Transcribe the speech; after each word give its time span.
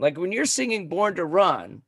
Like 0.00 0.16
when 0.16 0.32
you're 0.32 0.46
singing 0.46 0.88
Born 0.88 1.14
to 1.16 1.26
Run, 1.26 1.82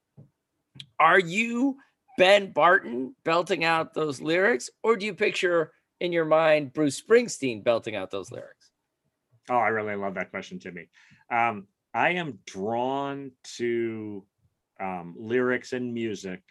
are 1.01 1.19
you 1.19 1.79
Ben 2.19 2.53
Barton 2.53 3.17
belting 3.25 3.65
out 3.65 3.95
those 3.95 4.21
lyrics, 4.21 4.69
or 4.83 4.97
do 4.97 5.07
you 5.07 5.15
picture 5.15 5.73
in 5.99 6.13
your 6.13 6.27
mind 6.27 6.75
Bruce 6.75 7.01
Springsteen 7.01 7.65
belting 7.65 7.97
out 7.97 8.11
those 8.11 8.31
lyrics? 8.31 8.71
Oh, 9.49 9.57
I 9.57 9.69
really 9.69 9.97
love 9.97 10.15
that 10.15 10.31
question, 10.31 10.59
Timmy. 10.59 10.89
Um, 11.31 11.67
I 11.95 12.11
am 12.11 12.39
drawn 12.47 13.31
to 13.57 14.25
um, 14.79 15.15
lyrics 15.19 15.73
and 15.73 15.95
music, 15.95 16.43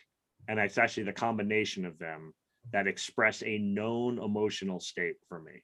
and 0.48 0.60
it's 0.60 0.80
actually 0.80 1.04
the 1.04 1.14
combination 1.14 1.86
of 1.86 2.00
them 2.00 2.34
that 2.74 2.88
express 2.88 3.44
a 3.44 3.60
known 3.60 4.18
emotional 4.18 4.80
state 4.80 5.18
for 5.30 5.40
me. 5.40 5.62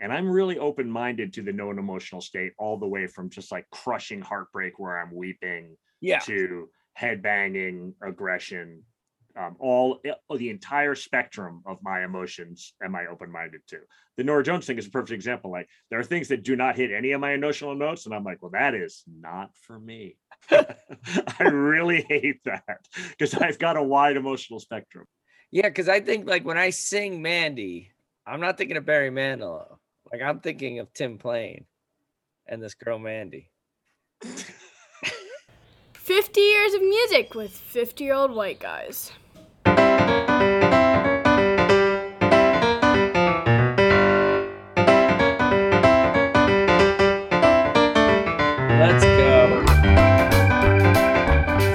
And 0.00 0.12
I'm 0.12 0.28
really 0.28 0.58
open 0.58 0.90
minded 0.90 1.32
to 1.34 1.42
the 1.42 1.52
known 1.52 1.78
emotional 1.78 2.20
state, 2.20 2.52
all 2.58 2.78
the 2.78 2.86
way 2.86 3.06
from 3.06 3.28
just 3.30 3.52
like 3.52 3.68
crushing 3.70 4.22
heartbreak 4.22 4.78
where 4.78 4.98
I'm 4.98 5.14
weeping 5.14 5.76
Yeah. 6.00 6.20
to 6.20 6.70
headbanging, 6.98 7.94
aggression, 8.02 8.82
um, 9.36 9.56
all 9.60 10.00
uh, 10.08 10.36
the 10.36 10.50
entire 10.50 10.94
spectrum 10.94 11.62
of 11.66 11.78
my 11.82 12.04
emotions 12.04 12.74
am 12.82 12.96
I 12.96 13.06
open 13.06 13.30
minded 13.30 13.60
to. 13.68 13.78
The 14.16 14.24
Norah 14.24 14.42
Jones 14.42 14.66
thing 14.66 14.78
is 14.78 14.86
a 14.86 14.90
perfect 14.90 15.12
example. 15.12 15.50
Like 15.50 15.68
there 15.90 16.00
are 16.00 16.04
things 16.04 16.28
that 16.28 16.42
do 16.42 16.56
not 16.56 16.76
hit 16.76 16.90
any 16.90 17.12
of 17.12 17.20
my 17.20 17.32
emotional 17.32 17.74
notes, 17.74 18.06
and 18.06 18.14
I'm 18.14 18.24
like, 18.24 18.42
well, 18.42 18.50
that 18.52 18.74
is 18.74 19.04
not 19.06 19.50
for 19.66 19.78
me. 19.78 20.16
I 20.50 21.44
really 21.44 22.02
hate 22.02 22.42
that 22.44 22.78
because 23.10 23.34
I've 23.34 23.58
got 23.58 23.76
a 23.76 23.82
wide 23.82 24.16
emotional 24.16 24.58
spectrum. 24.60 25.06
Yeah, 25.50 25.68
because 25.68 25.88
I 25.88 26.00
think 26.00 26.28
like 26.28 26.44
when 26.44 26.58
I 26.58 26.70
sing 26.70 27.22
Mandy, 27.22 27.92
I'm 28.26 28.40
not 28.40 28.58
thinking 28.58 28.76
of 28.76 28.84
Barry 28.84 29.10
Manilow. 29.10 29.78
Like 30.12 30.22
I'm 30.22 30.40
thinking 30.40 30.80
of 30.80 30.92
Tim 30.92 31.18
Plain 31.18 31.66
and 32.48 32.60
this 32.60 32.74
girl 32.74 32.98
Mandy. 32.98 33.48
50 35.92 36.40
years 36.40 36.74
of 36.74 36.82
music 36.82 37.36
with 37.36 37.52
50 37.52 38.02
year 38.02 38.14
old 38.14 38.32
white 38.32 38.58
guys. 38.58 39.12
Let's 48.80 49.04
go. 49.04 49.64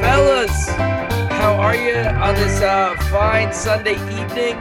Fellas, 0.01 0.67
how 1.31 1.55
are 1.55 1.75
you 1.77 1.95
on 1.95 2.35
this 2.35 2.61
uh, 2.61 2.97
fine 3.09 3.53
Sunday 3.53 3.93
evening? 3.93 4.57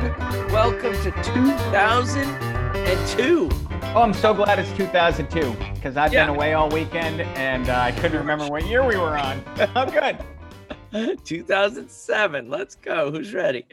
Welcome 0.53 0.95
to 1.03 1.11
2002. 1.11 3.64
Oh, 3.97 4.03
I'm 4.03 4.12
so 4.12 4.34
glad 4.34 4.59
it's 4.59 4.72
2002 4.72 5.53
because 5.75 5.97
I've 5.97 6.12
Yeah. 6.12 6.27
been 6.27 6.34
away 6.34 6.55
all 6.55 6.69
weekend 6.69 7.21
and 7.21 7.69
uh, 7.69 7.78
I 7.78 7.93
couldn't 7.93 8.19
remember 8.19 8.49
what 8.49 8.66
year 8.66 8.84
we 8.84 8.97
were 8.97 9.16
on. 9.16 9.41
I'm 9.77 9.88
good. 9.88 11.19
2007. 11.25 12.50
Let's 12.50 12.75
go. 12.75 13.12
Who's 13.12 13.33
ready? 13.33 13.66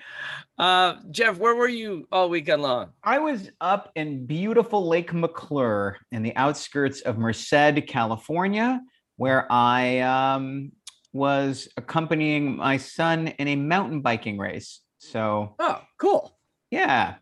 Uh, 0.59 0.97
Jeff, 1.09 1.39
where 1.39 1.55
were 1.55 1.67
you 1.67 2.07
all 2.11 2.29
weekend 2.29 2.61
long? 2.61 2.91
I 3.03 3.17
was 3.17 3.49
up 3.61 3.91
in 3.95 4.27
beautiful 4.27 4.87
Lake 4.87 5.11
McClure 5.11 5.97
in 6.11 6.21
the 6.21 6.35
outskirts 6.35 7.01
of 7.01 7.17
Merced, 7.17 7.87
California, 7.87 8.79
where 9.17 9.47
I 9.51 9.99
um, 10.01 10.71
was 11.13 11.67
accompanying 11.77 12.57
my 12.57 12.77
son 12.77 13.27
in 13.27 13.47
a 13.47 13.55
mountain 13.55 14.01
biking 14.01 14.37
race. 14.37 14.81
So 14.99 15.55
Oh, 15.57 15.81
cool. 15.99 16.37
yeah, 16.69 17.15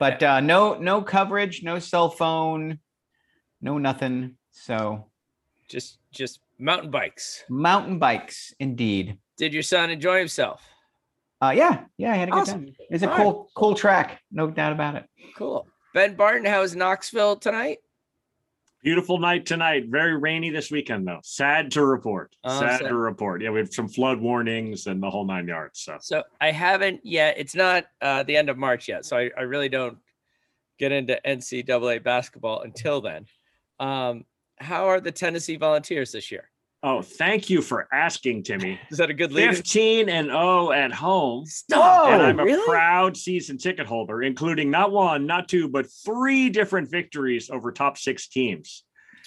but 0.00 0.20
uh, 0.22 0.40
no 0.40 0.74
no 0.74 1.02
coverage, 1.02 1.62
no 1.62 1.78
cell 1.78 2.10
phone, 2.10 2.80
no 3.60 3.78
nothing. 3.78 4.36
So 4.50 5.06
Just 5.68 5.98
just 6.10 6.40
mountain 6.58 6.90
bikes. 6.90 7.44
mountain 7.48 7.98
bikes, 8.00 8.52
indeed. 8.58 9.18
Did 9.36 9.54
your 9.54 9.62
son 9.62 9.90
enjoy 9.90 10.18
himself? 10.18 10.60
Uh, 11.40 11.52
yeah, 11.56 11.84
yeah, 11.96 12.12
I 12.12 12.16
had 12.16 12.28
a 12.28 12.32
good 12.32 12.44
time. 12.46 12.74
It's 12.90 13.02
a 13.02 13.10
All 13.10 13.16
right. 13.16 13.22
cool, 13.22 13.50
cool 13.54 13.74
track, 13.74 14.20
no 14.32 14.50
doubt 14.50 14.72
about 14.72 14.96
it. 14.96 15.04
Cool. 15.36 15.66
Ben 15.94 16.14
Barton, 16.14 16.44
how's 16.44 16.74
Knoxville 16.76 17.36
tonight? 17.36 17.78
Beautiful 18.82 19.18
night 19.18 19.44
tonight. 19.44 19.86
Very 19.88 20.16
rainy 20.16 20.48
this 20.50 20.70
weekend, 20.70 21.06
though. 21.06 21.20
Sad 21.22 21.70
to 21.72 21.84
report. 21.84 22.34
Oh, 22.44 22.60
sad 22.60 22.80
sad. 22.80 22.88
to 22.88 22.94
report. 22.96 23.42
Yeah, 23.42 23.50
we 23.50 23.58
have 23.58 23.72
some 23.72 23.88
flood 23.88 24.18
warnings 24.20 24.86
and 24.86 25.02
the 25.02 25.10
whole 25.10 25.26
nine 25.26 25.46
yards. 25.46 25.80
So 25.80 25.98
So 26.00 26.22
I 26.40 26.50
haven't 26.50 27.00
yet. 27.04 27.34
It's 27.36 27.54
not 27.54 27.84
uh, 28.00 28.22
the 28.22 28.36
end 28.36 28.48
of 28.48 28.56
March 28.56 28.88
yet, 28.88 29.04
so 29.04 29.18
I, 29.18 29.30
I 29.36 29.42
really 29.42 29.68
don't 29.68 29.98
get 30.78 30.92
into 30.92 31.20
NCAA 31.26 32.02
basketball 32.02 32.62
until 32.62 33.02
then. 33.02 33.26
Um, 33.78 34.24
how 34.56 34.86
are 34.88 35.00
the 35.00 35.12
Tennessee 35.12 35.56
Volunteers 35.56 36.12
this 36.12 36.32
year? 36.32 36.49
Oh, 36.82 37.02
thank 37.02 37.50
you 37.50 37.60
for 37.60 37.86
asking, 37.92 38.42
Timmy. 38.44 38.80
Is 38.90 38.98
that 38.98 39.10
a 39.10 39.14
good 39.14 39.32
lead? 39.32 39.54
15 39.54 40.08
and 40.08 40.28
0 40.28 40.72
at 40.72 40.92
home. 40.92 41.44
Stop. 41.44 42.08
and 42.08 42.22
I'm 42.22 42.40
a 42.40 42.44
really? 42.44 42.66
proud 42.66 43.16
season 43.18 43.58
ticket 43.58 43.86
holder, 43.86 44.22
including 44.22 44.70
not 44.70 44.90
one, 44.90 45.26
not 45.26 45.46
two, 45.48 45.68
but 45.68 45.86
three 46.06 46.48
different 46.48 46.90
victories 46.90 47.50
over 47.50 47.70
top 47.70 47.98
six 47.98 48.28
teams. 48.28 48.84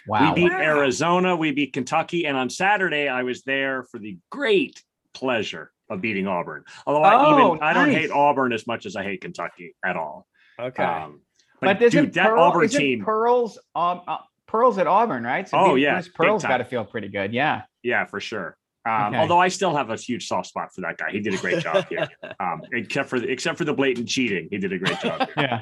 Wow. 0.08 0.34
We 0.34 0.44
beat 0.44 0.52
Wow. 0.52 0.62
Arizona, 0.62 1.36
we 1.36 1.52
beat 1.52 1.74
Kentucky, 1.74 2.26
and 2.26 2.36
on 2.36 2.50
Saturday 2.50 3.08
I 3.08 3.22
was 3.22 3.44
there 3.44 3.84
for 3.84 4.00
the 4.00 4.18
great 4.32 4.82
pleasure 5.14 5.72
of 5.92 6.02
beating 6.02 6.28
Auburn. 6.28 6.64
Although 6.88 7.04
I 7.04 7.14
Oh, 7.24 7.54
even 7.54 7.64
I 7.64 7.74
don't 7.74 7.92
hate 7.92 8.10
Auburn 8.10 8.52
as 8.52 8.66
much 8.66 8.88
as 8.88 8.96
I 8.96 9.04
hate 9.04 9.22
Kentucky 9.22 9.76
at 9.86 9.96
all. 9.96 10.26
Okay. 10.60 10.84
Um, 10.84 11.22
but, 11.62 11.78
but, 11.78 11.84
isn't 11.84 12.06
dude, 12.06 12.14
that 12.16 12.30
Pearl, 12.30 12.44
Auburn 12.44 12.68
team, 12.68 13.06
Pearls, 13.06 13.60
um, 13.76 14.02
uh, 14.08 14.18
Pearls 14.54 14.78
at 14.78 14.86
Auburn, 14.88 15.24
right? 15.24 15.50
So 15.50 15.58
Oh, 15.58 15.76
yeah, 15.76 16.00
Pearls 16.14 16.44
time. 16.44 16.50
got 16.52 16.58
to 16.60 16.66
feel 16.66 16.86
pretty 16.86 17.10
good. 17.10 17.34
Yeah. 17.34 17.64
yeah, 17.82 18.06
for 18.06 18.20
sure. 18.22 18.56
Um, 18.88 19.08
Okay. 19.08 19.18
Although 19.18 19.40
I 19.40 19.48
still 19.48 19.76
have 19.76 19.90
a 19.90 19.96
huge 19.96 20.28
soft 20.28 20.48
spot 20.48 20.70
for 20.76 20.82
that 20.82 20.98
guy. 20.98 21.10
He 21.12 21.20
did 21.22 21.34
a 21.34 21.38
great 21.38 21.64
job 21.64 21.88
here. 21.90 22.08
Um, 22.40 22.62
except 22.72 23.10
for 23.10 23.20
the, 23.20 23.28
except 23.30 23.58
for 23.58 23.66
the 23.66 23.74
blatant 23.74 24.08
cheating, 24.08 24.48
he 24.52 24.58
did 24.60 24.72
a 24.72 24.78
great 24.78 25.00
job. 25.00 25.20
Here. 25.36 25.46
Yeah. 25.50 25.60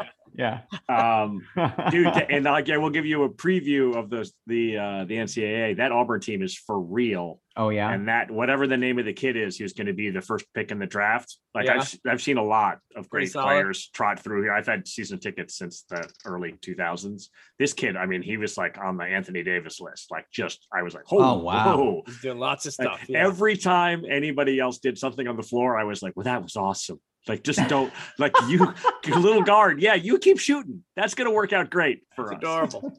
Um, 0.89 1.41
Yeah. 1.55 1.89
dude, 1.91 2.07
and 2.07 2.45
like 2.45 2.69
I 2.69 2.77
will 2.77 2.89
give 2.89 3.05
you 3.05 3.23
a 3.23 3.29
preview 3.29 3.95
of 3.95 4.09
the 4.09 4.29
the 4.47 4.77
uh, 4.77 5.05
the 5.05 5.15
NCAA. 5.15 5.77
That 5.77 5.91
Auburn 5.91 6.19
team 6.21 6.41
is 6.41 6.55
for 6.55 6.79
real, 6.79 7.41
oh 7.57 7.69
yeah. 7.69 7.91
and 7.91 8.07
that 8.07 8.31
whatever 8.31 8.67
the 8.67 8.77
name 8.77 8.97
of 8.99 9.05
the 9.05 9.13
kid 9.13 9.35
is, 9.35 9.57
he's 9.57 9.73
going 9.73 9.87
to 9.87 9.93
be 9.93 10.09
the 10.09 10.21
first 10.21 10.45
pick 10.53 10.71
in 10.71 10.79
the 10.79 10.85
draft. 10.85 11.37
Like 11.53 11.65
Yeah. 11.65 11.79
I've 11.79 11.99
I've 12.07 12.21
seen 12.21 12.37
a 12.37 12.43
lot 12.43 12.79
of 12.95 13.09
great 13.09 13.31
players 13.33 13.89
trot 13.93 14.19
through 14.19 14.43
here. 14.43 14.53
I've 14.53 14.67
had 14.67 14.87
season 14.87 15.19
tickets 15.19 15.57
since 15.57 15.83
the 15.89 16.07
early 16.25 16.53
2000s. 16.53 17.27
This 17.59 17.73
kid, 17.73 17.97
I 17.97 18.05
mean, 18.05 18.21
he 18.21 18.37
was 18.37 18.57
like 18.57 18.77
on 18.77 18.97
the 18.97 19.03
Anthony 19.03 19.43
Davis 19.43 19.79
list. 19.81 20.11
Like 20.11 20.25
just 20.31 20.67
I 20.73 20.81
was 20.83 20.93
like, 20.93 21.03
oh, 21.11 21.17
Oh, 21.21 21.37
wow. 21.39 21.77
whoa. 21.77 22.01
He's 22.05 22.21
doing 22.21 22.39
lots 22.39 22.65
of 22.65 22.73
Like, 22.79 22.87
stuff. 22.97 23.09
yeah. 23.09 23.25
Every 23.25 23.57
time 23.57 24.03
anybody 24.09 24.59
else 24.59 24.79
did 24.79 24.97
something 24.97 25.27
on 25.27 25.35
the 25.35 25.43
floor, 25.43 25.77
I 25.77 25.83
was 25.83 26.01
like, 26.01 26.13
well, 26.15 26.23
that 26.25 26.41
was 26.41 26.55
awesome. 26.55 26.99
Like, 27.27 27.43
just 27.43 27.67
don't 27.67 27.93
like 28.17 28.33
you, 28.47 28.73
little 29.07 29.43
guard. 29.43 29.79
Yeah, 29.79 29.93
you 29.93 30.17
keep 30.17 30.39
shooting. 30.39 30.83
That's 30.95 31.13
gonna 31.13 31.31
work 31.31 31.53
out 31.53 31.69
great 31.69 32.01
for 32.15 32.31
It's 32.33 32.43
us. 32.43 32.73
adorable. 32.73 32.93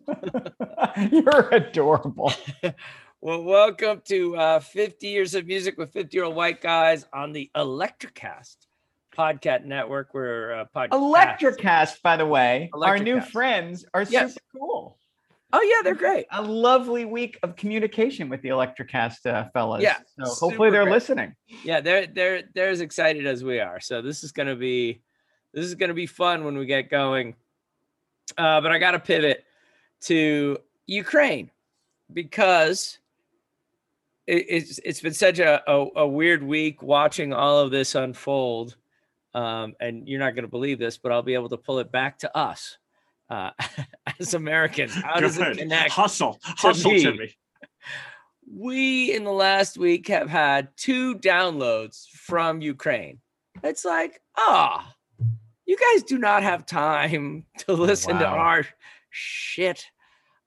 You're 1.11 1.49
adorable. 1.51 2.33
Well, 3.25 3.45
welcome 3.45 4.03
to 4.07 4.37
uh, 4.37 4.59
50 4.59 5.07
Years 5.07 5.37
of 5.37 5.47
Music 5.47 5.79
with 5.79 5.93
50 5.93 6.17
Year 6.17 6.25
Old 6.25 6.35
White 6.35 6.61
Guys 6.61 7.07
on 7.13 7.31
the 7.33 7.53
Electricast 7.57 8.57
podcast 9.17 9.65
network. 9.65 10.13
We're 10.13 10.53
uh, 10.53 10.65
podcast. 10.75 10.89
Electricast, 10.91 12.03
by 12.03 12.17
the 12.17 12.27
way, 12.27 12.69
our 12.75 12.99
new 12.99 13.21
friends 13.21 13.85
are 13.95 14.03
Yes. 14.03 14.33
super 14.35 14.45
cool. 14.59 14.99
Oh 15.55 15.61
yeah, 15.63 15.83
they're 15.85 15.95
great. 15.95 16.27
a 16.31 16.41
lovely 16.41 17.05
week 17.05 17.39
of 17.43 17.57
communication 17.57 18.29
with 18.29 18.41
the 18.43 18.49
Electrocast 18.49 19.27
uh, 19.27 19.49
fellas. 19.53 19.83
Yeah, 19.83 19.99
So 20.25 20.25
hopefully 20.49 20.71
they're 20.71 20.85
great. 20.85 20.93
listening. 20.95 21.35
Yeah, 21.65 21.81
they're 21.81 22.07
they're 22.07 22.45
they're 22.55 22.71
as 22.71 22.81
excited 22.81 23.27
as 23.27 23.45
we 23.45 23.61
are. 23.61 23.79
So 23.81 24.01
this 24.01 24.25
is 24.25 24.33
gonna 24.33 24.57
be 24.57 25.03
this 25.53 25.67
is 25.67 25.75
gonna 25.75 25.93
be 25.95 26.07
fun 26.07 26.45
when 26.45 26.57
we 26.57 26.65
get 26.67 26.89
going. 26.91 27.35
Uh, 28.39 28.61
but 28.63 28.73
I 28.73 28.79
gotta 28.79 28.99
pivot 28.99 29.45
to 30.03 30.57
Ukraine 30.87 31.51
because 32.13 32.99
it, 34.27 34.47
it's 34.49 34.79
it's 34.85 35.01
been 35.01 35.13
such 35.13 35.39
a, 35.39 35.63
a 35.71 35.87
a 35.97 36.09
weird 36.09 36.43
week 36.43 36.83
watching 36.83 37.33
all 37.35 37.59
of 37.59 37.71
this 37.71 37.95
unfold. 37.95 38.77
Um, 39.35 39.75
and 39.81 40.09
you're 40.09 40.21
not 40.21 40.35
gonna 40.35 40.49
believe 40.49 40.79
this, 40.79 40.97
but 40.97 41.13
I'll 41.13 41.23
be 41.23 41.35
able 41.35 41.49
to 41.51 41.57
pull 41.59 41.79
it 41.79 41.93
back 41.93 42.19
to 42.21 42.35
us 42.37 42.79
uh, 43.33 43.51
as 44.21 44.35
Americans. 44.35 44.95
How 44.95 45.19
does 45.21 45.39
it 45.39 45.59
connect? 45.59 45.91
Hustle, 45.91 46.39
hustle, 46.43 46.91
to 46.91 46.97
me. 46.97 47.03
Timmy. 47.03 47.37
we 48.55 49.15
in 49.15 49.25
the 49.25 49.33
last 49.33 49.79
week 49.79 50.09
have 50.09 50.29
had 50.29 50.69
two 50.77 51.17
downloads 51.17 52.07
from 52.09 52.61
Ukraine. 52.61 53.21
It's 53.65 53.85
like, 53.85 54.21
ah, 54.37 54.95
you 55.65 55.77
guys 55.79 56.03
do 56.03 56.19
not 56.19 56.43
have 56.43 56.67
time 56.67 57.47
to 57.59 57.73
listen 57.73 58.19
to 58.19 58.27
our 58.27 58.67
shit. 59.11 59.87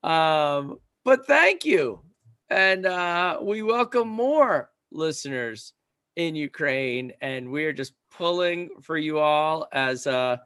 Um, 0.03 0.77
but 1.03 1.25
thank 1.25 1.65
you. 1.65 2.01
And 2.49 2.85
uh, 2.85 3.39
we 3.41 3.63
welcome 3.63 4.07
more 4.07 4.69
listeners 4.91 5.73
in 6.15 6.35
Ukraine, 6.35 7.11
and 7.19 7.51
we're 7.51 7.73
just 7.73 7.93
pulling 8.11 8.69
for 8.81 8.97
you 8.97 9.17
all 9.17 9.67
as 9.73 10.07
uh 10.07 10.37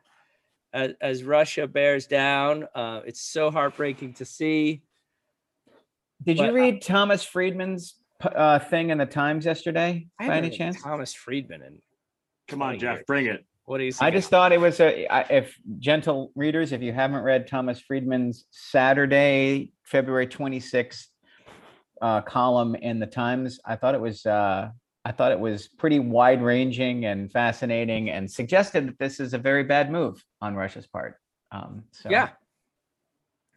as, 0.73 0.91
as 1.01 1.23
Russia 1.23 1.67
bears 1.67 2.07
down. 2.07 2.65
Uh, 2.75 3.01
it's 3.05 3.21
so 3.21 3.51
heartbreaking 3.51 4.13
to 4.13 4.25
see. 4.25 4.81
Did 6.23 6.37
But, 6.37 6.43
you 6.43 6.49
uh, 6.49 6.53
read 6.53 6.81
Thomas 6.81 7.23
Friedman's 7.23 7.95
uh, 8.21 8.59
thing 8.59 8.89
in 8.89 8.97
the 8.97 9.05
Times 9.05 9.45
yesterday 9.45 10.07
I 10.19 10.27
by 10.27 10.37
any 10.37 10.49
chance? 10.49 10.81
Thomas 10.81 11.13
Friedman 11.13 11.61
and 11.61 11.79
Come 12.47 12.61
on, 12.61 12.79
Jeff, 12.79 12.95
years. 12.97 13.03
bring 13.05 13.25
it. 13.27 13.45
what 13.65 13.77
do 13.77 13.83
you 13.83 13.91
I 14.01 14.09
just 14.09 14.29
thought 14.29 14.51
it 14.51 14.59
was 14.59 14.79
a 14.79 15.07
I- 15.07 15.27
if 15.29 15.55
gentle 15.77 16.31
readers, 16.35 16.71
if 16.71 16.81
you 16.81 16.91
haven't 16.91 17.21
read 17.21 17.47
Thomas 17.47 17.79
Friedman's 17.79 18.45
Saturday, 18.49 19.71
February 19.85 20.27
26th 20.27 21.05
uh, 22.01 22.21
column 22.21 22.75
in 22.75 22.99
the 22.99 23.05
Times, 23.05 23.59
I 23.65 23.75
thought 23.75 23.93
it 23.95 24.01
was 24.01 24.25
uh, 24.25 24.69
I 25.05 25.11
thought 25.11 25.31
it 25.31 25.39
was 25.39 25.67
pretty 25.67 25.99
wide 25.99 26.41
ranging 26.41 27.05
and 27.05 27.31
fascinating, 27.31 28.09
and 28.09 28.29
suggested 28.29 28.87
that 28.87 28.99
this 28.99 29.19
is 29.19 29.33
a 29.33 29.37
very 29.37 29.63
bad 29.63 29.91
move 29.91 30.23
on 30.41 30.55
Russia's 30.55 30.87
part. 30.87 31.15
Um, 31.51 31.83
so 31.91 32.09
yeah. 32.09 32.29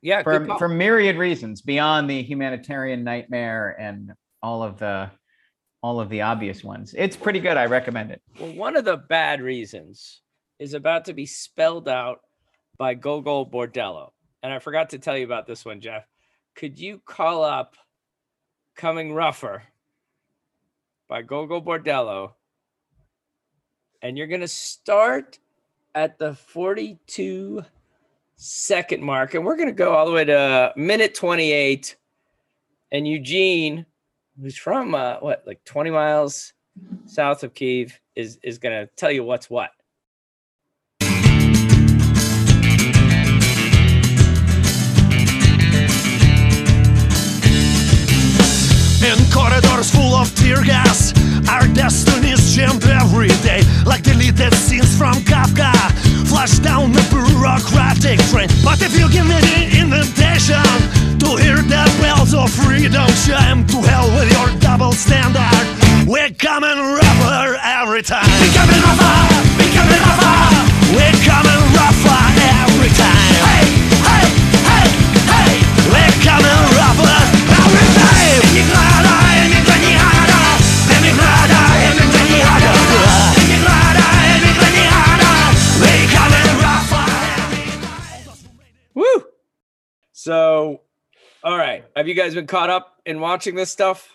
Yeah, 0.03 0.23
for 0.25 0.59
for 0.59 0.69
myriad 0.69 1.17
reasons 1.17 1.63
beyond 1.63 2.11
the 2.11 2.23
humanitarian 2.23 3.05
nightmare 3.05 3.77
and 3.79 4.13
all 4.43 4.65
of 4.65 4.79
the 4.79 5.11
all 5.83 6.01
of 6.01 6.09
the 6.09 6.23
obvious 6.23 6.63
ones. 6.65 6.95
It's 6.97 7.17
pretty 7.17 7.41
good. 7.41 7.57
I 7.57 7.67
recommend 7.67 8.11
it. 8.11 8.23
Well, 8.39 8.53
one 8.53 8.77
of 8.77 8.85
the 8.85 8.97
bad 8.97 9.41
reasons 9.41 10.23
is 10.59 10.75
about 10.75 11.05
to 11.07 11.13
be 11.13 11.27
spelled 11.27 11.89
out 11.89 12.21
by 12.79 12.95
Gogol 12.95 13.49
Bordello. 13.49 14.11
And 14.43 14.53
I 14.53 14.59
forgot 14.59 14.91
to 14.91 14.99
tell 14.99 15.17
you 15.17 15.25
about 15.25 15.47
this 15.47 15.65
one, 15.65 15.81
Jeff. 15.81 16.05
Could 16.57 16.79
you 16.79 17.01
call 17.05 17.43
up 17.43 17.77
Coming 18.77 19.13
Rougher 19.13 19.63
by 21.13 21.21
Gogol 21.21 21.61
Bordello? 21.61 22.33
And 24.01 24.17
you're 24.17 24.27
going 24.27 24.41
to 24.41 24.49
start 24.49 25.39
at 25.95 26.19
the 26.19 26.33
42 26.33 27.63
second 28.37 29.03
mark. 29.03 29.35
And 29.35 29.45
we're 29.45 29.57
going 29.57 29.69
to 29.69 29.75
go 29.75 29.93
all 29.93 30.07
the 30.07 30.13
way 30.13 30.25
to 30.25 30.73
minute 30.75 31.15
28. 31.15 31.97
And 32.93 33.07
Eugene, 33.07 33.85
who's 34.41 34.57
from 34.57 34.95
uh, 34.95 35.17
what, 35.21 35.43
like 35.47 35.63
20 35.65 35.91
miles 35.91 36.55
south 37.05 37.45
of 37.45 37.53
Kiev 37.53 38.01
is 38.17 38.39
is 38.43 38.57
gonna 38.57 38.87
tell 38.97 39.11
you 39.11 39.23
what's 39.25 39.51
what. 39.51 39.71
In 49.03 49.19
corridors 49.33 49.91
full 49.91 50.15
of 50.15 50.33
tear 50.37 50.63
gas, 50.63 51.13
our 51.51 51.67
destinies 51.75 52.55
jammed 52.55 52.85
every 52.85 53.35
day, 53.43 53.63
like 53.85 54.03
deleted 54.03 54.55
scenes 54.55 54.97
from 54.97 55.15
Kafka. 55.27 55.73
Flash 56.29 56.61
down 56.61 56.93
the 56.93 57.03
bureaucratic 57.11 58.21
train. 58.31 58.49
But 58.63 58.81
if 58.81 58.97
you 58.97 59.11
give 59.11 59.27
me 59.27 59.35
the 59.43 59.83
invitation 59.83 60.63
to 61.19 61.35
hear 61.35 61.57
the 61.57 61.83
bells 62.01 62.33
of 62.33 62.49
freedom 62.51 63.11
chime, 63.27 63.67
to 63.75 63.83
hell 63.83 64.07
with 64.15 64.31
your 64.31 64.49
double 64.61 64.93
standard. 64.93 65.67
We're 66.07 66.31
coming 66.39 66.79
rougher 66.79 67.59
every 67.59 68.03
time. 68.03 68.31
We're 68.39 68.55
coming 68.55 68.81
rougher. 68.87 69.19
We're 69.59 69.75
coming 69.75 69.99
rougher. 69.99 70.95
We're 70.95 71.19
coming 71.27 71.61
rougher 71.75 72.42
So, 90.23 90.83
all 91.43 91.59
right. 91.59 91.85
Have 91.97 92.07
you 92.07 92.15
guys 92.15 92.35
been 92.35 92.47
caught 92.47 92.71
up 92.71 92.95
in 93.05 93.19
watching 93.19 93.57
this 93.57 93.73
stuff? 93.73 94.09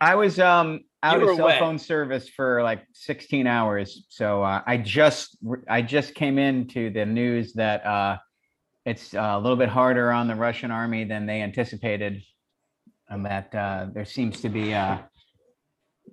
I 0.00 0.14
was 0.14 0.38
um 0.38 0.84
out 1.02 1.22
of 1.22 1.36
cell 1.36 1.44
away. 1.44 1.58
phone 1.58 1.78
service 1.78 2.30
for 2.30 2.62
like 2.62 2.80
16 2.94 3.46
hours, 3.46 4.06
so 4.08 4.42
uh, 4.42 4.62
I 4.66 4.78
just 4.78 5.36
I 5.68 5.82
just 5.82 6.14
came 6.14 6.38
into 6.38 6.88
the 6.88 7.04
news 7.04 7.52
that 7.54 7.84
uh, 7.84 8.16
it's 8.86 9.12
uh, 9.12 9.34
a 9.34 9.38
little 9.38 9.58
bit 9.58 9.68
harder 9.68 10.10
on 10.10 10.28
the 10.28 10.34
Russian 10.34 10.70
army 10.70 11.04
than 11.04 11.26
they 11.26 11.42
anticipated, 11.42 12.22
and 13.10 13.26
that 13.26 13.54
uh, 13.54 13.88
there 13.92 14.06
seems 14.06 14.40
to 14.40 14.48
be 14.48 14.72
uh, 14.72 14.96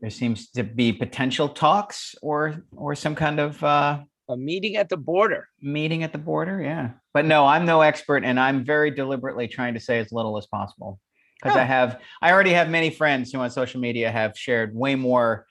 there 0.02 0.10
seems 0.10 0.50
to 0.52 0.64
be 0.64 0.92
potential 0.92 1.48
talks 1.48 2.16
or 2.22 2.66
or 2.76 2.96
some 2.96 3.16
kind 3.16 3.40
of 3.40 3.64
uh, 3.64 4.02
A 4.28 4.36
meeting 4.36 4.76
at 4.76 4.90
the 4.90 4.98
border. 4.98 5.48
meeting 5.62 6.04
at 6.04 6.12
the 6.12 6.18
border. 6.20 6.62
Yeah, 6.62 6.90
but 7.14 7.26
no, 7.26 7.46
I'm 7.46 7.66
no 7.66 7.82
expert, 7.82 8.24
and 8.24 8.40
I'm 8.40 8.64
very 8.66 8.92
deliberately 8.92 9.48
trying 9.48 9.74
to 9.74 9.80
say 9.80 10.00
as 10.00 10.12
little 10.12 10.38
as 10.38 10.48
possible 10.48 11.00
because 11.42 11.58
I 11.58 11.64
Oh. 11.64 11.66
have 11.66 12.00
I 12.22 12.32
already 12.32 12.54
have 12.54 12.70
many 12.70 12.90
friends 12.90 13.32
who 13.32 13.40
on 13.40 13.50
social 13.50 13.80
media 13.82 14.12
have 14.12 14.38
shared 14.38 14.76
way 14.76 14.96
more 14.96 15.46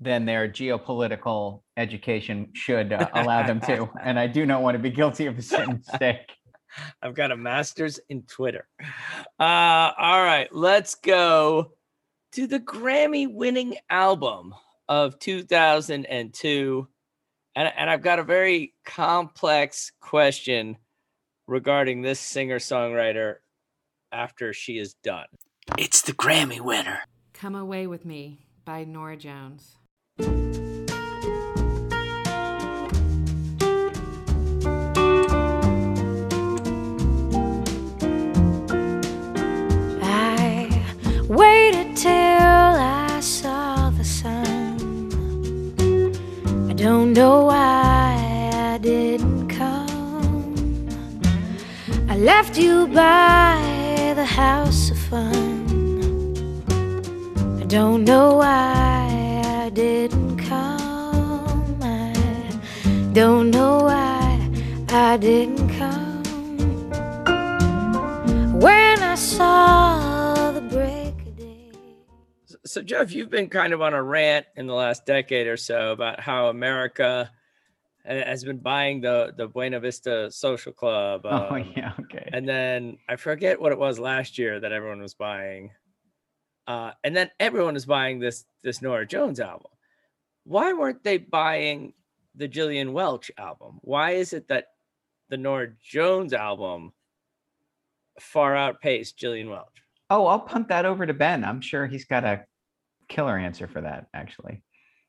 than 0.00 0.24
their 0.24 0.48
geopolitical 0.48 1.62
education 1.76 2.48
should 2.54 2.92
uh, 2.92 3.08
allow 3.14 3.46
them 3.46 3.60
to, 3.60 3.88
and 4.02 4.18
I 4.18 4.26
do 4.26 4.46
not 4.46 4.62
want 4.62 4.74
to 4.76 4.78
be 4.78 4.90
guilty 4.90 5.26
of 5.26 5.38
a 5.38 5.42
certain 5.42 5.82
mistake. 5.86 6.32
I've 7.02 7.14
got 7.14 7.30
a 7.30 7.36
master's 7.36 8.00
in 8.08 8.22
Twitter. 8.22 8.66
Uh, 9.38 9.92
all 9.98 10.24
right, 10.24 10.48
let's 10.52 10.94
go 10.94 11.72
to 12.32 12.46
the 12.46 12.60
Grammy 12.60 13.30
winning 13.30 13.76
album 13.90 14.54
of 14.88 15.18
2002. 15.18 16.88
And, 17.54 17.72
and 17.76 17.90
I've 17.90 18.02
got 18.02 18.18
a 18.18 18.24
very 18.24 18.72
complex 18.86 19.92
question 20.00 20.78
regarding 21.52 22.00
this 22.00 22.18
singer 22.18 22.58
songwriter 22.58 23.36
after 24.10 24.54
she 24.54 24.78
is 24.78 24.94
done. 25.04 25.26
It's 25.78 26.00
the 26.00 26.12
Grammy 26.12 26.60
winner. 26.60 27.00
Come 27.34 27.54
Away 27.54 27.86
with 27.86 28.06
Me 28.06 28.46
by 28.64 28.84
Norah 28.84 29.18
Jones. 29.18 29.76
You 52.62 52.86
by 52.86 54.12
the 54.14 54.24
house 54.24 54.90
of 54.92 54.98
fun. 54.98 55.32
I 57.60 57.64
don't 57.64 58.04
know 58.04 58.36
why 58.36 59.42
I 59.44 59.70
didn't 59.70 60.36
come. 60.38 61.78
I 61.82 62.12
don't 63.12 63.50
know 63.50 63.84
why 63.84 64.50
I 64.90 65.16
didn't 65.16 65.68
come. 65.76 66.22
When 68.60 69.02
I 69.02 69.16
saw 69.16 70.52
the 70.52 70.60
break 70.60 71.14
of 71.26 71.36
day. 71.36 71.72
So, 72.64 72.80
Jeff, 72.80 73.12
you've 73.12 73.30
been 73.30 73.48
kind 73.48 73.72
of 73.72 73.82
on 73.82 73.92
a 73.92 74.02
rant 74.02 74.46
in 74.54 74.68
the 74.68 74.74
last 74.74 75.04
decade 75.04 75.48
or 75.48 75.56
so 75.56 75.90
about 75.90 76.20
how 76.20 76.46
America 76.46 77.32
has 78.04 78.44
been 78.44 78.58
buying 78.58 79.00
the 79.00 79.32
the 79.36 79.46
Buena 79.46 79.80
Vista 79.80 80.30
Social 80.30 80.72
Club. 80.72 81.22
oh 81.24 81.48
um, 81.50 81.72
yeah, 81.76 81.92
okay. 82.00 82.28
And 82.32 82.48
then 82.48 82.98
I 83.08 83.16
forget 83.16 83.60
what 83.60 83.72
it 83.72 83.78
was 83.78 83.98
last 83.98 84.38
year 84.38 84.60
that 84.60 84.72
everyone 84.72 85.00
was 85.00 85.14
buying. 85.14 85.70
Uh, 86.66 86.92
and 87.02 87.14
then 87.14 87.30
everyone 87.40 87.74
was 87.74 87.86
buying 87.86 88.18
this 88.18 88.44
this 88.62 88.82
Norah 88.82 89.06
Jones 89.06 89.40
album. 89.40 89.70
Why 90.44 90.72
weren't 90.72 91.04
they 91.04 91.18
buying 91.18 91.92
the 92.34 92.48
Gillian 92.48 92.92
Welch 92.92 93.30
album? 93.38 93.78
Why 93.82 94.12
is 94.12 94.32
it 94.32 94.48
that 94.48 94.66
the 95.28 95.36
Norah 95.36 95.72
Jones 95.82 96.32
album 96.32 96.92
far 98.20 98.56
outpaced 98.56 99.18
Gillian 99.18 99.50
Welch? 99.50 99.82
Oh, 100.10 100.26
I'll 100.26 100.40
punt 100.40 100.68
that 100.68 100.84
over 100.84 101.06
to 101.06 101.14
Ben. 101.14 101.44
I'm 101.44 101.60
sure 101.60 101.86
he's 101.86 102.04
got 102.04 102.24
a 102.24 102.44
killer 103.08 103.38
answer 103.38 103.66
for 103.66 103.80
that, 103.80 104.06
actually. 104.14 104.62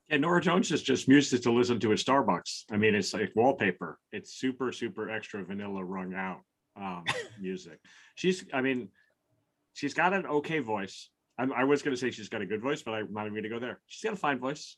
Yeah, 0.10 0.18
Norah 0.18 0.42
Jones 0.42 0.72
is 0.72 0.84
just 0.84 1.08
music 1.08 1.42
to 1.44 1.52
listen 1.52 1.80
to 1.80 1.92
at 1.92 1.98
Starbucks. 1.98 2.64
I 2.72 2.78
mean, 2.78 2.94
it's 2.96 3.14
like 3.14 3.32
wallpaper. 3.36 3.98
It's 4.12 4.34
super, 4.34 4.72
super 4.72 5.10
extra 5.10 5.44
vanilla 5.44 5.84
rung 5.84 6.14
out 6.14 6.42
um, 6.76 7.04
music. 7.40 7.80
She's, 8.16 8.46
I 8.54 8.62
mean, 8.62 8.90
she's 9.74 9.94
got 9.94 10.14
an 10.14 10.26
okay 10.26 10.60
voice. 10.60 11.10
I, 11.38 11.48
I 11.56 11.64
was 11.64 11.82
going 11.82 11.96
to 11.96 12.00
say 12.00 12.12
she's 12.12 12.30
got 12.30 12.42
a 12.42 12.46
good 12.46 12.62
voice, 12.62 12.82
but 12.84 12.94
I'm 12.94 13.14
not 13.14 13.22
even 13.22 13.34
going 13.34 13.44
to 13.44 13.50
go 13.50 13.60
there. 13.60 13.80
She's 13.88 14.04
got 14.04 14.14
a 14.14 14.18
fine 14.18 14.40
voice. 14.40 14.78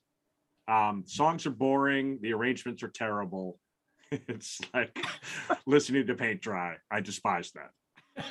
Um, 0.68 1.04
songs 1.06 1.46
are 1.46 1.52
boring. 1.52 2.20
The 2.22 2.34
arrangements 2.34 2.84
are 2.84 2.90
terrible. 2.90 3.60
It's 4.12 4.62
like 4.74 5.04
listening 5.66 6.06
to 6.08 6.14
paint 6.14 6.40
dry. 6.40 6.76
I 6.92 7.02
despise 7.02 7.52
that. 7.52 8.24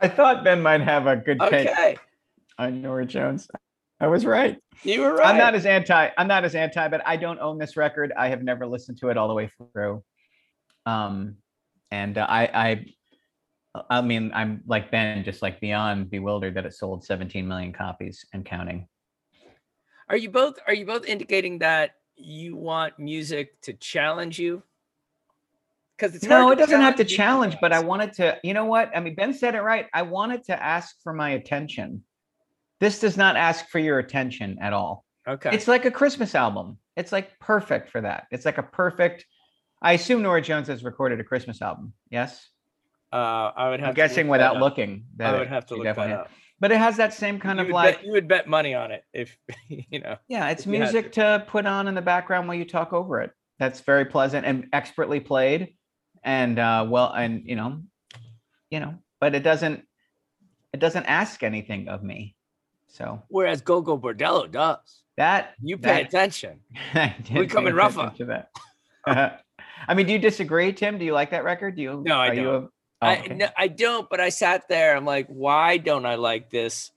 I 0.00 0.08
thought 0.08 0.44
Ben 0.44 0.62
might 0.62 0.80
have 0.80 1.06
a 1.06 1.16
good 1.16 1.40
take 1.40 1.68
Okay, 1.68 1.96
on 2.56 2.80
Norah 2.80 3.04
Jones. 3.04 3.48
I 4.00 4.06
was 4.06 4.24
right. 4.24 4.56
you 4.82 5.02
were 5.02 5.14
right. 5.14 5.26
I'm 5.26 5.36
not 5.36 5.54
as 5.54 5.66
anti. 5.66 6.08
I'm 6.16 6.26
not 6.26 6.44
as 6.44 6.54
anti, 6.54 6.88
but 6.88 7.06
I 7.06 7.16
don't 7.16 7.38
own 7.38 7.58
this 7.58 7.76
record. 7.76 8.12
I 8.16 8.28
have 8.28 8.42
never 8.42 8.66
listened 8.66 8.98
to 8.98 9.08
it 9.08 9.18
all 9.18 9.28
the 9.28 9.34
way 9.34 9.50
through. 9.72 10.02
Um, 10.86 11.36
and 11.90 12.16
uh, 12.16 12.26
I, 12.28 12.86
I, 13.74 13.84
I 13.90 14.00
mean, 14.00 14.32
I'm 14.34 14.62
like 14.66 14.90
Ben, 14.90 15.22
just 15.22 15.42
like 15.42 15.60
beyond 15.60 16.10
bewildered 16.10 16.54
that 16.54 16.64
it 16.64 16.74
sold 16.74 17.04
17 17.04 17.46
million 17.46 17.72
copies 17.72 18.24
and 18.32 18.44
counting. 18.44 18.88
Are 20.08 20.16
you 20.16 20.30
both 20.30 20.58
are 20.66 20.74
you 20.74 20.86
both 20.86 21.06
indicating 21.06 21.58
that 21.60 21.92
you 22.16 22.56
want 22.56 22.98
music 22.98 23.60
to 23.62 23.74
challenge 23.74 24.38
you? 24.38 24.62
Because 25.96 26.16
it's 26.16 26.24
no, 26.24 26.50
it 26.50 26.56
doesn't 26.56 26.80
have 26.80 26.96
to 26.96 27.04
challenge, 27.04 27.56
but 27.60 27.72
I 27.72 27.80
wanted 27.80 28.14
to. 28.14 28.38
You 28.42 28.54
know 28.54 28.64
what? 28.64 28.90
I 28.96 29.00
mean, 29.00 29.14
Ben 29.14 29.34
said 29.34 29.54
it 29.54 29.60
right. 29.60 29.86
I 29.92 30.02
wanted 30.02 30.44
to 30.44 30.60
ask 30.60 30.96
for 31.02 31.12
my 31.12 31.30
attention. 31.30 32.02
This 32.80 32.98
does 32.98 33.16
not 33.16 33.36
ask 33.36 33.68
for 33.68 33.78
your 33.78 33.98
attention 33.98 34.58
at 34.60 34.72
all. 34.72 35.04
Okay. 35.28 35.50
It's 35.52 35.68
like 35.68 35.84
a 35.84 35.90
Christmas 35.90 36.34
album. 36.34 36.78
It's 36.96 37.12
like 37.12 37.38
perfect 37.38 37.90
for 37.90 38.00
that. 38.00 38.26
It's 38.30 38.44
like 38.44 38.58
a 38.58 38.62
perfect. 38.62 39.26
I 39.82 39.92
assume 39.92 40.22
Norah 40.22 40.42
Jones 40.42 40.68
has 40.68 40.82
recorded 40.82 41.20
a 41.20 41.24
Christmas 41.24 41.62
album. 41.62 41.92
Yes, 42.10 42.48
uh, 43.12 43.16
I 43.16 43.70
would 43.70 43.80
have 43.80 43.90
I'm 43.90 43.94
to 43.94 44.00
look 44.00 44.08
guessing 44.08 44.26
that 44.26 44.32
without 44.32 44.56
looking. 44.58 45.04
I 45.20 45.32
would 45.32 45.42
it- 45.42 45.48
have 45.48 45.66
to 45.66 45.76
look 45.76 45.84
that 45.84 45.98
up. 46.10 46.30
But 46.58 46.72
it 46.72 46.76
has 46.78 46.98
that 46.98 47.14
same 47.14 47.38
kind 47.38 47.58
you 47.58 47.64
of 47.64 47.70
like, 47.70 47.96
bet, 47.96 48.04
you 48.04 48.12
would 48.12 48.28
bet 48.28 48.46
money 48.46 48.74
on 48.74 48.90
it 48.90 49.02
if 49.14 49.34
you 49.68 50.00
know. 50.00 50.16
yeah, 50.28 50.50
it's 50.50 50.64
had 50.64 50.70
music 50.70 51.12
to 51.12 51.42
put 51.48 51.64
on 51.64 51.88
in 51.88 51.94
the 51.94 52.02
background 52.02 52.48
while 52.48 52.56
you 52.56 52.66
talk 52.66 52.92
over 52.92 53.22
it. 53.22 53.30
That's 53.58 53.80
very 53.80 54.04
pleasant 54.04 54.44
and 54.44 54.66
expertly 54.72 55.20
played, 55.20 55.74
and 56.22 56.58
uh, 56.58 56.86
well, 56.88 57.12
and 57.12 57.42
you 57.46 57.56
know, 57.56 57.80
you 58.70 58.80
know, 58.80 58.94
but 59.20 59.34
it 59.34 59.42
doesn't, 59.42 59.84
it 60.74 60.80
doesn't 60.80 61.06
ask 61.06 61.42
anything 61.42 61.88
of 61.88 62.02
me. 62.02 62.36
So 62.92 63.22
Whereas 63.28 63.60
Gogol 63.62 63.98
Bordello 63.98 64.50
does. 64.50 65.02
that 65.16 65.54
You 65.62 65.78
pay 65.78 66.02
that- 66.02 66.06
attention. 66.06 66.60
We 66.94 67.00
pay 67.22 67.46
coming 67.46 67.74
rougher. 67.74 68.00
attention 68.00 68.26
to 68.26 68.46
that. 69.06 69.44
I 69.88 69.94
mean, 69.94 70.06
do 70.06 70.12
you 70.12 70.18
disagree, 70.18 70.72
Tim? 70.72 70.98
Do 70.98 71.04
you 71.04 71.12
like 71.14 71.30
that 71.30 71.44
record? 71.44 71.76
Do 71.76 71.82
you? 71.82 72.02
No, 72.04 72.16
I 72.18 72.34
don't. 72.34 72.46
a- 72.46 72.50
oh, 72.50 72.70
I 73.02 73.26
no, 73.28 73.48
I 73.56 73.68
don't, 73.68 74.08
but 74.10 74.20
I 74.20 74.28
sat 74.28 74.68
there. 74.68 74.94
I'm 74.96 75.04
like, 75.06 75.26
why 75.28 75.78
don't 75.78 76.04
I 76.04 76.16
like 76.16 76.50
this 76.50 76.90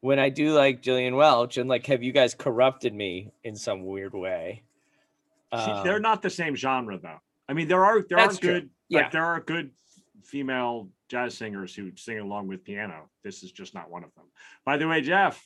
when 0.00 0.18
I 0.18 0.28
do 0.28 0.52
like 0.54 0.80
Gillian 0.80 1.16
Welch? 1.16 1.56
And 1.56 1.68
like, 1.68 1.86
have 1.86 2.02
you 2.02 2.12
guys 2.12 2.34
corrupted 2.34 2.94
me 2.94 3.32
in 3.42 3.56
some 3.56 3.84
weird 3.84 4.14
way? 4.14 4.62
See, 5.52 5.58
Um, 5.58 5.84
they're 5.84 5.98
not 5.98 6.22
the 6.22 6.30
same 6.30 6.54
genre 6.54 6.98
though. 6.98 7.18
I 7.48 7.52
mean, 7.54 7.66
there 7.66 7.84
are 7.84 8.00
there 8.02 8.18
That's 8.18 8.36
are 8.38 8.40
true. 8.40 8.52
good 8.52 8.70
Yeah. 8.88 9.00
like 9.02 9.10
there 9.10 9.24
are 9.24 9.40
good 9.40 9.70
female 10.22 10.88
jazz 11.10 11.36
singers 11.36 11.74
who 11.74 11.90
sing 11.96 12.18
along 12.20 12.46
with 12.46 12.64
piano. 12.64 13.10
This 13.24 13.42
is 13.42 13.50
just 13.52 13.74
not 13.74 13.90
one 13.90 14.04
of 14.04 14.14
them. 14.14 14.24
By 14.64 14.76
the 14.76 14.86
way, 14.88 15.00
Jeff, 15.02 15.44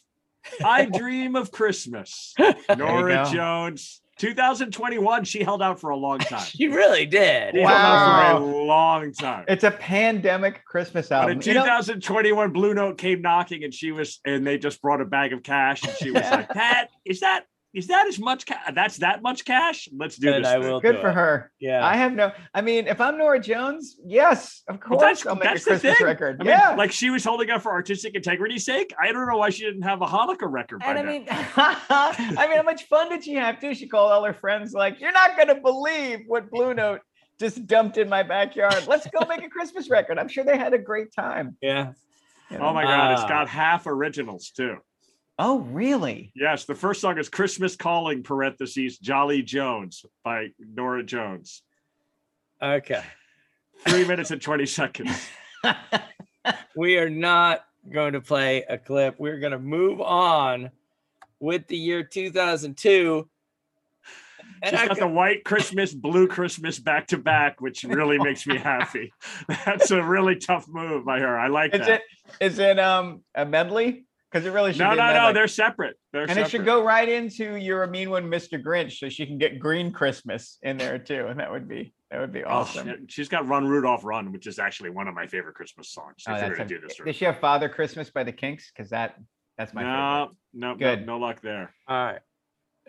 I 0.65 0.85
dream 0.99 1.35
of 1.37 1.51
Christmas. 1.51 2.35
Norah. 2.77 3.27
Jones, 3.33 4.03
2021. 4.19 5.25
She 5.25 5.43
held 5.43 5.63
out 5.63 5.81
for 5.81 5.89
a 5.91 5.97
long 5.97 6.19
time. 6.21 6.45
She 6.45 6.69
really 6.69 7.07
did. 7.07 7.55
She 7.55 7.61
held 7.61 7.73
out 7.73 8.35
Wow. 8.35 8.39
for 8.41 8.51
a 8.53 8.65
long 8.65 9.13
time. 9.13 9.47
It's 9.49 9.65
a 9.65 9.71
pandemic 9.71 10.63
Christmas 10.67 11.09
But 11.09 11.15
album. 11.23 11.39
in 11.41 11.43
You 11.43 11.55
know- 11.55 11.63
2021, 11.65 12.51
Blue 12.53 12.75
Note 12.75 12.99
came 12.99 13.23
knocking, 13.23 13.65
and 13.65 13.73
she 13.73 13.91
was, 13.91 14.21
and 14.27 14.47
they 14.47 14.59
just 14.59 14.83
brought 14.83 15.01
a 15.01 15.07
bag 15.07 15.33
of 15.33 15.43
cash, 15.43 15.83
and 15.83 15.93
she 15.97 16.11
was 16.11 16.23
like, 16.31 16.51
"Pat, 16.51 16.91
is 17.07 17.21
that 17.21 17.47
is 17.75 17.89
that 17.89 18.07
as 18.07 18.19
much 18.19 18.47
cash? 18.47 18.73
That's 18.75 18.97
that 18.99 19.21
much 19.23 19.45
cash? 19.45 19.89
Let's 19.95 20.17
do 20.17 20.31
Then 20.31 20.43
this." 20.43 20.51
I 20.51 20.61
thing." 20.61 20.71
will 20.71 20.81
good 20.81 20.97
do 20.97 21.01
for 21.01 21.09
it. 21.11 21.15
her. 21.15 21.53
Yeah. 21.61 21.85
I 21.85 21.97
have 21.97 22.13
no. 22.13 22.33
I 22.55 22.61
mean, 22.63 22.87
if 22.87 23.01
I'm 23.01 23.19
Norah 23.19 23.41
Jones, 23.41 23.97
yes, 24.05 24.63
of 24.69 24.79
But 24.81 24.87
course, 24.87 25.01
that's 25.01 25.27
I'll 25.27 25.35
make 25.35 25.45
a 25.45 25.49
that's 25.49 25.65
the 25.65 25.71
Christmas 25.73 25.99
thing. 25.99 26.07
record. 26.07 26.37
I 26.41 26.45
mean, 26.45 26.51
yeah, 26.53 26.75
like 26.77 26.93
she 26.93 27.11
was 27.11 27.25
holding 27.25 27.51
up 27.51 27.63
for 27.63 27.73
artistic 27.73 28.15
integrity's 28.15 28.65
sake. 28.65 28.95
I 29.01 29.13
don't 29.13 29.27
know 29.27 29.37
why 29.37 29.51
she 29.51 29.65
didn't 29.65 29.83
have 29.83 30.01
a 30.03 30.07
Hanukkah 30.07 30.51
record 30.51 30.81
by 30.81 30.87
and 30.95 30.99
I 30.99 31.03
now. 31.03 31.11
mean, 31.11 31.27
I 31.29 32.47
mean, 32.49 32.57
how 32.57 32.63
much 32.63 32.85
fun 32.85 33.09
did 33.11 33.25
she 33.25 33.35
have 33.35 33.61
too? 33.61 33.75
She 33.75 33.89
called 33.89 34.13
all 34.13 34.25
her 34.25 34.35
friends, 34.35 34.73
like, 34.73 35.01
"You're 35.01 35.13
not 35.13 35.37
gonna 35.37 35.61
believe 35.61 36.21
what 36.27 36.51
Blue 36.51 36.75
Note 36.75 37.01
just 37.41 37.67
dumped 37.67 37.99
in 37.99 38.09
my 38.09 38.23
backyard. 38.23 38.87
Let's 38.87 39.07
go 39.09 39.27
make 39.27 39.43
a 39.45 39.49
Christmas 39.49 39.91
record." 39.91 40.19
I'm 40.19 40.29
sure 40.29 40.45
they 40.45 40.57
had 40.57 40.73
a 40.75 40.79
great 40.79 41.13
time. 41.13 41.57
yeah. 41.61 41.93
you 42.51 42.59
oh 42.59 42.73
my 42.73 42.85
god, 42.85 43.13
it's 43.13 43.23
ah. 43.23 43.29
got 43.29 43.49
half 43.49 43.87
originals 43.87 44.51
too. 44.51 44.77
Oh, 45.39 45.59
really? 45.61 46.31
Yes, 46.37 46.65
the 46.65 46.75
first 46.75 47.01
song 47.01 47.19
is 47.19 47.29
"Christmas 47.29 47.75
Calling" 47.77 48.23
(parentheses 48.23 48.99
Jolly 48.99 49.43
Jones) 49.43 50.05
by 50.25 50.49
Norah 50.59 51.03
Jones. 51.03 51.63
Okay. 52.63 53.03
Three 53.89 54.07
minutes 54.07 54.31
and 54.31 54.41
twenty 54.41 54.67
seconds. 54.67 55.27
We 56.77 56.99
are 56.99 57.09
not 57.09 57.65
going 57.91 58.13
to 58.15 58.21
play 58.21 58.65
a 58.69 58.77
clip. 58.77 59.15
We're 59.19 59.39
going 59.39 59.53
to 59.53 59.59
move 59.59 60.01
on 60.01 60.71
with 61.39 61.69
the 61.69 61.77
year 61.77 62.03
2002. 62.03 63.29
And 64.63 64.71
She's 64.71 64.81
I 64.81 64.87
got 64.89 64.97
go- 64.97 65.07
the 65.07 65.13
white 65.13 65.45
Christmas, 65.45 65.95
blue 65.95 66.27
Christmas 66.27 66.79
back 66.79 67.07
to 67.09 67.17
back, 67.17 67.61
which 67.61 67.85
really 67.85 68.19
makes 68.19 68.47
me 68.47 68.59
happy. 68.59 69.13
That's 69.65 69.91
a 69.91 70.03
really 70.03 70.37
tough 70.37 70.67
move 70.69 71.05
by 71.07 71.21
her. 71.21 71.39
I 71.39 71.47
like 71.47 71.75
Is 71.75 71.81
that. 71.87 71.91
it 71.91 72.03
is 72.41 72.59
it 72.59 72.79
um 72.79 73.23
a 73.35 73.47
medley? 73.47 74.05
Because 74.35 74.49
it 74.49 74.51
really 74.53 74.73
should 74.73 74.81
no, 74.81 74.89
be 74.91 74.95
a 74.95 74.97
no, 74.97 75.07
no. 75.07 75.13
medley. 75.13 75.33
They're 75.35 75.47
separate. 75.47 75.97
They're 76.13 76.23
and 76.23 76.31
separate. 76.31 76.47
it 76.47 76.51
should 76.51 76.65
go 76.65 76.83
right 76.83 77.09
into 77.09 77.55
"You're 77.55 77.85
a 77.85 77.89
Mean 77.89 78.11
One, 78.11 78.25
Mr. 78.25 78.61
Grinch," 78.61 78.99
so 78.99 79.09
she 79.09 79.27
can 79.27 79.39
get 79.39 79.61
Green 79.61 79.93
Christmas 79.93 80.59
in 80.63 80.77
there 80.77 80.99
too, 80.99 81.29
and 81.29 81.39
that 81.39 81.53
would 81.53 81.69
be 81.69 81.95
that 82.11 82.19
would 82.21 82.33
be 82.33 82.43
Oh, 82.43 82.49
awesome. 82.51 82.89
shit. 82.89 82.99
she's 83.07 83.29
got 83.29 83.47
"Run 83.47 83.69
Rudolph 83.69 84.05
Run," 84.05 84.33
which 84.33 84.49
is 84.49 84.59
actually 84.59 84.91
one 84.91 85.07
of 85.07 85.15
my 85.15 85.29
favorite 85.29 85.55
Christmas 85.55 85.89
songs. 85.93 86.25
Oh, 86.27 86.33
if 86.35 86.43
we're 86.43 86.49
that's 86.49 86.59
gonna 86.59 86.65
a- 86.65 86.69
do 86.69 86.81
this, 86.81 86.97
Does 86.97 87.15
she 87.15 87.25
have 87.27 87.39
Father 87.39 87.69
Christmas 87.69 88.11
by 88.11 88.25
the 88.25 88.33
Kinks? 88.33 88.73
Because 88.75 88.91
that 88.91 89.15
that's 89.57 89.73
my 89.73 89.85
no, 89.85 90.31
no, 90.53 90.71
no, 90.73 90.75
Good. 90.75 91.07
no 91.07 91.19
luck 91.19 91.41
there. 91.41 91.73
All 91.87 91.97
right. 92.05 92.21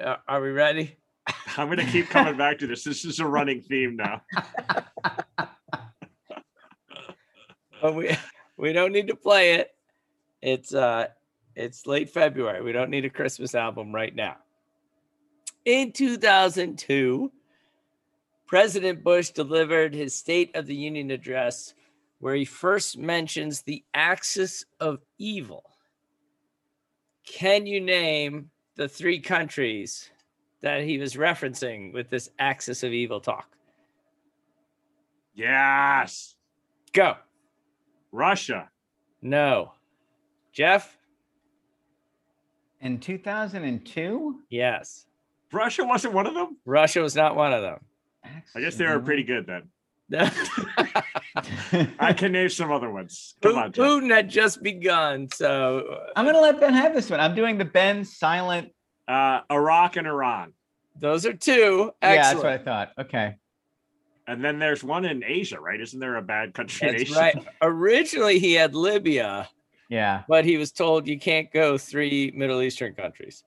Uh, 0.02 0.16
are 0.28 0.42
we 0.42 0.50
ready? 0.50 0.98
I'm 1.58 1.70
gonna 1.70 1.86
keep 1.86 2.10
coming 2.10 2.38
back 2.38 2.58
to 2.58 2.66
this. 2.68 2.84
This 2.84 3.06
is 3.06 3.20
a 3.20 3.28
running 3.28 3.62
theme 3.62 3.98
now. 3.98 4.24
But 7.82 7.94
we 7.94 8.18
we 8.58 8.74
don't 8.74 8.92
need 8.92 9.10
to 9.10 9.16
play 9.16 9.56
it. 9.56 9.70
It's 10.42 10.74
uh 10.74 11.10
it's 11.56 11.88
late 11.88 12.10
February. 12.10 12.62
We 12.62 12.72
don't 12.72 12.90
need 12.90 13.06
a 13.06 13.10
Christmas 13.10 13.56
album 13.56 13.94
right 13.94 14.14
now. 14.14 14.38
In 15.66 15.92
2002, 15.92 17.32
President 18.46 19.04
Bush 19.04 19.30
delivered 19.30 19.94
his 19.94 20.14
State 20.14 20.56
of 20.56 20.68
the 20.68 20.76
Union 20.76 21.12
address 21.12 21.74
where 22.20 22.36
he 22.36 22.46
first 22.46 22.98
mentions 22.98 23.62
the 23.62 23.84
axis 23.94 24.66
of 24.80 25.00
evil. 25.18 25.64
Can 27.26 27.66
you 27.66 27.82
name 27.82 28.52
the 28.76 28.88
three 28.88 29.20
countries 29.20 30.10
that 30.62 30.84
he 30.84 30.98
was 30.98 31.16
referencing 31.16 31.94
with 31.94 32.10
this 32.10 32.30
axis 32.40 32.84
of 32.84 32.94
evil 32.94 33.20
talk? 33.20 33.50
Yes, 35.34 36.36
Go. 36.96 37.18
Russia. 38.14 38.70
No. 39.22 39.74
Jeff? 40.54 40.98
In 42.82 43.00
2002, 43.00 44.42
Yes. 44.50 45.06
Russia 45.52 45.84
wasn't 45.86 46.14
one 46.14 46.28
of 46.28 46.34
them. 46.34 46.58
Russia 46.66 47.02
was 47.02 47.16
not 47.16 47.36
one 47.36 47.54
of 47.54 47.62
them. 47.62 47.80
I 48.56 48.60
guess 48.60 48.76
they 48.76 48.86
were 48.86 49.00
pretty 49.00 49.24
good 49.24 49.46
then. 49.48 49.70
I 52.00 52.14
can 52.14 52.32
name 52.32 52.50
some 52.50 52.72
other 52.72 52.92
ones. 52.92 53.36
Come 53.42 53.56
on, 53.58 53.72
Jeff. 53.72 53.86
Putin 53.86 54.14
had 54.14 54.30
just 54.30 54.62
begun, 54.62 55.30
so 55.34 56.00
I'm 56.16 56.26
gonna 56.26 56.42
let 56.42 56.60
Ben 56.60 56.74
have 56.74 56.94
this 56.94 57.10
one. 57.10 57.20
I'm 57.20 57.36
doing 57.36 57.58
the 57.58 57.66
Ben 57.66 58.04
silent. 58.06 58.72
Uh, 59.08 59.42
Iraq 59.52 59.96
and 59.98 60.08
Iran. 60.08 60.54
Those 61.00 61.26
are 61.26 61.34
two. 61.34 61.92
Yeah, 62.02 62.16
that's 62.16 62.28
Excellent. 62.30 62.44
what 62.44 62.54
I 62.54 62.58
thought. 62.58 62.92
Okay. 63.06 63.36
And 64.28 64.44
then 64.44 64.58
there's 64.58 64.84
one 64.84 65.06
in 65.06 65.24
Asia, 65.24 65.60
right? 65.60 65.80
Isn't 65.80 66.00
there 66.00 66.16
a 66.16 66.22
bad 66.22 66.54
country 66.56 66.88
in 66.90 66.98
That's 66.98 67.12
Asia? 67.12 67.20
right. 67.20 67.48
Originally, 67.62 68.40
he 68.40 68.54
had 68.54 68.74
Libya, 68.74 69.48
Yeah. 69.90 70.24
but 70.28 70.46
he 70.46 70.58
was 70.58 70.72
told 70.72 71.08
you 71.08 71.20
can't 71.20 71.52
go 71.52 71.78
three 71.78 72.32
Middle 72.36 72.62
Eastern 72.62 72.94
countries. 72.94 73.44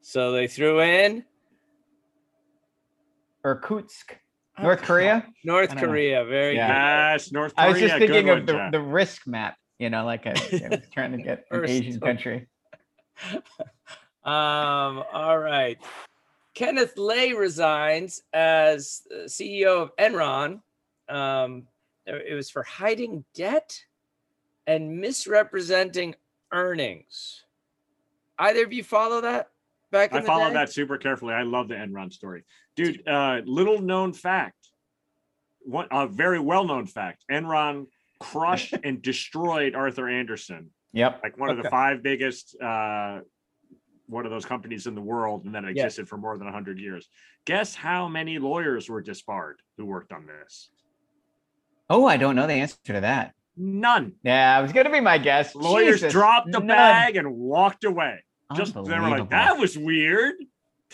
So 0.00 0.32
they 0.32 0.48
threw 0.48 0.80
in 0.80 1.24
Irkutsk, 3.44 4.16
North 4.60 4.82
Korea. 4.82 5.26
North 5.44 5.70
I 5.70 5.74
don't 5.74 5.82
know. 5.82 5.88
Korea. 5.88 6.24
Very 6.24 6.56
Yeah. 6.56 7.12
Yes, 7.12 7.32
North 7.32 7.54
Korea. 7.54 7.68
I 7.68 7.70
was 7.70 7.80
just 7.80 7.98
thinking 7.98 8.26
one, 8.26 8.38
of 8.38 8.46
the, 8.46 8.68
the 8.72 8.80
risk 8.80 9.26
map. 9.26 9.56
You 9.78 9.90
know, 9.90 10.04
like 10.04 10.26
I, 10.26 10.30
I 10.30 10.68
was 10.70 10.80
trying 10.92 11.12
to 11.12 11.18
get 11.18 11.44
an 11.50 11.68
Asian 11.68 12.00
country. 12.00 12.46
Um. 14.24 15.02
All 15.12 15.36
right. 15.36 15.78
Kenneth 16.54 16.96
Lay 16.96 17.32
resigns 17.32 18.22
as 18.32 19.02
uh, 19.12 19.24
CEO 19.24 19.82
of 19.82 19.96
Enron. 19.96 20.60
Um, 21.08 21.66
it 22.06 22.26
it 22.30 22.34
was 22.34 22.48
for 22.48 22.62
hiding 22.62 23.24
debt 23.34 23.76
and 24.66 25.00
misrepresenting 25.00 26.14
earnings. 26.52 27.44
Either 28.38 28.64
of 28.64 28.72
you 28.72 28.82
follow 28.84 29.20
that 29.20 29.48
back 29.90 30.12
in 30.12 30.18
I 30.18 30.20
the 30.20 30.26
follow 30.26 30.48
day? 30.48 30.54
that 30.54 30.72
super 30.72 30.98
carefully. 30.98 31.34
I 31.34 31.42
love 31.42 31.68
the 31.68 31.74
Enron 31.74 32.12
story, 32.12 32.44
dude. 32.76 33.06
Uh, 33.06 33.40
little 33.44 33.80
known 33.80 34.12
fact, 34.12 34.68
one 35.60 35.86
a 35.90 36.06
very 36.06 36.38
well 36.40 36.64
known 36.64 36.86
fact: 36.86 37.24
Enron 37.30 37.86
crushed 38.20 38.74
and 38.84 39.02
destroyed 39.02 39.74
Arthur 39.74 40.08
Andersen, 40.08 40.70
Yep. 40.92 41.20
like 41.22 41.38
one 41.38 41.50
of 41.50 41.62
the 41.62 41.68
five 41.70 42.02
biggest, 42.02 42.56
uh, 42.60 43.20
one 44.06 44.24
of 44.24 44.30
those 44.30 44.44
companies 44.46 44.86
in 44.86 44.94
the 44.94 45.00
world, 45.00 45.44
and 45.44 45.54
then 45.54 45.64
it 45.64 45.76
Yeah. 45.76 45.84
existed 45.84 46.08
for 46.08 46.16
more 46.16 46.36
than 46.38 46.48
hundred 46.48 46.78
years. 46.78 47.08
Guess 47.44 47.74
how 47.74 48.08
many 48.08 48.38
lawyers 48.38 48.88
were 48.88 49.02
disbarred 49.02 49.60
who 49.76 49.84
worked 49.86 50.12
on 50.12 50.26
this? 50.26 50.70
Oh, 51.90 52.06
I 52.06 52.16
don't 52.16 52.36
know 52.36 52.46
the 52.46 52.54
answer 52.54 52.76
to 52.86 53.00
that. 53.00 53.34
None. 53.56 54.14
Yeah, 54.22 54.58
it 54.58 54.62
was 54.62 54.72
gonna 54.72 54.90
be 54.90 55.00
my 55.00 55.18
guess. 55.18 55.54
Lawyers 55.54 55.96
Jesus, 55.96 56.12
dropped 56.12 56.50
the 56.50 56.58
none. 56.58 56.66
bag 56.68 57.16
and 57.16 57.34
walked 57.34 57.84
away. 57.84 58.24
Just 58.56 58.74
they 58.74 58.80
were 58.98 59.08
like, 59.08 59.30
that 59.30 59.56
was 59.58 59.76
weird. 59.78 60.34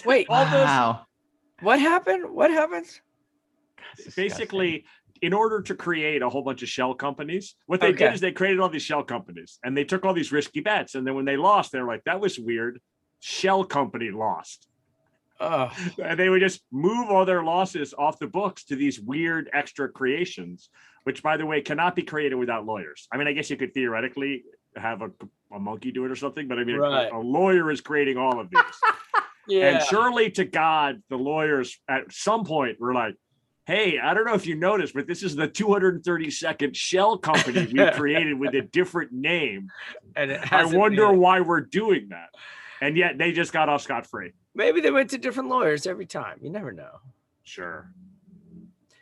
Wait, 0.04 0.26
all 0.28 0.44
those- 0.44 0.96
what 1.60 1.80
happened? 1.80 2.30
What 2.32 2.50
happens? 2.50 3.00
That's 3.96 4.14
basically 4.14 4.84
in 5.20 5.32
order 5.32 5.60
to 5.62 5.74
create 5.74 6.22
a 6.22 6.28
whole 6.28 6.42
bunch 6.42 6.62
of 6.62 6.68
shell 6.68 6.94
companies 6.94 7.56
what 7.66 7.80
they 7.80 7.88
Okay. 7.88 8.04
did 8.06 8.14
is 8.14 8.20
they 8.20 8.30
created 8.30 8.60
all 8.60 8.68
these 8.68 8.82
shell 8.84 9.02
companies 9.02 9.58
and 9.64 9.76
they 9.76 9.82
took 9.82 10.04
all 10.04 10.14
these 10.14 10.30
risky 10.30 10.60
bets 10.60 10.94
and 10.94 11.04
then 11.04 11.16
when 11.16 11.24
they 11.24 11.36
lost 11.36 11.72
they 11.72 11.80
were 11.80 11.88
like 11.88 12.04
that 12.04 12.20
was 12.20 12.38
weird 12.38 12.80
shell 13.18 13.64
company 13.64 14.10
lost 14.12 14.68
Oh, 15.40 15.70
and 16.00 16.18
they 16.18 16.28
would 16.28 16.40
just 16.40 16.62
move 16.70 17.10
all 17.10 17.24
their 17.24 17.42
losses 17.42 17.94
off 17.98 18.18
the 18.20 18.26
books 18.28 18.64
to 18.66 18.76
these 18.76 19.00
weird 19.00 19.50
extra 19.52 19.88
creations 19.88 20.68
which 21.08 21.22
by 21.22 21.36
the 21.38 21.46
way 21.50 21.58
cannot 21.70 21.96
be 21.96 22.02
created 22.02 22.34
without 22.44 22.62
lawyers 22.72 23.08
i 23.12 23.16
mean 23.16 23.26
i 23.26 23.32
guess 23.32 23.48
you 23.50 23.56
could 23.56 23.72
theoretically 23.72 24.44
have 24.76 25.00
a, 25.00 25.10
a 25.56 25.58
monkey 25.58 25.90
do 25.90 26.04
it 26.04 26.10
or 26.10 26.16
something 26.24 26.46
but 26.48 26.58
i 26.58 26.64
mean 26.64 26.76
a- 26.76 26.80
Right. 26.80 27.10
a 27.10 27.18
lawyer 27.18 27.70
is 27.70 27.80
creating 27.80 28.18
all 28.18 28.38
of 28.38 28.50
these 28.50 28.60
yeah. 29.48 29.68
and 29.68 29.82
surely 29.86 30.30
to 30.32 30.44
God, 30.44 31.02
the 31.08 31.16
lawyers 31.16 31.68
at 31.88 32.02
some 32.12 32.44
point 32.44 32.78
were 32.78 32.92
like, 32.92 33.14
hey, 33.64 33.98
I 33.98 34.12
don't 34.12 34.26
know 34.26 34.34
if 34.34 34.46
you 34.46 34.56
noticed, 34.56 34.92
but 34.94 35.06
this 35.06 35.22
is 35.22 35.34
the 35.36 35.48
232nd 35.48 36.76
shell 36.76 37.16
company 37.16 37.66
we 37.72 37.90
created 38.00 38.38
with 38.38 38.54
a 38.54 38.60
different 38.62 39.10
name. 39.12 39.68
and 40.14 40.30
it 40.32 40.52
I 40.52 40.64
wonder 40.66 41.06
been- 41.08 41.18
why 41.18 41.40
we're 41.40 41.62
doing 41.62 42.08
that. 42.10 42.28
And 42.82 42.94
yet 42.96 43.16
they 43.16 43.32
just 43.32 43.52
got 43.54 43.68
off 43.70 43.80
scot 43.82 44.06
free. 44.06 44.32
Maybe 44.54 44.80
they 44.82 44.90
went 44.90 45.08
to 45.10 45.18
different 45.18 45.48
lawyers 45.48 45.86
every 45.86 46.06
time. 46.06 46.36
You 46.42 46.50
never 46.50 46.72
know. 46.72 46.94
Sure. 47.44 47.90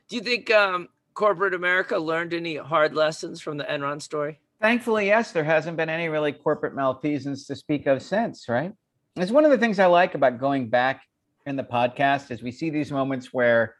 Do 0.08 0.14
you 0.16 0.22
think 0.22 0.50
um, 0.52 0.88
corporate 1.16 1.54
America 1.54 1.98
learned 1.98 2.32
any 2.32 2.56
hard 2.56 2.94
lessons 2.94 3.40
from 3.40 3.56
the 3.56 3.64
Enron 3.64 4.00
story? 4.00 4.38
Thankfully, 4.60 5.06
yes, 5.06 5.32
there 5.32 5.42
hasn't 5.42 5.76
been 5.76 5.88
any 5.88 6.08
really 6.08 6.32
corporate 6.32 6.76
malfeasance 6.76 7.46
to 7.46 7.56
speak 7.56 7.86
of 7.86 8.02
since, 8.02 8.48
right? 8.48 8.72
It's 9.16 9.32
one 9.32 9.44
of 9.44 9.50
the 9.50 9.58
things 9.58 9.78
I 9.78 9.86
like 9.86 10.14
about 10.14 10.38
going 10.38 10.68
back 10.68 11.02
in 11.46 11.56
the 11.56 11.64
podcast 11.64 12.30
is 12.30 12.42
we 12.42 12.52
see 12.52 12.70
these 12.70 12.92
moments 12.92 13.32
where 13.32 13.74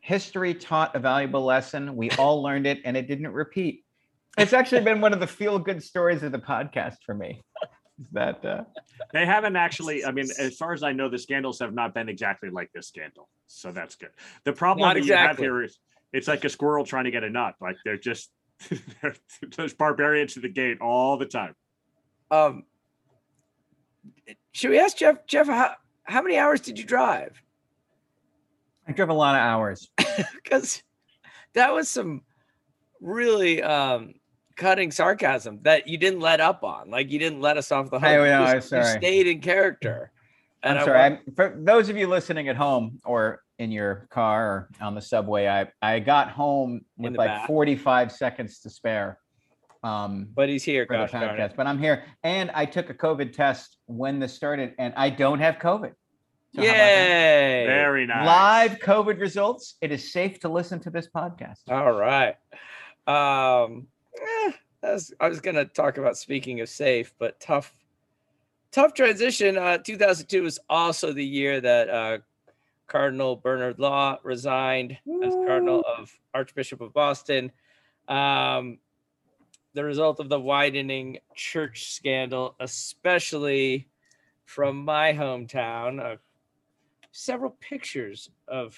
history 0.00 0.54
taught 0.54 0.94
a 0.94 0.98
valuable 0.98 1.44
lesson, 1.44 1.96
we 1.96 2.10
all 2.12 2.42
learned 2.42 2.66
it, 2.66 2.80
and 2.84 2.96
it 2.96 3.08
didn't 3.08 3.32
repeat. 3.32 3.84
It's 4.38 4.52
actually 4.52 4.82
been 4.82 5.00
one 5.00 5.12
of 5.12 5.20
the 5.20 5.26
feel-good 5.26 5.82
stories 5.82 6.22
of 6.22 6.32
the 6.32 6.38
podcast 6.38 6.96
for 7.04 7.14
me. 7.14 7.40
Is 8.00 8.06
that 8.12 8.44
uh, 8.44 8.64
They 9.12 9.24
haven't 9.26 9.56
actually, 9.56 10.04
I 10.04 10.10
mean, 10.10 10.26
as 10.38 10.56
far 10.58 10.72
as 10.72 10.82
I 10.82 10.92
know, 10.92 11.08
the 11.08 11.18
scandals 11.18 11.58
have 11.60 11.72
not 11.72 11.94
been 11.94 12.08
exactly 12.08 12.50
like 12.50 12.70
this 12.74 12.88
scandal. 12.88 13.28
So 13.46 13.72
that's 13.72 13.94
good. 13.94 14.10
The 14.44 14.52
problem 14.52 14.86
Not 14.88 14.94
that 14.94 15.04
you 15.04 15.14
have 15.14 15.38
here 15.38 15.62
is 15.62 15.78
it's 16.12 16.28
like 16.28 16.44
a 16.44 16.48
squirrel 16.48 16.84
trying 16.84 17.04
to 17.04 17.10
get 17.10 17.24
a 17.24 17.30
nut. 17.30 17.54
Like 17.60 17.76
they're 17.84 17.96
just, 17.98 18.30
there's 19.56 19.74
barbarians 19.74 20.34
to 20.34 20.40
the 20.40 20.48
gate 20.48 20.80
all 20.80 21.16
the 21.16 21.26
time. 21.26 21.54
Um, 22.30 22.64
should 24.52 24.70
we 24.70 24.78
ask 24.78 24.96
Jeff? 24.96 25.26
Jeff, 25.26 25.46
how, 25.46 25.74
how 26.04 26.22
many 26.22 26.36
hours 26.38 26.60
did 26.60 26.78
you 26.78 26.84
drive? 26.84 27.40
I 28.86 28.92
drove 28.92 29.08
a 29.10 29.14
lot 29.14 29.34
of 29.36 29.40
hours. 29.40 29.90
Because 30.42 30.82
that 31.54 31.72
was 31.72 31.88
some 31.88 32.20
really 33.00 33.62
um, 33.62 34.12
cutting 34.56 34.90
sarcasm 34.90 35.60
that 35.62 35.88
you 35.88 35.96
didn't 35.96 36.20
let 36.20 36.38
up 36.40 36.62
on. 36.64 36.90
Like 36.90 37.10
you 37.10 37.18
didn't 37.18 37.40
let 37.40 37.56
us 37.56 37.72
off 37.72 37.88
the 37.90 37.98
hook. 37.98 38.08
I 38.08 38.16
know, 38.16 38.24
You- 38.24 38.30
I'm 38.30 38.56
you 38.56 38.60
stayed 38.84 39.26
in 39.26 39.40
character. 39.40 40.11
I'm 40.62 40.84
sorry. 40.84 40.98
want- 41.10 41.20
I'm, 41.28 41.34
for 41.34 41.56
those 41.58 41.88
of 41.88 41.96
you 41.96 42.06
listening 42.06 42.48
at 42.48 42.56
home 42.56 43.00
or 43.04 43.42
in 43.58 43.70
your 43.72 44.06
car 44.10 44.46
or 44.50 44.68
on 44.80 44.94
the 44.94 45.00
subway, 45.00 45.46
I, 45.48 45.68
I 45.80 45.98
got 46.00 46.30
home 46.30 46.84
with 46.96 47.16
like 47.16 47.28
back. 47.28 47.46
45 47.46 48.12
seconds 48.12 48.60
to 48.60 48.70
spare. 48.70 49.18
Um, 49.84 50.28
but 50.32 50.48
he's 50.48 50.62
here. 50.62 50.86
for 50.86 50.96
the 50.96 51.02
Gosh 51.04 51.12
darn 51.12 51.24
it. 51.40 51.42
podcast, 51.52 51.56
but 51.56 51.66
I'm 51.66 51.78
here, 51.78 52.04
and 52.22 52.50
I 52.54 52.64
took 52.66 52.88
a 52.90 52.94
COVID 52.94 53.32
test 53.32 53.78
when 53.86 54.20
this 54.20 54.32
started, 54.32 54.74
and 54.78 54.94
I 54.96 55.10
don't 55.10 55.40
have 55.40 55.56
COVID. 55.56 55.92
So 56.54 56.60
how 56.60 56.68
about 56.68 56.76
that? 56.76 57.08
Yay! 57.08 57.66
Very 57.66 58.06
nice. 58.06 58.26
Live 58.26 58.78
COVID 58.78 59.18
results. 59.18 59.74
It 59.80 59.90
is 59.90 60.12
safe 60.12 60.38
to 60.40 60.48
listen 60.48 60.78
to 60.80 60.90
this 60.90 61.08
podcast. 61.08 61.58
All 61.68 61.90
right. 61.92 62.36
Um, 63.08 63.88
eh, 64.20 64.52
that's, 64.80 65.12
I 65.18 65.28
was 65.28 65.40
gonna 65.40 65.64
talk 65.64 65.98
about 65.98 66.16
speaking 66.16 66.60
of 66.60 66.68
safe, 66.68 67.12
but 67.18 67.40
tough, 67.40 67.72
tough 68.72 68.94
transition. 68.94 69.56
Uh, 69.56 69.78
2002 69.78 70.42
was 70.42 70.58
also 70.68 71.12
the 71.12 71.24
year 71.24 71.60
that 71.60 71.88
uh, 71.88 72.18
Cardinal 72.88 73.36
Bernard 73.36 73.78
Law 73.78 74.18
resigned 74.22 74.96
as 75.24 75.32
Cardinal 75.46 75.84
of 75.98 76.10
Archbishop 76.34 76.80
of 76.80 76.92
Boston. 76.92 77.52
Um, 78.08 78.78
the 79.74 79.84
result 79.84 80.20
of 80.20 80.28
the 80.28 80.40
widening 80.40 81.18
church 81.34 81.92
scandal, 81.92 82.56
especially 82.60 83.88
from 84.44 84.84
my 84.84 85.12
hometown. 85.12 86.00
Uh, 86.00 86.16
several 87.12 87.56
pictures 87.60 88.30
of 88.48 88.76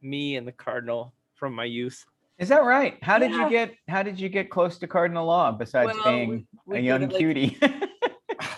me 0.00 0.36
and 0.36 0.46
the 0.46 0.52
Cardinal 0.52 1.12
from 1.34 1.54
my 1.54 1.64
youth. 1.64 2.04
Is 2.38 2.48
that 2.48 2.64
right? 2.64 2.98
How 3.02 3.18
did 3.18 3.30
Yeah. 3.30 3.44
you 3.44 3.50
get? 3.50 3.74
How 3.88 4.02
did 4.02 4.18
you 4.18 4.28
get 4.28 4.50
close 4.50 4.78
to 4.78 4.86
Cardinal 4.86 5.26
Law 5.26 5.52
besides 5.52 5.92
Well, 5.94 6.04
being 6.04 6.28
we- 6.28 6.46
we 6.66 6.78
a 6.78 6.80
young 6.80 7.02
like- 7.08 7.16
cutie? 7.18 7.58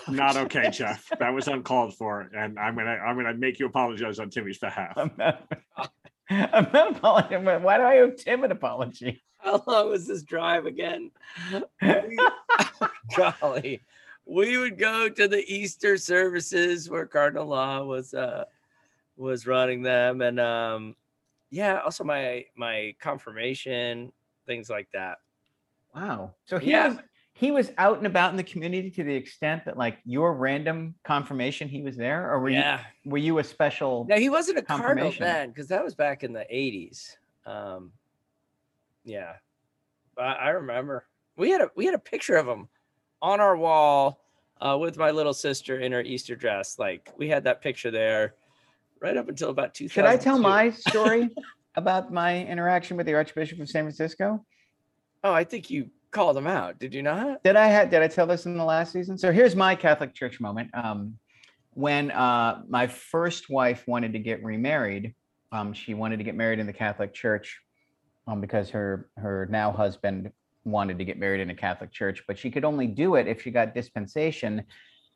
Not 0.09 0.37
okay, 0.45 0.71
Jeff. 0.71 1.11
That 1.19 1.31
was 1.31 1.49
uncalled 1.49 1.95
for, 1.97 2.23
and 2.37 2.59
I'm 2.59 2.75
gonna 2.77 2.91
I'm 2.91 3.17
gonna 3.17 3.35
make 3.35 3.59
you 3.59 3.67
apologize 3.67 4.19
on 4.19 4.31
Timmy's 4.31 4.59
behalf. 4.59 4.95
I'm 4.97 5.11
not, 5.17 5.51
I'm 6.31 6.69
not 6.73 6.97
apologizing. 6.97 7.45
but 7.45 7.63
Why 7.63 7.77
do 7.79 7.83
I 7.85 7.99
owe 7.99 8.11
Tim 8.11 8.45
an 8.45 8.53
apology? 8.53 9.23
How 9.39 9.63
long 9.67 9.91
was 9.91 10.07
this 10.07 10.23
drive 10.23 10.67
again? 10.67 11.11
Golly. 13.17 13.81
We 14.27 14.57
would 14.57 14.79
go 14.79 15.09
to 15.11 15.29
the 15.29 15.45
Easter 15.53 15.99
services 15.99 16.89
where 16.89 17.05
Cardinal 17.07 17.47
Law 17.47 17.83
was 17.85 18.15
uh 18.15 18.45
was 19.17 19.47
running 19.47 19.83
them 19.83 20.23
and 20.23 20.41
um 20.41 20.97
yeah, 21.51 21.81
also 21.85 22.05
my 22.05 22.47
my 22.57 22.95
confirmation, 23.01 24.13
things 24.47 24.69
like 24.71 24.89
that. 24.93 25.19
Wow. 25.95 26.35
So 26.47 26.59
he 26.59 26.71
Yeah. 26.71 26.89
was 26.89 26.99
he 27.35 27.51
was 27.51 27.73
out 27.79 27.99
and 27.99 28.07
about 28.07 28.31
in 28.31 28.37
the 28.37 28.45
community 28.45 28.91
to 28.91 29.03
the 29.03 29.15
extent 29.15 29.65
that 29.65 29.77
like 29.77 29.99
your 30.05 30.35
random 30.35 30.95
confirmation 31.03 31.69
he 31.69 31.83
was 31.83 31.97
there, 31.97 32.31
or 32.31 32.41
were 32.41 32.49
yeah. 32.49 32.81
you 33.03 33.11
were 33.11 33.19
you 33.19 33.39
a 33.39 33.45
special? 33.45 34.07
No, 34.09 34.17
he 34.17 34.31
wasn't 34.31 34.59
a 34.59 34.63
cardinal 34.63 35.11
confirmation. 35.11 35.25
then 35.25 35.49
because 35.49 35.69
that 35.69 35.85
was 35.85 35.95
back 35.97 36.23
in 36.23 36.33
the 36.33 36.47
80s. 36.51 37.17
Um 37.45 37.91
yeah. 39.05 39.35
I, 40.17 40.33
I 40.35 40.49
remember 40.51 41.07
we 41.37 41.51
had 41.51 41.61
a 41.61 41.71
we 41.75 41.85
had 41.85 41.95
a 41.95 41.99
picture 41.99 42.37
of 42.37 42.47
him 42.47 42.69
on 43.21 43.41
our 43.41 43.57
wall 43.57 44.21
uh, 44.61 44.79
with 44.79 44.97
my 44.97 45.11
little 45.11 45.35
sister 45.35 45.81
in 45.81 45.91
her 45.91 46.03
Easter 46.03 46.37
dress. 46.37 46.79
Like 46.79 47.13
we 47.17 47.29
had 47.29 47.45
that 47.45 47.61
picture 47.61 47.91
there 47.91 48.35
right 49.01 49.17
up 49.17 49.29
until 49.29 49.51
about 49.51 49.75
2000. 49.75 49.93
Should 49.93 50.09
I 50.09 50.17
tell 50.17 50.39
my 50.39 50.71
story 50.89 51.31
about 51.75 52.13
my 52.13 52.45
interaction 52.45 52.97
with 52.97 53.07
the 53.07 53.15
Archbishop 53.15 53.59
of 53.59 53.69
San 53.69 53.83
Francisco? 53.85 54.45
Oh, 55.25 55.33
I 55.33 55.43
think 55.43 55.69
you 55.69 55.91
called 56.15 56.37
him 56.37 56.47
out. 56.47 56.79
Did 56.79 56.95
you 56.95 57.03
not? 57.03 57.43
Did 57.43 57.57
I 57.57 57.67
have 57.67 57.91
did 57.91 58.01
I 58.01 58.09
tell 58.09 58.27
this 58.27 58.47
in 58.47 58.57
the 58.57 58.65
last 58.65 58.93
season? 58.93 59.19
So 59.19 59.33
here's 59.33 59.55
my 59.55 59.75
Catholic 59.75 60.15
Church 60.15 60.41
moment. 60.41 60.71
Um, 60.73 61.19
when 61.73 62.11
uh, 62.13 62.63
my 62.69 62.87
first 62.87 63.51
wife 63.51 63.85
wanted 63.87 64.13
to 64.13 64.21
get 64.21 64.43
remarried, 64.43 65.15
um, 65.53 65.73
she 65.73 65.93
wanted 65.93 66.19
to 66.19 66.25
get 66.25 66.37
married 66.37 66.61
in 66.61 66.67
the 66.67 66.73
Catholic 66.73 67.13
Church 67.13 67.61
um, 68.27 68.41
because 68.41 68.71
her 68.71 69.11
her 69.19 69.47
now 69.51 69.73
husband 69.73 70.31
wanted 70.65 70.99
to 70.99 71.05
get 71.05 71.19
married 71.19 71.41
in 71.41 71.51
a 71.51 71.55
Catholic 71.55 71.93
church, 71.93 72.23
but 72.27 72.39
she 72.39 72.51
could 72.51 72.65
only 72.65 72.87
do 72.87 73.17
it 73.17 73.27
if 73.29 73.43
she 73.43 73.51
got 73.51 73.75
dispensation, 73.75 74.63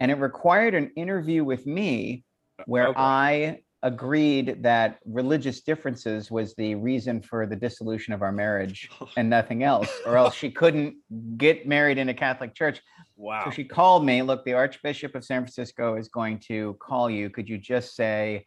and 0.00 0.10
it 0.10 0.16
required 0.16 0.74
an 0.74 0.90
interview 0.96 1.42
with 1.42 1.66
me 1.66 2.24
where 2.66 2.88
Okay. 2.88 3.00
I 3.00 3.60
agreed 3.82 4.62
that 4.62 4.98
religious 5.04 5.60
differences 5.60 6.30
was 6.30 6.54
the 6.54 6.74
reason 6.74 7.22
for 7.22 7.46
the 7.46 7.54
dissolution 7.54 8.12
of 8.12 8.22
our 8.22 8.32
marriage 8.32 8.90
and 9.16 9.30
nothing 9.30 9.62
else, 9.62 9.88
or 10.04 10.16
else 10.16 10.34
she 10.34 10.50
couldn't 10.50 10.96
get 11.36 11.66
married 11.66 11.98
in 11.98 12.08
a 12.08 12.14
Catholic 12.14 12.54
church. 12.54 12.80
Wow. 13.16 13.44
So 13.44 13.50
she 13.50 13.64
called 13.64 14.04
me. 14.04 14.22
Look, 14.22 14.44
the 14.44 14.54
Archbishop 14.54 15.14
of 15.14 15.24
San 15.24 15.42
Francisco 15.42 15.96
is 15.96 16.08
going 16.08 16.38
to 16.48 16.76
call 16.80 17.08
you. 17.10 17.30
Could 17.30 17.48
you 17.48 17.58
just 17.58 17.94
say? 17.94 18.44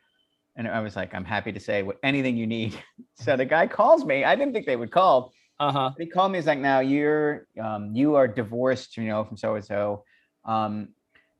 And 0.57 0.67
I 0.67 0.81
was 0.81 0.95
like, 0.95 1.13
I'm 1.13 1.25
happy 1.25 1.51
to 1.53 1.59
say 1.59 1.81
what 1.83 1.97
anything 2.03 2.37
you 2.37 2.47
need. 2.47 2.77
So 3.15 3.37
the 3.37 3.45
guy 3.45 3.67
calls 3.67 4.03
me. 4.03 4.23
I 4.23 4.35
didn't 4.35 4.51
think 4.51 4.65
they 4.65 4.75
would 4.75 4.89
call. 4.89 5.31
Uh 5.59 5.71
huh. 5.71 5.91
He 5.99 6.07
called 6.07 6.31
me. 6.31 6.39
He's 6.39 6.47
like, 6.47 6.57
now 6.57 6.79
you're 6.79 7.45
um, 7.61 7.91
you 7.93 8.15
are 8.15 8.27
divorced, 8.27 8.97
you 8.97 9.03
know, 9.03 9.23
from 9.23 9.37
so 9.37 9.53
and 9.53 9.63
so, 9.63 10.03
um, 10.43 10.87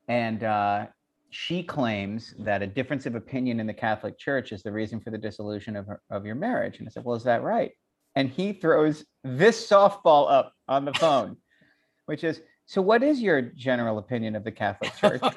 and 0.08 0.44
uh, 0.44 0.86
she 1.32 1.64
claims 1.64 2.36
that 2.40 2.62
a 2.62 2.68
difference 2.68 3.06
of 3.06 3.16
opinion 3.16 3.60
in 3.60 3.66
the 3.66 3.74
Catholic 3.74 4.20
Church 4.20 4.52
is 4.52 4.62
the 4.64 4.72
reason 4.72 5.00
for 5.00 5.12
the 5.12 5.18
dissolution 5.18 5.78
of 5.78 5.88
her, 5.88 6.02
of 6.10 6.26
your 6.26 6.36
marriage. 6.36 6.80
And 6.80 6.88
I 6.88 6.92
said, 6.92 7.06
well, 7.06 7.16
is 7.16 7.24
that 7.24 7.42
right? 7.42 7.72
And 8.16 8.30
he 8.30 8.52
throws 8.52 9.06
this 9.24 9.66
softball 9.68 10.30
up 10.30 10.54
on 10.68 10.84
the 10.84 10.94
phone, 10.94 11.38
which 12.06 12.26
is, 12.26 12.42
so 12.66 12.82
what 12.82 13.02
is 13.02 13.22
your 13.22 13.42
general 13.42 13.98
opinion 13.98 14.36
of 14.36 14.44
the 14.44 14.52
Catholic 14.52 14.96
Church? 14.96 15.22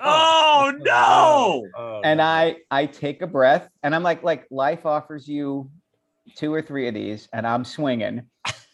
Oh 0.56 0.72
no! 0.78 1.66
Oh, 1.76 2.00
and 2.04 2.18
no. 2.18 2.24
I 2.24 2.56
I 2.70 2.86
take 2.86 3.20
a 3.22 3.26
breath 3.26 3.68
and 3.82 3.94
I'm 3.94 4.04
like 4.04 4.22
like 4.22 4.46
life 4.50 4.86
offers 4.86 5.26
you 5.26 5.68
two 6.36 6.54
or 6.54 6.62
three 6.62 6.86
of 6.86 6.94
these 6.94 7.28
and 7.32 7.44
I'm 7.44 7.64
swinging. 7.64 8.22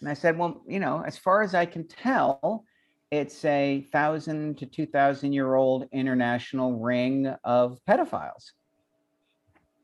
And 0.00 0.08
I 0.08 0.14
said, 0.14 0.38
well, 0.38 0.62
you 0.68 0.78
know, 0.78 1.02
as 1.04 1.16
far 1.16 1.42
as 1.42 1.54
I 1.54 1.64
can 1.64 1.88
tell, 1.88 2.64
it's 3.10 3.44
a 3.44 3.86
thousand 3.92 4.58
to 4.58 4.66
two 4.66 4.86
thousand 4.86 5.32
year 5.32 5.54
old 5.54 5.88
international 5.92 6.78
ring 6.78 7.26
of 7.44 7.78
pedophiles. 7.88 8.52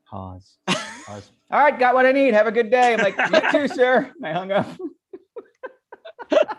Pause. 0.09 0.57
Pause. 0.67 1.31
All 1.51 1.59
right, 1.59 1.77
got 1.77 1.93
what 1.93 2.05
I 2.05 2.11
need. 2.11 2.33
Have 2.33 2.47
a 2.47 2.51
good 2.51 2.69
day. 2.69 2.93
I'm 2.93 2.99
like, 2.99 3.17
you 3.17 3.51
too, 3.51 3.67
sir. 3.67 4.13
I 4.23 4.31
hung 4.31 4.51
up. 4.51 4.67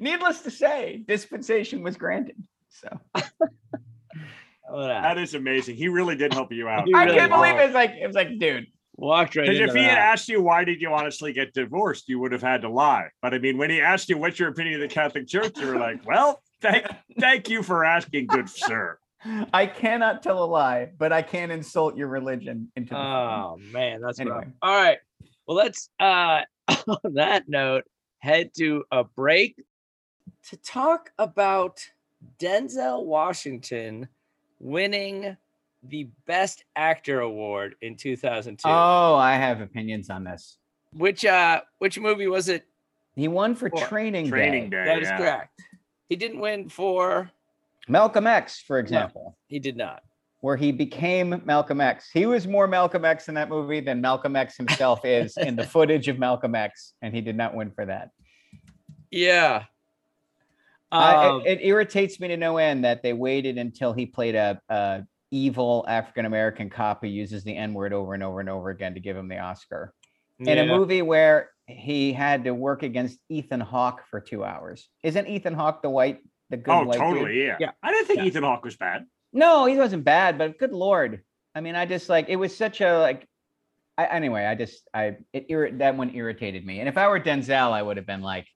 Needless 0.00 0.40
to 0.42 0.50
say, 0.50 1.02
dispensation 1.06 1.82
was 1.82 1.96
granted. 1.96 2.42
So 2.68 2.88
that. 3.14 3.32
That 4.68 5.18
is 5.18 5.34
amazing. 5.34 5.76
He 5.76 5.88
really 5.88 6.16
did 6.16 6.32
help 6.32 6.52
you 6.52 6.68
out. 6.68 6.86
He 6.86 6.94
I 6.94 7.04
really 7.04 7.18
can't 7.18 7.32
believe 7.32 7.56
it. 7.56 7.64
It's 7.64 7.74
like 7.74 7.92
it 8.00 8.06
was 8.06 8.16
like, 8.16 8.38
dude, 8.38 8.66
Walked 8.96 9.34
right 9.34 9.48
Because 9.48 9.60
if 9.60 9.74
he 9.74 9.82
had 9.82 9.98
asked 9.98 10.28
you 10.28 10.40
why 10.40 10.64
did 10.64 10.80
you 10.80 10.92
honestly 10.92 11.32
get 11.32 11.52
divorced, 11.52 12.08
you 12.08 12.20
would 12.20 12.32
have 12.32 12.42
had 12.42 12.62
to 12.62 12.68
lie. 12.68 13.08
But 13.20 13.34
I 13.34 13.38
mean, 13.38 13.58
when 13.58 13.70
he 13.70 13.80
asked 13.80 14.08
you 14.08 14.18
what's 14.18 14.38
your 14.38 14.48
opinion 14.48 14.80
of 14.80 14.88
the 14.88 14.94
Catholic 14.94 15.26
Church, 15.26 15.58
you 15.58 15.66
were 15.66 15.78
like, 15.78 16.06
"Well, 16.06 16.40
thank 16.60 16.86
thank 17.18 17.48
you 17.48 17.62
for 17.62 17.84
asking, 17.84 18.26
good 18.28 18.48
sir." 18.48 18.98
I 19.52 19.66
cannot 19.66 20.22
tell 20.22 20.44
a 20.44 20.46
lie, 20.46 20.90
but 20.96 21.12
I 21.12 21.22
can 21.22 21.50
insult 21.50 21.96
your 21.96 22.08
religion 22.08 22.70
into 22.76 22.90
the 22.90 22.96
phone. 22.96 23.40
Oh 23.40 23.56
man, 23.72 24.00
that's 24.00 24.22
rough. 24.22 24.44
All 24.62 24.82
right. 24.82 24.98
Well, 25.46 25.56
let's 25.56 25.88
uh 25.98 26.42
on 26.86 27.14
that 27.14 27.48
note 27.48 27.84
head 28.18 28.52
to 28.58 28.84
a 28.92 29.04
break 29.04 29.60
to 30.50 30.56
talk 30.58 31.10
about 31.18 31.80
Denzel 32.38 33.04
Washington 33.04 34.08
winning 34.60 35.36
the 35.88 36.08
Best 36.26 36.64
Actor 36.76 37.20
award 37.20 37.76
in 37.82 37.96
2002. 37.96 38.68
Oh, 38.68 39.14
I 39.16 39.34
have 39.36 39.60
opinions 39.60 40.10
on 40.10 40.24
this. 40.24 40.58
which 40.96 41.24
uh 41.24 41.60
which 41.78 41.98
movie 41.98 42.26
was 42.28 42.48
it? 42.48 42.64
He 43.16 43.28
won 43.28 43.54
for 43.54 43.70
Four. 43.70 43.86
Training, 43.86 44.28
Training 44.28 44.70
Day. 44.70 44.76
Day. 44.78 44.84
That 44.86 45.02
is 45.02 45.08
yeah. 45.08 45.18
correct. 45.18 45.62
He 46.08 46.16
didn't 46.16 46.40
win 46.40 46.68
for 46.68 47.30
Malcolm 47.88 48.26
X, 48.26 48.60
for 48.60 48.78
example, 48.78 49.36
he 49.46 49.58
did 49.58 49.76
not. 49.76 50.02
where 50.40 50.56
he 50.56 50.72
became 50.72 51.40
Malcolm 51.44 51.80
X. 51.80 52.10
He 52.12 52.26
was 52.26 52.46
more 52.46 52.66
Malcolm 52.66 53.04
X 53.04 53.28
in 53.28 53.34
that 53.34 53.48
movie 53.48 53.80
than 53.80 54.00
Malcolm 54.00 54.36
X 54.36 54.56
himself 54.56 55.04
is 55.04 55.36
in 55.36 55.54
the 55.56 55.64
footage 55.64 56.08
of 56.08 56.18
Malcolm 56.18 56.54
X, 56.54 56.94
and 57.02 57.14
he 57.14 57.20
did 57.20 57.36
not 57.36 57.54
win 57.54 57.70
for 57.70 57.84
that. 57.86 58.10
Yeah. 59.10 59.64
I- 60.92 61.26
Um, 61.28 61.40
it, 61.46 61.60
it 61.60 61.66
irritates 61.66 62.20
me 62.20 62.28
to 62.28 62.36
no 62.36 62.56
end 62.56 62.84
that 62.84 63.02
they 63.02 63.12
waited 63.12 63.58
until 63.58 63.92
he 63.92 64.06
played 64.06 64.34
a, 64.34 64.60
a 64.68 65.04
evil 65.34 65.84
African 65.88 66.26
American 66.26 66.70
cop 66.70 67.00
who 67.02 67.08
uses 67.08 67.42
the 67.42 67.56
N 67.56 67.74
word 67.74 67.92
over 67.92 68.14
and 68.14 68.22
over 68.22 68.38
and 68.40 68.48
over 68.48 68.70
again 68.70 68.94
to 68.94 69.00
give 69.00 69.16
him 69.16 69.28
the 69.28 69.38
Oscar. 69.38 69.92
in 70.38 70.58
a 70.58 70.66
movie 70.66 71.02
where 71.02 71.50
he 71.66 72.12
had 72.12 72.44
to 72.44 72.52
work 72.54 72.82
against 72.82 73.18
Ethan 73.28 73.60
Hawke 73.60 74.02
for 74.10 74.20
two 74.20 74.44
hours. 74.44 74.88
Isn't 75.02 75.26
Ethan 75.28 75.54
Hawke 75.54 75.82
the 75.82 75.90
white, 75.90 76.18
the 76.50 76.56
good 76.56 76.72
Oh, 76.72 76.84
white 76.84 76.92
dude? 76.98 77.00
totally. 77.00 77.46
Yeah. 77.46 77.56
Yeah. 77.60 77.70
I 77.82 77.90
didn't 77.92 78.06
think 78.06 78.18
Yeah. 78.20 78.26
Ethan 78.26 78.42
Hawke 78.44 78.64
was 78.64 78.76
bad. 78.76 79.06
No, 79.32 79.66
he 79.66 79.76
wasn't 79.76 80.04
bad, 80.04 80.38
but 80.38 80.58
good 80.58 80.72
lord. 80.72 81.22
I 81.54 81.60
mean, 81.60 81.74
I 81.74 81.86
just 81.86 82.08
like 82.08 82.28
it 82.28 82.36
was 82.36 82.56
such 82.56 82.80
a 82.80 82.98
like. 82.98 83.26
I, 83.96 84.06
anyway, 84.06 84.44
I 84.44 84.54
just 84.56 84.88
I 84.92 85.16
it 85.32 85.48
irri- 85.48 85.78
that 85.78 85.96
one 85.96 86.14
irritated 86.14 86.64
me. 86.66 86.80
And 86.80 86.88
if 86.88 86.96
I 86.98 87.06
were 87.08 87.20
Denzel, 87.20 87.70
I 87.72 87.80
would 87.80 87.96
have 87.96 88.06
been 88.06 88.22
like, 88.22 88.46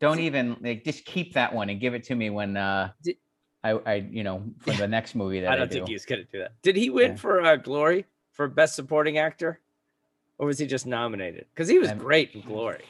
don't 0.00 0.20
even 0.20 0.56
like 0.60 0.84
just 0.84 1.04
keep 1.04 1.34
that 1.34 1.54
one 1.54 1.68
and 1.70 1.80
give 1.80 1.92
it 1.94 2.04
to 2.04 2.14
me 2.14 2.30
when 2.30 2.56
uh 2.56 2.90
Did- 3.02 3.16
I 3.64 3.70
I 3.86 3.94
you 3.94 4.22
know 4.22 4.44
for 4.60 4.72
the 4.72 4.86
next 4.86 5.14
movie 5.14 5.40
that 5.40 5.50
I, 5.50 5.54
I 5.54 5.56
don't 5.56 5.70
do. 5.70 5.74
think 5.78 5.88
he's 5.88 6.04
gonna 6.04 6.24
do 6.24 6.38
that. 6.40 6.52
Did 6.62 6.76
he 6.76 6.90
win 6.90 7.12
Yeah. 7.12 7.16
for 7.16 7.42
uh, 7.42 7.56
Glory 7.56 8.04
for 8.32 8.46
Best 8.46 8.76
Supporting 8.76 9.18
Actor, 9.18 9.58
or 10.38 10.46
was 10.46 10.58
he 10.58 10.66
just 10.66 10.86
nominated? 10.86 11.46
Because 11.52 11.68
he 11.68 11.78
was 11.78 11.88
I'm- 11.88 11.98
great 11.98 12.34
in 12.34 12.42
Glory. 12.42 12.84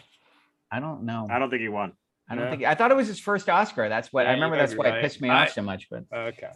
I 0.70 0.80
don't 0.80 1.04
know. 1.04 1.28
I 1.30 1.38
don't 1.38 1.50
think 1.50 1.62
he 1.62 1.68
won. 1.68 1.92
I 2.28 2.34
don't 2.34 2.46
No. 2.46 2.50
think 2.50 2.64
I 2.64 2.74
thought 2.74 2.90
it 2.90 2.96
was 2.96 3.06
his 3.06 3.20
first 3.20 3.48
Oscar. 3.48 3.88
That's 3.88 4.12
what 4.12 4.24
Yeah, 4.24 4.30
I 4.30 4.34
remember. 4.34 4.56
That's 4.56 4.72
be 4.72 4.78
why 4.78 4.88
right. 4.90 4.98
it 4.98 5.02
pissed 5.02 5.20
me 5.20 5.30
I- 5.30 5.44
off 5.44 5.50
so 5.52 5.62
much. 5.62 5.88
But 5.88 6.04
Okay. 6.12 6.50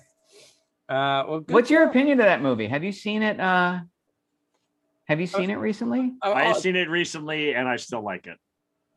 Uh, 0.88 1.22
well, 1.28 1.44
What's 1.48 1.70
your 1.70 1.84
opinion 1.84 2.18
of 2.18 2.24
that 2.26 2.40
movie? 2.40 2.66
Have 2.66 2.82
you 2.82 2.92
seen 2.92 3.22
it? 3.22 3.38
Uh, 3.38 3.80
have 5.04 5.20
you 5.20 5.26
seen 5.26 5.50
it 5.50 5.56
recently? 5.56 6.14
Oh, 6.22 6.32
I 6.32 6.44
have 6.44 6.56
oh, 6.56 6.60
seen 6.60 6.76
it 6.76 6.88
recently, 6.88 7.54
and 7.54 7.68
I 7.68 7.76
still 7.76 8.00
like 8.02 8.26
it. 8.26 8.38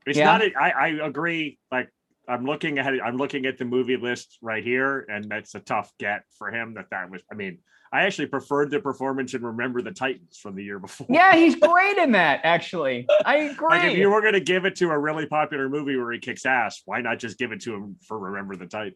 It's 0.06 0.18
Yeah? 0.18 0.26
not. 0.26 0.42
A, 0.42 0.54
I, 0.58 0.70
I 0.70 0.88
agree. 1.06 1.60
Like 1.72 1.90
I'm 2.32 2.46
looking 2.46 2.78
at 2.80 2.88
I'm 3.04 3.18
looking 3.18 3.46
at 3.46 3.58
the 3.58 3.66
movie 3.66 3.98
list 3.98 4.38
right 4.42 4.64
here, 4.64 5.06
and 5.10 5.26
that's 5.30 5.54
a 5.56 5.60
tough 5.60 5.92
get 6.00 6.24
for 6.38 6.50
him. 6.52 6.74
That 6.76 6.86
that 6.92 7.10
was. 7.12 7.22
I 7.32 7.36
mean, 7.36 7.60
I 7.94 8.04
actually 8.04 8.28
preferred 8.28 8.72
the 8.72 8.80
performance 8.80 9.34
in 9.34 9.44
Remember 9.44 9.82
the 9.82 9.92
Titans 9.92 10.38
from 10.38 10.56
the 10.56 10.64
year 10.64 10.80
before. 10.80 11.08
Yeah, 11.10 11.36
he's 11.44 11.56
great 11.56 11.98
in 11.98 12.14
that. 12.14 12.42
Actually, 12.44 13.06
I 13.26 13.36
agree. 13.38 13.68
Like 13.70 13.92
if 13.92 13.98
you 13.98 14.10
were 14.10 14.22
going 14.22 14.34
to 14.34 14.40
give 14.40 14.66
it 14.66 14.76
to 14.78 14.90
a 14.92 14.98
really 14.98 15.26
popular 15.26 15.68
movie 15.70 15.98
where 15.98 16.12
he 16.12 16.20
kicks 16.20 16.46
ass, 16.46 16.82
why 16.86 17.02
not 17.02 17.20
just 17.20 17.38
give 17.38 17.52
it 17.52 17.62
to 17.62 17.74
him 17.76 17.98
for 18.08 18.18
Remember 18.18 18.56
the 18.56 18.66
Titans? 18.68 18.96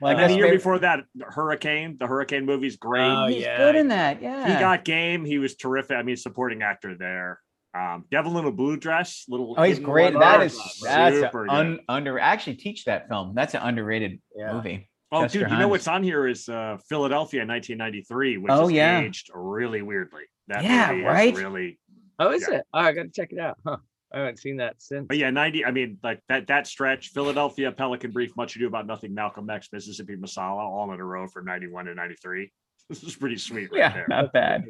Well, 0.00 0.10
I 0.10 0.14
Like 0.14 0.22
and 0.22 0.24
the 0.24 0.28
guess 0.34 0.36
year 0.38 0.46
maybe- 0.46 0.56
before 0.56 0.78
that, 0.80 1.00
Hurricane, 1.28 1.96
the 2.00 2.06
Hurricane 2.08 2.44
movie's 2.44 2.76
great. 2.76 3.08
Oh, 3.08 3.26
he's 3.28 3.42
yeah. 3.42 3.56
good 3.58 3.76
in 3.76 3.88
that. 3.88 4.20
Yeah, 4.20 4.46
He 4.52 4.60
got 4.60 4.84
game. 4.84 5.24
He 5.24 5.38
was 5.38 5.54
terrific. 5.54 5.96
I 5.96 6.02
mean, 6.02 6.16
supporting 6.16 6.62
actor 6.62 6.96
there. 6.96 7.38
Um, 7.74 8.04
Devil 8.10 8.38
in 8.38 8.44
a 8.44 8.52
Blue 8.52 8.76
Dress, 8.76 9.24
little. 9.28 9.54
Oh, 9.58 9.62
he's 9.64 9.76
hidden 9.78 9.90
great. 9.90 10.14
one. 10.14 10.20
That 10.20 10.40
Oh, 10.40 10.44
is 10.44 10.56
that's 10.82 11.16
super 11.16 11.44
good. 11.46 11.50
un, 11.52 11.80
under. 11.88 12.20
I 12.20 12.28
actually 12.28 12.56
teach 12.56 12.84
that 12.84 13.08
film. 13.08 13.34
That's 13.34 13.54
an 13.54 13.62
underrated 13.62 14.20
Yeah. 14.36 14.52
movie. 14.52 14.88
Oh, 15.12 15.22
Chester 15.22 15.40
dude, 15.40 15.50
you 15.50 15.58
know 15.58 15.68
what's 15.68 15.86
on 15.88 16.02
here 16.02 16.26
is 16.26 16.48
uh, 16.48 16.78
Philadelphia 16.88 17.42
in 17.42 17.48
1993, 17.48 18.38
which 18.38 18.50
Oh, 18.52 18.66
is 18.66 18.72
yeah. 18.72 19.00
aged 19.00 19.30
really 19.34 19.82
weirdly. 19.82 20.22
That 20.48 20.62
Yeah, 20.64 20.88
movie 20.90 21.00
is 21.02 21.06
right? 21.06 21.34
Really, 21.36 21.78
Oh, 22.18 22.30
is 22.30 22.46
Yeah. 22.48 22.58
it? 22.58 22.66
Oh, 22.72 22.78
I 22.80 22.92
got 22.92 23.02
to 23.04 23.08
check 23.10 23.32
it 23.32 23.38
out. 23.38 23.58
Huh. 23.66 23.76
I 24.12 24.18
haven't 24.18 24.38
seen 24.38 24.58
that 24.58 24.80
since. 24.80 25.06
but 25.08 25.16
yeah, 25.16 25.30
90. 25.30 25.64
I 25.64 25.72
mean, 25.72 25.98
like 26.04 26.20
that 26.28 26.46
that 26.46 26.68
stretch, 26.68 27.08
Philadelphia, 27.08 27.72
Pelican 27.72 28.12
Brief, 28.12 28.36
Much 28.36 28.54
Ado 28.54 28.68
About 28.68 28.86
Nothing, 28.86 29.12
Malcolm 29.14 29.50
X, 29.50 29.68
Mississippi 29.72 30.14
Masala, 30.16 30.58
all 30.60 30.92
in 30.92 31.00
a 31.00 31.04
row 31.04 31.26
from 31.26 31.44
91 31.46 31.86
to 31.86 31.94
93. 31.96 32.52
This 32.88 33.02
is 33.02 33.16
pretty 33.16 33.38
sweet, 33.38 33.72
right 33.72 33.78
Yeah, 33.78 33.92
there. 33.94 34.06
not 34.08 34.32
bad. 34.32 34.66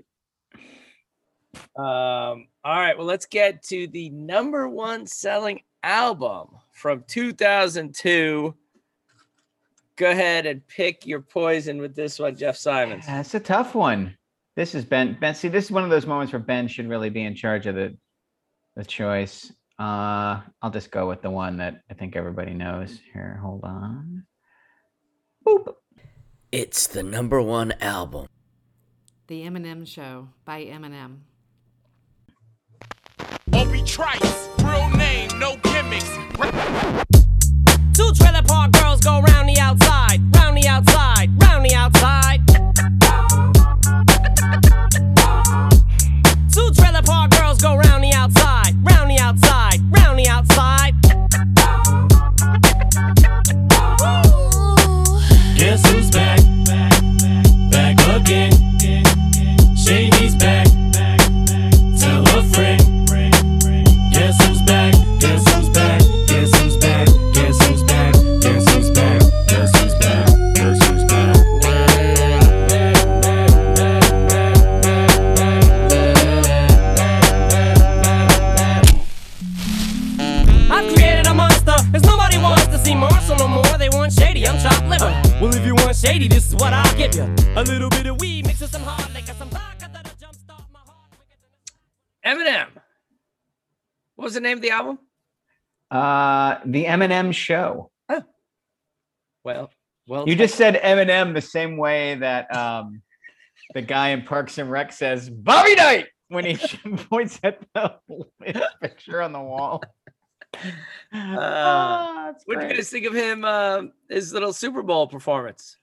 Um, 1.76 2.48
all 2.64 2.80
right, 2.80 2.96
well, 2.96 3.06
let's 3.06 3.26
get 3.26 3.62
to 3.64 3.86
the 3.88 4.10
number 4.10 4.68
one 4.68 5.06
selling 5.06 5.60
album 5.82 6.48
from 6.72 7.04
2002. 7.06 8.54
Go 9.96 10.10
ahead 10.10 10.46
and 10.46 10.66
pick 10.66 11.06
your 11.06 11.20
poison 11.20 11.78
with 11.78 11.94
this 11.94 12.18
one, 12.18 12.36
Jeff 12.36 12.56
Simons. 12.56 13.06
That's 13.06 13.34
a 13.34 13.40
tough 13.40 13.74
one. 13.74 14.16
This 14.56 14.74
is 14.74 14.84
Ben. 14.84 15.16
Ben, 15.20 15.34
see, 15.34 15.48
this 15.48 15.66
is 15.66 15.70
one 15.70 15.84
of 15.84 15.90
those 15.90 16.06
moments 16.06 16.32
where 16.32 16.40
Ben 16.40 16.68
should 16.68 16.88
really 16.88 17.10
be 17.10 17.22
in 17.22 17.34
charge 17.34 17.66
of 17.66 17.74
the 17.74 17.96
the 18.76 18.84
choice. 18.84 19.52
Uh, 19.78 20.40
I'll 20.62 20.70
just 20.72 20.90
go 20.90 21.08
with 21.08 21.22
the 21.22 21.30
one 21.30 21.56
that 21.58 21.82
I 21.90 21.94
think 21.94 22.16
everybody 22.16 22.54
knows. 22.54 22.98
Here, 23.12 23.38
hold 23.42 23.64
on. 23.64 24.24
Boop. 25.46 25.74
It's 26.52 26.86
the 26.86 27.02
number 27.02 27.42
one 27.42 27.72
album. 27.80 28.26
The 29.26 29.42
Eminem 29.42 29.86
Show 29.86 30.28
by 30.44 30.64
Eminem 30.64 31.18
or 33.52 33.66
be 33.66 33.82
trice. 33.82 34.48
Real 34.62 34.88
name, 34.90 35.28
no 35.38 35.56
gimmicks. 35.62 36.10
Two 37.92 38.12
trailer 38.14 38.42
park 38.42 38.72
girls 38.72 39.00
go 39.00 39.20
round 39.20 39.48
the 39.48 39.58
outside, 39.60 40.20
round 40.36 40.56
the 40.56 40.66
outside, 40.66 41.30
round 41.42 41.64
the 41.64 41.74
outside. 41.74 42.40
Two 46.52 46.70
trailer 46.72 47.02
park 47.02 47.33
shady, 86.04 86.28
this 86.28 86.48
is 86.48 86.54
what 86.56 86.72
I'll 86.74 86.96
give 86.98 87.14
you. 87.14 87.22
A 87.56 87.62
little 87.62 87.88
bit 87.88 88.06
of 88.06 88.20
weed 88.20 88.46
mixed 88.46 88.60
with 88.60 88.70
some 88.70 88.82
hard 88.82 89.12
liquor, 89.14 89.32
some 89.32 89.48
vodka 89.48 89.88
that'll 89.92 90.12
jumpstart 90.12 90.64
my 90.70 90.80
heart. 90.80 91.10
Eminem. 92.26 92.66
What 94.16 94.24
was 94.24 94.34
the 94.34 94.40
name 94.40 94.58
of 94.58 94.62
the 94.62 94.70
album? 94.70 94.98
Uh, 95.90 96.56
the 96.66 96.84
Eminem 96.84 97.32
Show. 97.32 97.90
Well, 99.44 99.70
well, 100.06 100.28
You 100.28 100.36
just 100.36 100.54
said 100.56 100.74
Eminem 100.76 101.34
the 101.34 101.40
same 101.40 101.76
way 101.76 102.14
that 102.16 102.54
um, 102.54 103.02
the 103.74 103.82
guy 103.82 104.10
in 104.10 104.22
Parks 104.22 104.58
and 104.58 104.70
Rec 104.70 104.92
says 104.92 105.28
Bobby 105.30 105.74
Knight 105.74 106.06
when 106.28 106.44
he 106.44 106.56
points 107.10 107.38
at 107.42 107.60
the 107.74 107.94
picture 108.82 109.22
on 109.22 109.32
the 109.32 109.40
wall. 109.40 109.82
Uh, 110.54 110.58
Ah, 111.12 112.22
that's 112.26 112.44
what 112.46 112.60
do 112.60 112.66
you 112.66 112.74
guys 112.74 112.88
think 112.90 113.06
of 113.06 113.14
him? 113.14 113.44
Uh, 113.44 113.82
his 114.08 114.32
little 114.32 114.52
Super 114.52 114.82
Bowl 114.82 115.06
performance. 115.08 115.76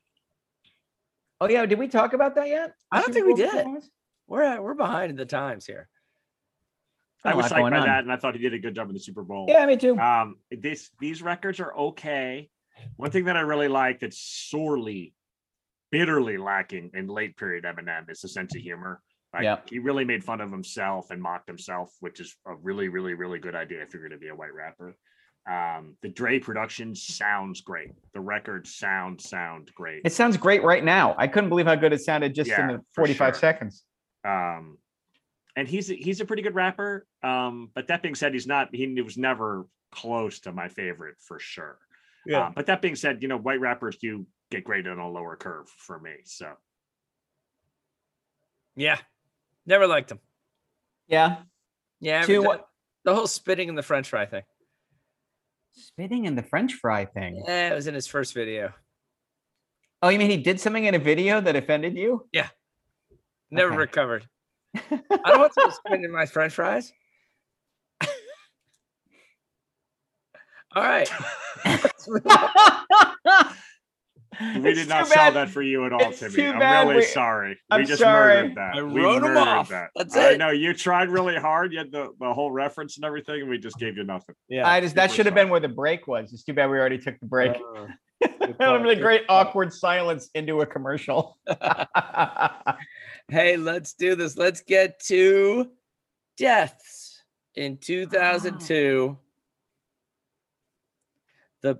Oh 1.41 1.49
yeah, 1.49 1.65
did 1.65 1.80
we 1.80 1.88
talk 1.88 2.13
about 2.13 2.36
that 2.36 2.47
yet? 2.47 2.75
I 2.91 3.01
don't 3.01 3.10
The 3.10 3.13
think 3.15 3.25
we 3.25 3.34
did. 3.34 3.49
performance? 3.51 3.89
We're 4.27 4.43
uh, 4.43 4.62
we're 4.62 4.75
behind 4.75 5.17
the 5.17 5.25
times 5.25 5.65
here. 5.65 5.89
I 7.25 7.34
was 7.34 7.47
psyched 7.47 7.69
by 7.71 7.77
on. 7.80 7.86
that, 7.86 7.99
and 8.04 8.12
I 8.12 8.15
thought 8.17 8.36
he 8.36 8.41
did 8.41 8.54
a 8.54 8.60
good 8.60 8.75
job 8.75 8.88
in 8.88 8.93
the 8.93 8.99
Super 8.99 9.23
Bowl. 9.23 9.45
Yeah, 9.49 9.65
me 9.65 9.75
too. 9.75 9.97
Um, 9.99 10.36
this 10.51 10.91
these 10.99 11.21
records 11.23 11.60
are 11.60 11.75
okay. 11.75 12.49
One 12.95 13.10
thing 13.12 13.25
that 13.25 13.36
I 13.38 13.41
really 13.41 13.67
like 13.67 13.99
that's 13.99 14.19
sorely, 14.49 15.13
bitterly 15.91 16.38
lacking 16.38 16.91
in 16.93 17.08
late 17.08 17.36
period 17.38 17.63
Eminem 17.65 18.10
is 18.10 18.23
a 18.23 18.27
sense 18.27 18.56
of 18.56 18.62
humor. 18.62 19.01
Like 19.34 19.43
Yeah. 19.43 19.58
he 19.67 19.80
really 19.80 20.06
made 20.06 20.23
fun 20.23 20.41
of 20.41 20.51
himself 20.51 21.10
and 21.10 21.21
mocked 21.21 21.47
himself, 21.47 21.91
which 22.01 22.19
is 22.19 22.36
a 22.45 22.56
really, 22.56 22.88
really, 22.89 23.13
really 23.13 23.39
good 23.39 23.56
idea. 23.56 23.82
if 23.82 23.93
you're 23.93 24.01
going 24.01 24.12
to 24.12 24.17
be 24.17 24.27
a 24.30 24.36
white 24.36 24.54
rapper. 24.54 24.95
Um, 25.49 25.95
the 26.01 26.10
Dre 26.10 26.38
production 26.39 26.93
sounds 26.95 27.62
great. 27.62 27.91
The 28.13 28.19
record 28.19 28.67
sound 28.67 29.19
sound 29.19 29.71
great. 29.73 30.01
It 30.06 30.13
sounds 30.13 30.38
great 30.38 30.63
right 30.63 30.84
now. 30.84 31.15
I 31.17 31.27
couldn't 31.27 31.49
believe 31.49 31.65
how 31.65 31.75
good 31.75 31.93
it 31.93 32.01
sounded 32.01 32.36
just 32.36 32.49
Yeah, 32.49 32.62
in 32.62 32.67
the 32.67 32.77
for 32.93 33.01
45 33.01 33.34
sure. 33.34 33.39
seconds. 33.39 33.84
um 34.23 34.77
and 35.56 35.67
he's 35.67 35.88
he's 35.88 36.21
a 36.21 36.25
pretty 36.25 36.41
good 36.43 36.54
rapper 36.56 37.06
um 37.23 37.69
but 37.73 37.88
that 37.88 38.01
being 38.04 38.15
said 38.15 38.32
he's 38.34 38.45
not 38.47 38.69
he 38.73 39.01
was 39.01 39.17
never 39.17 39.65
close 39.91 40.39
to 40.39 40.51
my 40.54 40.67
favorite 40.69 41.15
for 41.19 41.39
sure 41.39 41.77
Yeah. 42.25 42.41
Uh, 42.47 42.51
but 42.56 42.67
that 42.67 42.82
being 42.82 42.95
said 42.95 43.21
you 43.23 43.27
know 43.27 43.38
white 43.38 43.60
rappers 43.60 43.97
do 43.97 44.25
get 44.51 44.63
graded 44.63 44.91
on 44.93 44.99
a 44.99 45.10
lower 45.10 45.36
curve 45.36 45.67
for 45.69 45.99
me 45.99 46.12
so 46.23 46.54
Yeah, 48.75 48.97
never 49.65 49.88
liked 49.88 50.12
him. 50.12 50.19
Yeah. 51.08 51.38
Yeah, 51.99 52.21
Two- 52.23 52.43
the, 52.43 52.63
the 53.04 53.15
whole 53.15 53.27
spitting 53.27 53.67
in 53.69 53.75
the 53.75 53.84
French 53.84 54.10
fry 54.10 54.25
thing. 54.25 54.43
Spitting 55.73 56.25
in 56.25 56.36
the 56.36 56.43
French 56.43 56.73
fry 56.73 57.05
thing. 57.05 57.43
Yeah, 57.47 57.71
it 57.71 57.75
was 57.75 57.88
in 57.88 57.93
his 57.93 58.07
first 58.07 58.34
video. 58.34 58.73
Oh, 60.01 60.10
you 60.10 60.17
mean 60.19 60.29
he 60.29 60.38
did 60.38 60.60
something 60.60 60.86
in 60.86 60.95
a 60.95 60.99
video 60.99 61.39
that 61.41 61.55
offended 61.55 61.95
you? 61.95 62.27
Yeah, 62.34 62.47
never 63.51 63.69
Okay. 63.71 63.77
recovered. 63.77 64.27
I 64.75 64.99
don't 65.27 65.39
want 65.39 65.53
to 65.53 65.71
spit 65.71 66.03
in 66.03 66.12
my 66.12 66.25
French 66.25 66.53
fries. 66.53 66.91
All 70.75 70.84
right. 70.84 71.10
we 74.62 74.69
It's 74.71 74.80
did 74.80 74.89
not 74.89 75.01
too 75.06 75.12
sell 75.12 75.32
bad- 75.32 75.34
that 75.36 75.49
for 75.49 75.62
you 75.62 75.86
at 75.86 75.93
all 75.93 76.10
it's 76.10 76.19
timmy 76.19 76.47
i'm 76.47 76.88
really 76.88 76.97
we- 77.01 77.06
sorry 77.06 77.60
I'm 77.69 77.82
we 77.82 77.86
just 77.88 77.99
sorry. 78.01 78.36
murdered 78.41 78.56
that 78.56 78.75
I 78.75 78.82
we 78.84 79.01
wrote 79.01 79.15
'em 79.17 79.21
murdered 79.21 79.38
off. 79.38 79.69
that 79.69 79.89
That's 79.95 80.15
i 80.15 80.32
it. 80.32 80.38
know 80.38 80.49
you 80.49 80.73
tried 80.73 81.10
really 81.10 81.36
hard 81.38 81.71
you 81.73 81.80
had 81.80 81.91
the, 81.91 82.10
the 82.19 82.34
whole 82.34 82.51
reference 82.51 82.97
and 82.97 83.06
everything 83.06 83.41
and 83.41 83.49
we 83.49 83.58
just 83.58 83.77
gave 83.77 83.97
you 83.97 84.04
nothing 84.04 84.36
Yeah. 84.49 84.67
I 84.67 84.80
just 84.82 84.95
that 84.95 85.12
should 85.12 85.25
have 85.25 85.36
been 85.36 85.49
where 85.49 85.60
the 85.60 85.69
break 85.69 86.08
was. 86.08 86.34
It's 86.34 86.43
too 86.43 86.54
bad 86.54 86.69
we 86.69 86.77
already 86.77 86.97
took 86.97 87.19
the 87.19 87.25
break. 87.27 87.54
Uh, 88.23 88.27
that 88.60 88.71
would 88.71 88.82
have 88.82 88.86
a 88.86 88.95
great 89.01 89.23
awkward 89.30 89.73
silence 89.73 90.30
into 90.36 90.62
a 90.62 90.65
commercial. 90.65 91.39
hey, 93.30 93.58
let's 93.58 93.93
do 93.93 94.13
this. 94.13 94.38
Let's 94.38 94.62
get 94.62 94.99
to 95.06 95.71
deaths 96.38 97.23
in 97.56 97.77
2002. 97.77 99.17
The 101.63 101.80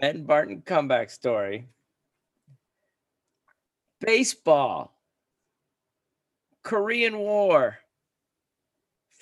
Ben 0.00 0.24
Barton 0.24 0.62
comeback 0.64 1.10
story. 1.10 1.66
Baseball. 4.00 4.94
Korean 6.62 7.18
War. 7.18 7.78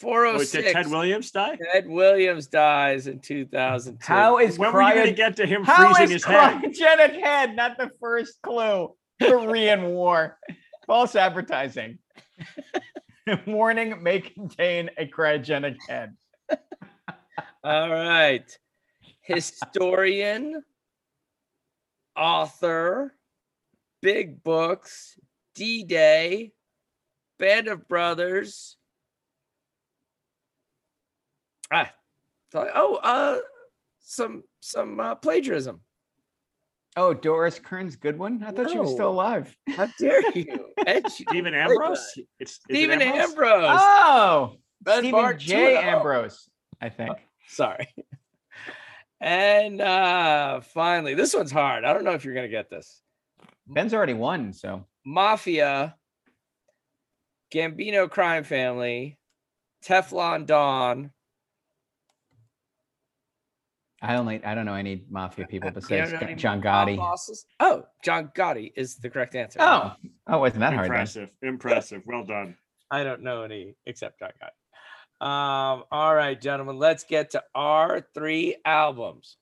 Wait, 0.03 0.51
did 0.53 0.67
oh 0.67 0.73
ted 0.73 0.91
williams 0.91 1.31
die 1.31 1.57
Ted 1.73 1.89
Williams 1.89 2.49
dies 2.49 3.07
in 3.07 3.19
2002. 3.19 4.05
How 4.05 4.39
is 4.39 4.59
when 4.59 4.71
were 4.75 4.83
you 4.83 4.93
going 4.93 5.07
to 5.07 5.13
get 5.13 5.37
to 5.37 5.47
him 5.47 5.65
How 5.65 5.95
freezing 5.95 6.05
is 6.05 6.11
his 6.11 6.25
head 6.25 6.63
cryogenic 6.63 7.23
head 7.23 7.57
not 7.57 7.79
the 7.79 7.91
first 7.99 8.43
clue? 8.43 8.95
Korean 9.23 9.87
War. 9.87 10.39
False 10.87 11.17
advertising. 11.17 11.99
Warning 13.47 14.03
may 14.03 14.21
contain 14.21 14.91
a 14.99 15.07
cryogenic 15.07 15.77
head. 15.89 16.15
All 17.65 17.89
right. 17.91 18.59
Historian, 19.27 20.63
author, 22.17 23.13
big 24.03 24.43
books, 24.43 25.19
D 25.55 25.83
Day, 25.85 26.53
Band 27.39 27.69
of 27.69 27.89
Brothers. 27.89 28.77
Ah, 31.73 31.93
so- 32.53 32.71
oh, 32.75 32.97
uh, 33.03 33.39
some 34.01 34.45
some 34.61 35.01
uh, 35.01 35.15
plagiarism. 35.17 35.81
Oh, 36.99 37.13
Doris 37.13 37.59
Kearns 37.59 37.97
Goodwin? 37.97 38.43
I 38.43 38.53
thought 38.53 38.71
she 38.71 38.79
was 38.79 38.93
still 38.93 39.11
alive. 39.11 39.55
How 39.69 39.87
dare 39.99 40.23
you? 40.35 40.71
Ed 40.87 41.11
Stephen 41.11 41.53
Ambrose? 41.53 42.13
played. 42.15 42.27
It's 42.39 42.53
is 42.53 42.59
it 42.69 42.75
Stephen 42.77 43.03
Ambrose? 43.03 43.31
Ambrose. 43.31 43.79
Oh, 43.83 44.57
Ben 44.81 44.99
Stephen 45.01 45.11
Bart 45.21 45.39
J. 45.39 45.77
Ambrose, 45.77 46.49
I 46.81 46.89
think. 46.89 47.19
Sorry. 47.49 47.89
And 49.21 49.81
uh 49.81 50.61
finally, 50.61 51.15
this 51.15 51.35
one's 51.35 51.53
hard. 51.53 51.85
I 51.85 51.93
don't 51.93 52.05
know 52.05 52.13
if 52.13 52.25
you're 52.25 52.35
gonna 52.35 52.49
get 52.49 52.71
this. 52.71 53.03
Ben's 53.67 53.95
already 53.95 54.15
won, 54.15 54.53
so 54.53 54.85
Mafia, 55.05 55.97
Gambino 57.53 58.11
crime 58.11 58.45
family, 58.45 59.19
Teflon 59.85 60.47
Don. 60.47 61.11
I 64.03 64.17
only 64.17 64.45
I 64.45 64.55
don't 64.55 64.67
know 64.67 64.75
any 64.75 65.05
mafia 65.09 65.47
people 65.51 65.71
besides 65.71 66.13
know 66.13 66.35
John 66.35 66.61
Gotti. 66.61 66.97
bosses? 66.97 67.47
Oh, 67.61 67.85
John 68.05 68.31
Gotti 68.37 68.73
is 68.77 68.97
the 68.97 69.09
correct 69.09 69.35
answer. 69.35 69.59
Oh, 69.63 69.93
oh, 70.27 70.39
wasn't 70.39 70.61
that 70.61 70.75
hard? 70.75 70.87
impressive 70.87 71.31
impressive 71.43 72.03
well 72.07 72.25
done 72.25 72.57
I 72.91 73.03
don't 73.05 73.23
know 73.23 73.43
any 73.43 73.75
except 73.87 74.21
John 74.21 74.31
Gotti. 74.43 74.51
Um, 75.19 75.85
all 75.91 76.15
right, 76.15 76.39
gentlemen, 76.39 76.79
let's 76.79 77.05
get 77.05 77.31
to 77.31 77.43
our 77.55 78.07
three 78.13 78.57
albums. 78.67 79.39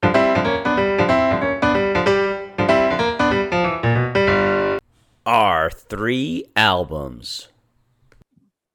Our 5.26 5.70
three 5.70 6.44
albums. 6.54 7.48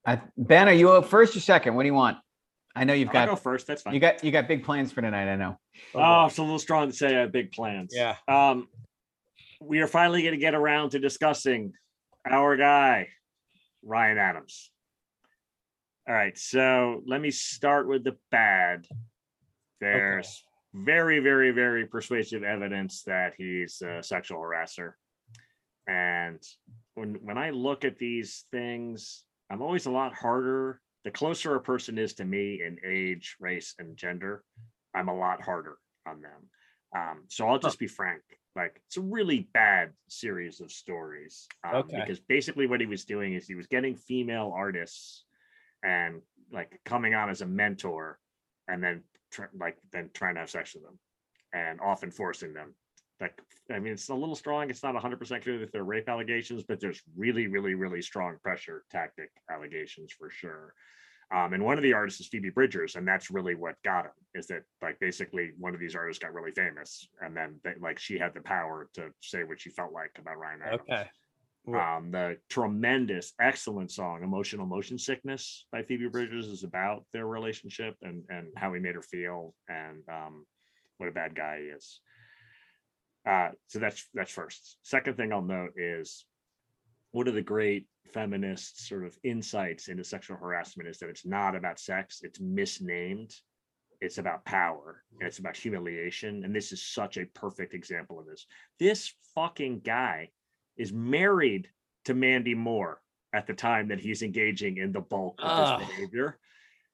I, 0.06 0.20
ben, 0.38 0.68
are 0.68 0.74
you 0.74 0.92
up 0.92 1.06
first 1.06 1.38
or 1.38 1.40
second? 1.40 1.76
What 1.76 1.84
do 1.84 1.88
you 1.88 1.94
want? 1.94 2.18
I 2.76 2.84
know 2.84 2.94
you've 2.94 3.08
I'll 3.10 3.14
got 3.14 3.30
go 3.30 3.36
first 3.38 3.66
that's 3.68 3.82
fine 3.82 3.94
you 3.94 4.00
got 4.00 4.24
you 4.24 4.32
got 4.32 4.48
big 4.48 4.66
plans 4.66 4.92
for 4.92 5.02
tonight. 5.02 5.32
I 5.32 5.38
know. 5.38 5.58
Oh, 5.96 6.26
it's 6.26 6.38
a 6.38 6.42
little 6.42 6.60
strong 6.60 6.90
to 6.90 6.94
say 6.94 7.16
I 7.16 7.22
have 7.22 7.32
big 7.32 7.54
plans. 7.54 7.94
Yeah. 7.96 8.16
Um, 8.28 8.68
we 9.62 9.80
are 9.80 9.88
finally 9.88 10.22
going 10.22 10.34
to 10.34 10.40
get 10.40 10.54
around 10.54 10.92
to 10.92 11.00
discussing 11.00 11.72
our 12.30 12.58
guy, 12.58 13.08
Ryan 13.84 14.18
Adams. 14.18 14.72
All 16.10 16.15
right, 16.15 16.36
so 16.36 17.04
let 17.06 17.22
me 17.22 17.30
start 17.30 17.88
with 17.88 18.04
the 18.04 18.17
bad. 18.32 18.88
There's 19.80 20.43
very, 20.74 21.19
very, 21.19 21.52
very 21.52 21.86
persuasive 21.86 22.41
evidence 22.43 23.04
that 23.04 23.36
he's 23.38 23.80
a 23.84 24.02
sexual 24.02 24.39
harasser. 24.39 24.93
And 25.88 26.41
when 26.95 27.19
when 27.22 27.38
I 27.38 27.52
look 27.52 27.86
at 27.86 28.00
these 28.00 28.45
things, 28.50 29.24
I'm 29.52 29.62
always 29.62 29.86
a 29.86 29.91
lot 29.91 30.15
harder. 30.15 30.82
The 31.04 31.12
closer 31.12 31.54
a 31.54 31.62
person 31.62 32.00
is 32.00 32.15
to 32.15 32.26
me 32.26 32.63
in 32.65 32.80
age, 32.84 33.36
race, 33.39 33.76
and 33.78 33.95
gender, 33.95 34.43
I'm 34.95 35.10
a 35.10 35.15
lot 35.15 35.43
harder 35.43 35.78
on 36.08 36.22
them. 36.22 36.50
Um, 36.95 37.26
so 37.28 37.48
I'll 37.48 37.60
just 37.60 37.78
be 37.78 37.88
frank. 37.88 38.24
Like 38.56 38.82
it's 38.88 38.98
a 38.98 39.02
really 39.02 39.48
bad 39.54 39.91
series 40.08 40.60
of 40.60 40.72
stories. 40.72 41.48
Um, 41.63 41.76
Okay. 41.76 42.00
Because 42.00 42.19
basically 42.19 42.65
what 42.65 42.82
he 42.82 42.88
was 42.88 43.06
doing 43.06 43.36
is 43.36 43.48
he 43.48 43.54
was 43.54 43.67
getting 43.67 43.95
female 43.95 44.52
artists 44.56 45.26
and 45.84 46.22
like 46.52 46.80
coming 46.86 47.13
on 47.13 47.30
as 47.30 47.42
a 47.42 47.46
mentor, 47.46 48.20
and 48.68 48.84
then 48.84 49.04
tr- 49.32 49.44
like 49.58 49.78
then 49.92 50.10
trying 50.13 50.36
to 50.36 50.42
have 50.42 50.50
sex 50.50 50.74
with 50.74 50.84
them, 50.84 51.00
and 51.54 51.80
often 51.82 52.12
forcing 52.12 52.54
them. 52.54 52.74
Like 53.20 53.39
I 53.72 53.80
mean, 53.80 53.94
it's 53.94 54.10
a 54.10 54.15
little 54.15 54.36
strong. 54.36 54.70
It's 54.70 54.84
not 54.84 54.94
100 54.94 55.20
percent 55.20 55.44
clear 55.44 55.60
that 55.60 55.72
they're 55.72 55.84
rape 55.84 56.10
allegations, 56.10 56.63
but 56.63 56.80
there's 56.80 57.02
really, 57.18 57.48
really, 57.48 57.74
really 57.74 58.02
strong 58.02 58.38
pressure 58.42 58.84
tactic 58.92 59.30
allegations 59.52 60.12
for 60.12 60.30
sure. 60.30 60.74
Um, 61.32 61.54
and 61.54 61.63
one 61.63 61.78
of 61.78 61.84
the 61.84 61.94
artists 61.94 62.22
is 62.22 62.28
Phoebe 62.28 62.50
Bridgers, 62.50 62.96
and 62.96 63.08
that's 63.08 63.30
really 63.30 63.54
what 63.54 63.76
got 63.86 64.06
him. 64.06 64.12
Is 64.34 64.48
that 64.48 64.63
like 64.82 65.00
basically 65.00 65.52
one 65.60 65.76
of 65.76 65.80
these 65.80 65.96
artists 65.96 66.22
got 66.22 66.34
really 66.34 66.52
famous, 66.52 67.08
and 67.22 67.38
then 67.38 67.60
they, 67.63 67.74
like 67.80 68.00
she 68.00 68.18
had 68.18 68.34
the 68.34 68.42
power 68.42 68.89
to 68.96 69.10
say 69.22 69.44
what 69.44 69.62
she 69.62 69.70
felt 69.70 69.94
like 69.94 70.12
about 70.18 70.39
Ryan 70.39 70.62
Adams. 70.65 70.82
Okay. 70.89 71.08
Um, 71.67 72.10
the 72.12 72.38
tremendous, 72.50 73.34
excellent 73.39 73.91
song 73.91 74.24
"Emotional 74.24 74.65
Motion 74.65 74.98
Sickness" 74.98 75.65
by 75.72 75.84
Phoebe 75.84 76.08
Bridgers 76.08 76.48
is 76.48 76.63
about 76.63 77.06
their 77.13 77.28
relationship 77.28 77.95
and 78.02 78.24
and 78.30 78.48
how 78.56 78.74
he 78.74 78.80
made 78.80 78.95
her 78.95 79.02
feel, 79.02 79.54
and 79.67 80.02
um, 80.10 80.45
what 80.98 81.10
a 81.10 81.12
bad 81.12 81.36
guy 81.36 81.60
he 81.60 81.65
is. 81.65 82.00
Uh, 83.28 83.50
so 83.67 83.80
that's 83.80 84.08
that's 84.13 84.32
first. 84.32 84.78
Second 84.84 85.17
thing 85.17 85.32
I'll 85.32 85.41
note 85.41 85.74
is 85.78 86.26
one 87.12 87.28
of 87.28 87.36
the 87.36 87.41
great 87.41 87.86
feminist 88.13 88.88
sort 88.88 89.06
of 89.06 89.15
insights 89.24 89.89
into 89.89 90.04
sexual 90.04 90.38
harassment 90.38 90.89
is 90.89 90.98
that 91.00 91.10
it's 91.10 91.26
not 91.26 91.56
about 91.56 91.80
sex; 91.80 92.22
it's 92.24 92.39
misnamed. 92.39 93.36
It's 94.02 94.17
about 94.17 94.45
power 94.45 95.04
and 95.19 95.28
it's 95.28 95.39
about 95.39 95.58
humiliation. 95.58 96.45
And 96.45 96.56
this 96.56 96.72
is 96.72 96.82
such 96.82 97.17
a 97.17 97.26
perfect 97.26 97.74
example 97.74 98.17
of 98.17 98.26
this. 98.26 98.45
This 98.80 99.13
fucking 99.36 99.82
guy 99.82 100.30
is 100.80 100.92
married 100.92 101.68
to 102.06 102.15
Mandy 102.15 102.56
Moore 102.56 103.00
at 103.34 103.46
the 103.46 103.54
time 103.54 103.89
that 103.89 104.00
he's 104.00 104.24
engaging 104.24 104.78
in 104.78 104.92
the 104.92 105.02
bulk 105.02 105.39
of 105.39 105.48
Ugh. 105.48 105.80
this 105.80 105.89
behavior. 105.89 106.39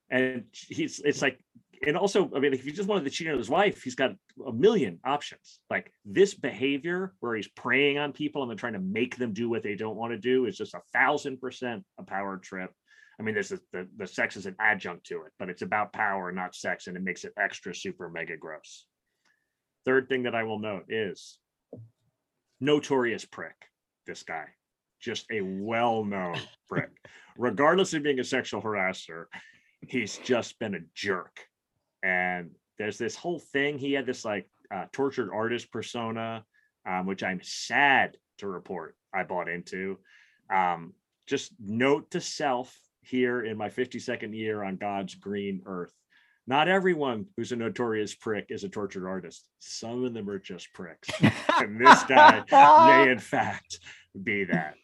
And 0.09 0.45
he's 0.51 0.99
it's 0.99 1.21
like, 1.21 1.39
and 1.85 1.97
also, 1.97 2.29
I 2.35 2.39
mean, 2.39 2.53
if 2.53 2.63
he 2.63 2.71
just 2.71 2.89
wanted 2.89 3.05
to 3.05 3.09
cheat 3.09 3.27
on 3.27 3.37
his 3.37 3.49
wife, 3.49 3.83
he's 3.83 3.95
got 3.95 4.11
a 4.45 4.51
million 4.51 4.99
options. 5.05 5.59
Like 5.69 5.91
this 6.03 6.33
behavior 6.33 7.13
where 7.19 7.35
he's 7.35 7.47
preying 7.47 7.97
on 7.97 8.11
people 8.11 8.41
and 8.41 8.51
then 8.51 8.57
trying 8.57 8.73
to 8.73 8.79
make 8.79 9.17
them 9.17 9.33
do 9.33 9.49
what 9.49 9.63
they 9.63 9.75
don't 9.75 9.95
want 9.95 10.11
to 10.11 10.17
do 10.17 10.45
is 10.45 10.57
just 10.57 10.73
a 10.73 10.81
thousand 10.93 11.39
percent 11.39 11.83
a 11.99 12.03
power 12.03 12.37
trip. 12.37 12.71
I 13.19 13.23
mean, 13.23 13.35
this 13.35 13.51
is 13.51 13.61
the, 13.71 13.87
the 13.95 14.07
sex 14.07 14.35
is 14.35 14.45
an 14.45 14.55
adjunct 14.59 15.05
to 15.07 15.21
it, 15.25 15.31
but 15.39 15.49
it's 15.49 15.61
about 15.61 15.93
power, 15.93 16.31
not 16.31 16.53
sex, 16.53 16.87
and 16.87 16.97
it 16.97 17.03
makes 17.03 17.23
it 17.23 17.33
extra 17.39 17.73
super 17.73 18.09
mega 18.09 18.35
gross. 18.35 18.85
Third 19.85 20.09
thing 20.09 20.23
that 20.23 20.35
I 20.35 20.43
will 20.43 20.59
note 20.59 20.85
is 20.89 21.39
notorious 22.59 23.25
prick, 23.25 23.55
this 24.05 24.23
guy. 24.23 24.45
Just 24.99 25.25
a 25.31 25.41
well-known 25.41 26.39
prick. 26.69 26.89
Regardless 27.37 27.93
of 27.93 28.03
being 28.03 28.19
a 28.19 28.23
sexual 28.23 28.61
harasser, 28.61 29.25
he's 29.81 30.17
just 30.19 30.57
been 30.59 30.75
a 30.75 30.79
jerk. 30.93 31.39
And 32.03 32.51
there's 32.77 32.97
this 32.97 33.15
whole 33.15 33.39
thing. 33.39 33.77
He 33.77 33.93
had 33.93 34.05
this 34.05 34.25
like 34.25 34.47
uh, 34.73 34.85
tortured 34.91 35.31
artist 35.33 35.71
persona, 35.71 36.45
um, 36.87 37.05
which 37.05 37.23
I'm 37.23 37.41
sad 37.43 38.17
to 38.37 38.47
report 38.47 38.95
I 39.13 39.23
bought 39.23 39.49
into. 39.49 39.97
Um, 40.53 40.93
just 41.27 41.53
note 41.59 42.11
to 42.11 42.21
self 42.21 42.77
here 43.01 43.43
in 43.43 43.57
my 43.57 43.69
52nd 43.69 44.35
year 44.35 44.63
on 44.63 44.77
God's 44.77 45.15
green 45.15 45.61
earth. 45.65 45.93
Not 46.47 46.67
everyone 46.67 47.25
who's 47.35 47.51
a 47.51 47.55
notorious 47.55 48.13
prick 48.13 48.47
is 48.49 48.63
a 48.63 48.69
tortured 48.69 49.07
artist. 49.07 49.45
Some 49.59 50.03
of 50.03 50.13
them 50.13 50.29
are 50.29 50.37
just 50.37 50.71
pricks. 50.73 51.09
and 51.57 51.79
this 51.79 52.03
guy 52.03 52.43
may, 52.51 53.11
in 53.11 53.19
fact, 53.19 53.79
be 54.21 54.43
that. 54.45 54.75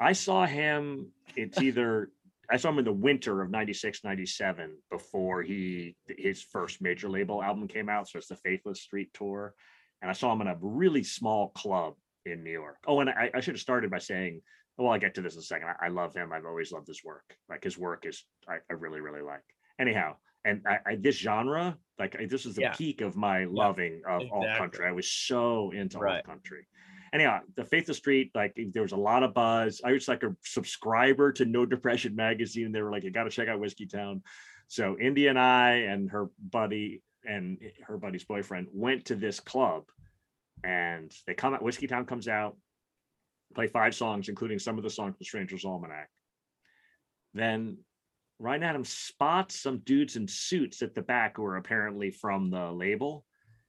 I 0.00 0.12
saw 0.12 0.46
him, 0.46 1.12
it's 1.36 1.60
either, 1.62 2.10
I 2.50 2.56
saw 2.56 2.70
him 2.70 2.80
in 2.80 2.84
the 2.84 2.92
winter 2.92 3.40
of 3.40 3.50
96, 3.50 4.02
97 4.02 4.76
before 4.90 5.42
he, 5.42 5.96
his 6.08 6.42
first 6.42 6.82
major 6.82 7.08
label 7.08 7.42
album 7.42 7.68
came 7.68 7.88
out. 7.88 8.08
So 8.08 8.18
it's 8.18 8.28
the 8.28 8.36
Faithless 8.36 8.82
Street 8.82 9.10
Tour. 9.14 9.54
And 10.02 10.10
I 10.10 10.14
saw 10.14 10.32
him 10.32 10.40
in 10.40 10.48
a 10.48 10.58
really 10.60 11.04
small 11.04 11.50
club 11.50 11.94
in 12.24 12.42
New 12.42 12.50
York. 12.50 12.78
Oh, 12.86 13.00
and 13.00 13.08
I, 13.08 13.30
I 13.32 13.40
should 13.40 13.54
have 13.54 13.60
started 13.60 13.90
by 13.90 13.98
saying, 13.98 14.42
well, 14.76 14.92
I'll 14.92 14.98
get 14.98 15.14
to 15.14 15.22
this 15.22 15.34
in 15.34 15.40
a 15.40 15.42
second. 15.42 15.68
I, 15.68 15.86
I 15.86 15.88
love 15.88 16.14
him. 16.14 16.32
I've 16.32 16.44
always 16.44 16.72
loved 16.72 16.88
his 16.88 17.02
work. 17.04 17.36
Like 17.48 17.62
his 17.62 17.78
work 17.78 18.04
is, 18.04 18.24
I, 18.48 18.56
I 18.68 18.74
really, 18.74 19.00
really 19.00 19.22
like. 19.22 19.44
Anyhow, 19.78 20.16
and 20.46 20.62
I, 20.66 20.78
I 20.86 20.96
this 20.96 21.16
genre, 21.16 21.76
like 21.98 22.16
I, 22.18 22.26
this 22.26 22.46
is 22.46 22.54
the 22.54 22.62
Yeah. 22.62 22.74
peak 22.74 23.00
of 23.00 23.16
my 23.16 23.44
loving 23.44 24.02
of 24.08 24.22
alt 24.32 24.46
country. 24.56 24.86
I 24.86 24.92
was 24.92 25.10
so 25.10 25.70
into 25.72 25.98
Right. 25.98 26.16
alt 26.16 26.24
country. 26.24 26.66
Anyhow, 27.12 27.40
the 27.56 27.64
Faithless 27.64 27.98
Street, 27.98 28.30
like 28.34 28.58
there 28.72 28.82
was 28.82 28.92
a 28.92 28.96
lot 28.96 29.22
of 29.22 29.32
buzz. 29.34 29.80
I 29.84 29.92
was 29.92 30.08
like 30.08 30.22
a 30.22 30.34
subscriber 30.42 31.32
to 31.32 31.44
No 31.44 31.64
Depression 31.66 32.14
magazine. 32.16 32.72
They 32.72 32.82
were 32.82 32.90
like, 32.90 33.04
you 33.04 33.10
got 33.10 33.24
to 33.24 33.30
check 33.30 33.48
out 33.48 33.60
Whiskeytown. 33.60 34.22
So 34.68 34.98
Indy 34.98 35.28
and 35.28 35.38
I 35.38 35.70
and 35.92 36.10
her 36.10 36.28
buddy 36.50 37.02
and 37.24 37.58
her 37.86 37.96
buddy's 37.98 38.24
boyfriend 38.24 38.68
went 38.72 39.06
to 39.06 39.16
this 39.16 39.40
club, 39.40 39.84
and 40.64 41.12
they 41.26 41.34
come 41.34 41.54
out. 41.54 41.62
Whiskeytown 41.62 42.06
comes 42.06 42.28
out, 42.28 42.56
play 43.54 43.66
five 43.68 43.94
songs, 43.94 44.28
including 44.28 44.58
some 44.58 44.76
of 44.78 44.84
the 44.84 44.90
songs 44.90 45.16
from 45.16 45.24
Stranger's 45.24 45.64
Almanac. 45.64 46.08
Then 47.34 47.78
Ryan 48.38 48.62
Adams 48.64 48.92
spots 48.92 49.60
some 49.60 49.78
dudes 49.78 50.16
in 50.16 50.28
suits 50.28 50.82
at 50.82 50.94
the 50.94 51.02
back 51.02 51.36
who 51.36 51.44
are 51.44 51.56
apparently 51.56 52.10
from 52.10 52.50
the 52.50 52.70
label, 52.70 53.24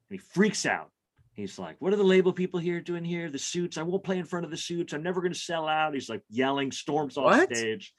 and 0.10 0.20
he 0.20 0.26
freaks 0.34 0.66
out. 0.66 0.92
He's 1.34 1.58
like, 1.60 1.78
"What 1.80 1.94
are 1.94 1.98
the 1.98 2.04
label 2.04 2.34
people 2.34 2.60
here 2.60 2.82
doing 2.82 3.06
here? 3.06 3.30
The 3.30 3.38
suits? 3.40 3.78
I 3.78 3.84
won't 3.84 4.04
play 4.04 4.18
in 4.18 4.26
front 4.26 4.44
of 4.46 4.52
the 4.52 4.58
suits. 4.58 4.92
I'm 4.94 5.04
never 5.04 5.22
going 5.22 5.34
to 5.34 5.40
sell 5.40 5.68
out." 5.68 5.94
He's 5.94 6.10
like 6.10 6.24
yelling, 6.30 6.72
storms 6.72 7.16
off 7.18 7.26
What? 7.26 7.56
stage. 7.56 7.94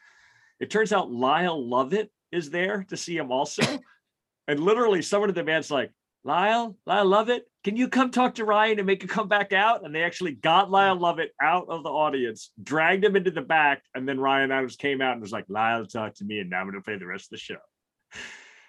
It 0.61 0.71
turns 0.71 0.93
out 0.93 1.11
Lyle 1.11 1.67
Lovett 1.69 2.11
is 2.33 2.51
there 2.51 2.85
to 2.89 2.97
see 2.97 3.17
him 3.17 3.31
also, 3.31 3.63
and 4.49 4.61
literally 4.61 5.03
someone 5.03 5.31
in 5.31 5.35
the 5.37 5.45
band's 5.45 5.71
like, 5.71 5.93
"Lyle, 6.25 6.77
Lyle 6.87 7.07
Lovett, 7.07 7.45
can 7.65 7.77
you 7.77 7.89
come 7.89 8.11
talk 8.11 8.37
to 8.37 8.45
Ryan 8.45 8.79
and 8.79 8.87
make 8.87 9.03
him 9.03 9.09
come 9.09 9.29
back 9.29 9.53
out?" 9.53 9.85
And 9.85 9.95
they 9.95 10.03
actually 10.03 10.33
got 10.33 10.71
Lyle 10.71 10.97
Lovett 10.97 11.33
out 11.43 11.67
of 11.69 11.83
the 11.83 11.91
audience, 11.91 12.51
dragged 12.63 13.05
him 13.05 13.17
into 13.17 13.31
the 13.31 13.43
back, 13.43 13.83
and 13.95 14.09
then 14.09 14.21
Ryan 14.21 14.53
Adams 14.53 14.77
came 14.77 15.01
out 15.01 15.13
and 15.13 15.21
was 15.21 15.33
like, 15.33 15.47
"Lyle, 15.49 15.87
talk 15.87 16.15
to 16.17 16.25
me, 16.25 16.41
and 16.41 16.51
now 16.51 16.61
I'm 16.61 16.67
going 16.67 16.75
to 16.75 16.85
play 16.85 16.99
the 16.99 17.07
rest 17.07 17.27
of 17.27 17.31
the 17.31 17.39
show." 17.39 17.59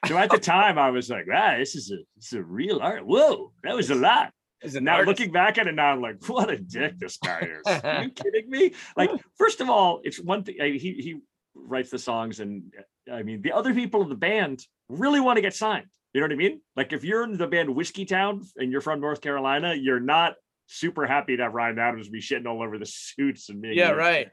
So 0.07 0.17
at 0.17 0.29
the 0.29 0.37
time, 0.55 0.77
I 0.77 0.89
was 0.89 1.09
like, 1.09 1.25
"Ah, 1.33 1.55
this 1.57 1.75
is 1.75 1.91
a 1.91 1.97
this 2.15 2.27
is 2.27 2.33
a 2.33 2.43
real 2.43 2.79
art. 2.79 3.05
Whoa, 3.05 3.53
that 3.63 3.75
was 3.75 3.89
a 3.89 3.95
lot." 3.95 4.31
Now 4.63 4.95
artist. 4.95 5.07
looking 5.07 5.31
back 5.31 5.57
at 5.57 5.67
it 5.67 5.75
now, 5.75 5.93
I'm 5.93 6.01
like, 6.01 6.27
what 6.27 6.49
a 6.49 6.57
dick 6.57 6.99
this 6.99 7.17
guy 7.17 7.39
is. 7.39 7.81
Are 7.83 8.03
you 8.03 8.09
kidding 8.09 8.49
me? 8.49 8.73
Like, 8.97 9.09
first 9.37 9.61
of 9.61 9.69
all, 9.69 10.01
it's 10.03 10.19
one 10.19 10.43
thing. 10.43 10.57
I 10.61 10.71
mean, 10.71 10.79
he 10.79 10.93
he 10.95 11.19
writes 11.55 11.89
the 11.89 11.99
songs, 11.99 12.39
and 12.39 12.73
I 13.11 13.23
mean, 13.23 13.41
the 13.41 13.53
other 13.53 13.73
people 13.73 14.01
in 14.03 14.09
the 14.09 14.15
band 14.15 14.65
really 14.89 15.19
want 15.19 15.37
to 15.37 15.41
get 15.41 15.55
signed. 15.55 15.87
You 16.13 16.21
know 16.21 16.25
what 16.25 16.33
I 16.33 16.37
mean? 16.37 16.61
Like, 16.75 16.93
if 16.93 17.03
you're 17.03 17.23
in 17.23 17.37
the 17.37 17.47
band 17.47 17.69
Whiskeytown 17.69 18.45
and 18.57 18.71
you're 18.71 18.81
from 18.81 18.99
North 18.99 19.21
Carolina, 19.21 19.75
you're 19.75 19.99
not 19.99 20.35
super 20.65 21.05
happy 21.05 21.37
to 21.37 21.43
have 21.43 21.53
Ryan 21.53 21.79
Adams 21.79 22.09
be 22.09 22.21
shitting 22.21 22.47
all 22.47 22.63
over 22.63 22.77
the 22.77 22.85
suits 22.85 23.49
and 23.49 23.61
being 23.61 23.77
Yeah, 23.77 23.91
right. 23.91 24.29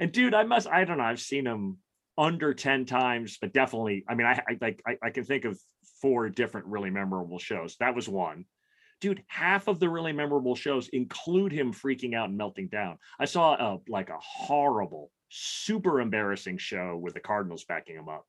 and 0.00 0.10
dude, 0.10 0.34
I 0.34 0.44
must, 0.44 0.66
I 0.66 0.84
don't 0.84 0.98
know, 0.98 1.04
I've 1.04 1.20
seen 1.20 1.46
him 1.46 1.78
under 2.18 2.54
10 2.54 2.86
times, 2.86 3.38
but 3.40 3.52
definitely, 3.52 4.04
I 4.08 4.14
mean, 4.14 4.26
I 4.26 4.40
I 4.48 4.58
like 4.60 4.82
I, 4.86 4.96
I 5.02 5.10
can 5.10 5.24
think 5.24 5.44
of 5.44 5.58
four 6.00 6.28
different 6.28 6.66
really 6.66 6.90
memorable 6.90 7.38
shows. 7.38 7.76
That 7.80 7.94
was 7.94 8.08
one. 8.08 8.44
Dude, 9.00 9.22
half 9.26 9.68
of 9.68 9.78
the 9.78 9.88
really 9.90 10.12
memorable 10.12 10.54
shows 10.54 10.88
include 10.88 11.52
him 11.52 11.72
freaking 11.72 12.14
out 12.14 12.30
and 12.30 12.38
melting 12.38 12.68
down. 12.68 12.98
I 13.18 13.26
saw 13.26 13.54
a 13.54 13.78
like 13.88 14.08
a 14.08 14.18
horrible, 14.18 15.10
super 15.28 16.00
embarrassing 16.00 16.58
show 16.58 16.96
with 16.96 17.14
the 17.14 17.20
Cardinals 17.20 17.64
backing 17.64 17.96
him 17.96 18.08
up. 18.08 18.24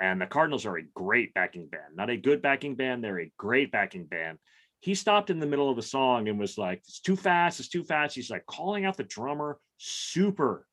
And 0.00 0.20
the 0.20 0.26
Cardinals 0.26 0.66
are 0.66 0.76
a 0.76 0.82
great 0.94 1.32
backing 1.34 1.68
band, 1.68 1.96
not 1.96 2.10
a 2.10 2.16
good 2.16 2.42
backing 2.42 2.74
band. 2.74 3.02
They're 3.02 3.20
a 3.20 3.32
great 3.38 3.72
backing 3.72 4.04
band. 4.04 4.38
He 4.80 4.94
stopped 4.94 5.30
in 5.30 5.40
the 5.40 5.46
middle 5.46 5.70
of 5.70 5.78
a 5.78 5.82
song 5.82 6.28
and 6.28 6.38
was 6.38 6.58
like, 6.58 6.80
it's 6.86 7.00
too 7.00 7.16
fast, 7.16 7.60
it's 7.60 7.68
too 7.70 7.82
fast. 7.82 8.14
He's 8.14 8.30
like 8.30 8.44
calling 8.46 8.84
out 8.84 8.96
the 8.98 9.04
drummer, 9.04 9.58
super 9.78 10.66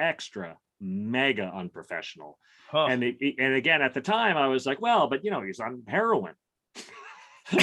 extra 0.00 0.56
mega 0.80 1.52
unprofessional. 1.54 2.38
Huh. 2.70 2.86
And 2.86 3.04
it, 3.04 3.16
it- 3.20 3.34
and 3.38 3.54
again 3.54 3.82
at 3.82 3.92
the 3.94 4.00
time 4.00 4.36
I 4.38 4.48
was 4.48 4.64
like, 4.66 4.80
well, 4.80 5.08
but 5.08 5.24
you 5.24 5.30
know, 5.30 5.42
he's 5.42 5.60
on 5.60 5.82
heroin. 5.86 6.32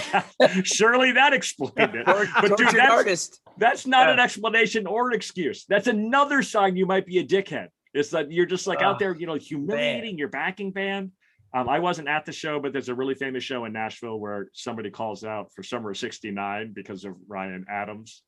Surely 0.64 1.12
that 1.14 1.34
explained 1.34 1.95
it. 1.95 2.06
Tor- 2.06 2.28
But 2.41 2.58
dude, 2.58 2.68
that's, 2.70 2.91
artist. 2.91 3.41
that's 3.58 3.88
not 3.88 4.08
Yeah. 4.08 4.14
an 4.14 4.20
explanation 4.20 4.86
or 4.88 5.10
an 5.10 5.16
excuse. 5.16 5.66
That's 5.68 5.88
another 5.88 6.43
sign 6.43 6.76
you 6.76 6.86
might 6.86 7.06
be 7.06 7.18
a 7.20 7.26
dickhead. 7.26 7.68
It's 7.94 8.10
that 8.12 8.32
you're 8.32 8.46
just 8.46 8.68
like 8.68 8.82
out 8.82 9.00
there, 9.00 9.16
you 9.16 9.28
know, 9.28 9.36
humiliating 9.36 10.18
your 10.18 10.30
backing 10.30 10.72
band. 10.72 11.12
Um, 11.54 11.68
I 11.68 11.80
wasn't 11.80 12.08
at 12.08 12.26
the 12.26 12.32
show, 12.32 12.60
but 12.60 12.72
there's 12.72 12.88
a 12.88 12.96
really 12.96 13.16
famous 13.16 13.44
show 13.44 13.66
in 13.66 13.74
Nashville 13.74 14.18
where 14.20 14.48
somebody 14.54 14.89
calls 14.89 15.26
out 15.26 15.52
for 15.54 15.64
Summer 15.64 15.92
of 15.92 15.98
69 15.98 16.72
because 16.74 17.04
of 17.04 17.16
Ryan 17.28 17.66
Adams 17.70 18.24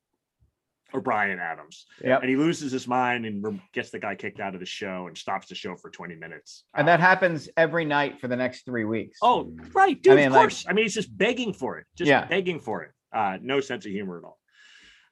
or 0.92 1.00
Brian 1.00 1.38
Adams. 1.38 1.86
Yep. 2.04 2.20
And 2.20 2.28
he 2.28 2.36
loses 2.36 2.70
his 2.70 2.86
mind 2.86 3.24
and 3.24 3.60
gets 3.72 3.88
the 3.90 3.98
guy 3.98 4.14
kicked 4.14 4.40
out 4.40 4.52
of 4.52 4.60
the 4.60 4.66
show 4.66 5.06
and 5.08 5.16
stops 5.16 5.48
the 5.48 5.54
show 5.54 5.74
for 5.74 5.88
20 5.90 6.14
minutes. 6.16 6.64
And 6.74 6.86
that 6.86 7.00
happens 7.00 7.48
every 7.56 7.86
night 7.86 8.20
for 8.20 8.28
the 8.28 8.36
next 8.36 8.66
three 8.66 8.84
weeks. 8.84 9.18
Oh, 9.22 9.50
right, 9.72 10.00
dude. 10.00 10.16
mean, 10.16 10.26
of 10.26 10.32
like- 10.34 10.42
course. 10.42 10.66
I 10.68 10.74
mean, 10.74 10.84
he's 10.84 10.94
just 10.94 11.16
begging 11.16 11.54
for 11.54 11.78
it. 11.78 11.86
Just 11.96 12.10
Yeah. 12.10 12.26
begging 12.26 12.60
for 12.60 12.82
it. 12.82 12.90
Uh, 13.10 13.38
no 13.40 13.60
sense 13.60 13.86
of 13.86 13.92
humor 13.92 14.18
at 14.18 14.24
all. 14.24 14.38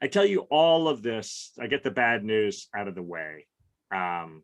I 0.03 0.09
tell 0.09 0.27
you 0.27 0.41
all 0.51 0.87
of 0.89 1.03
this. 1.03 1.53
I 1.61 1.67
get 1.67 1.83
the 1.83 1.91
bad 1.91 2.25
news 2.25 2.69
out 2.77 2.89
of 2.89 2.95
the 2.95 3.03
way. 3.03 3.47
Um, 3.93 4.43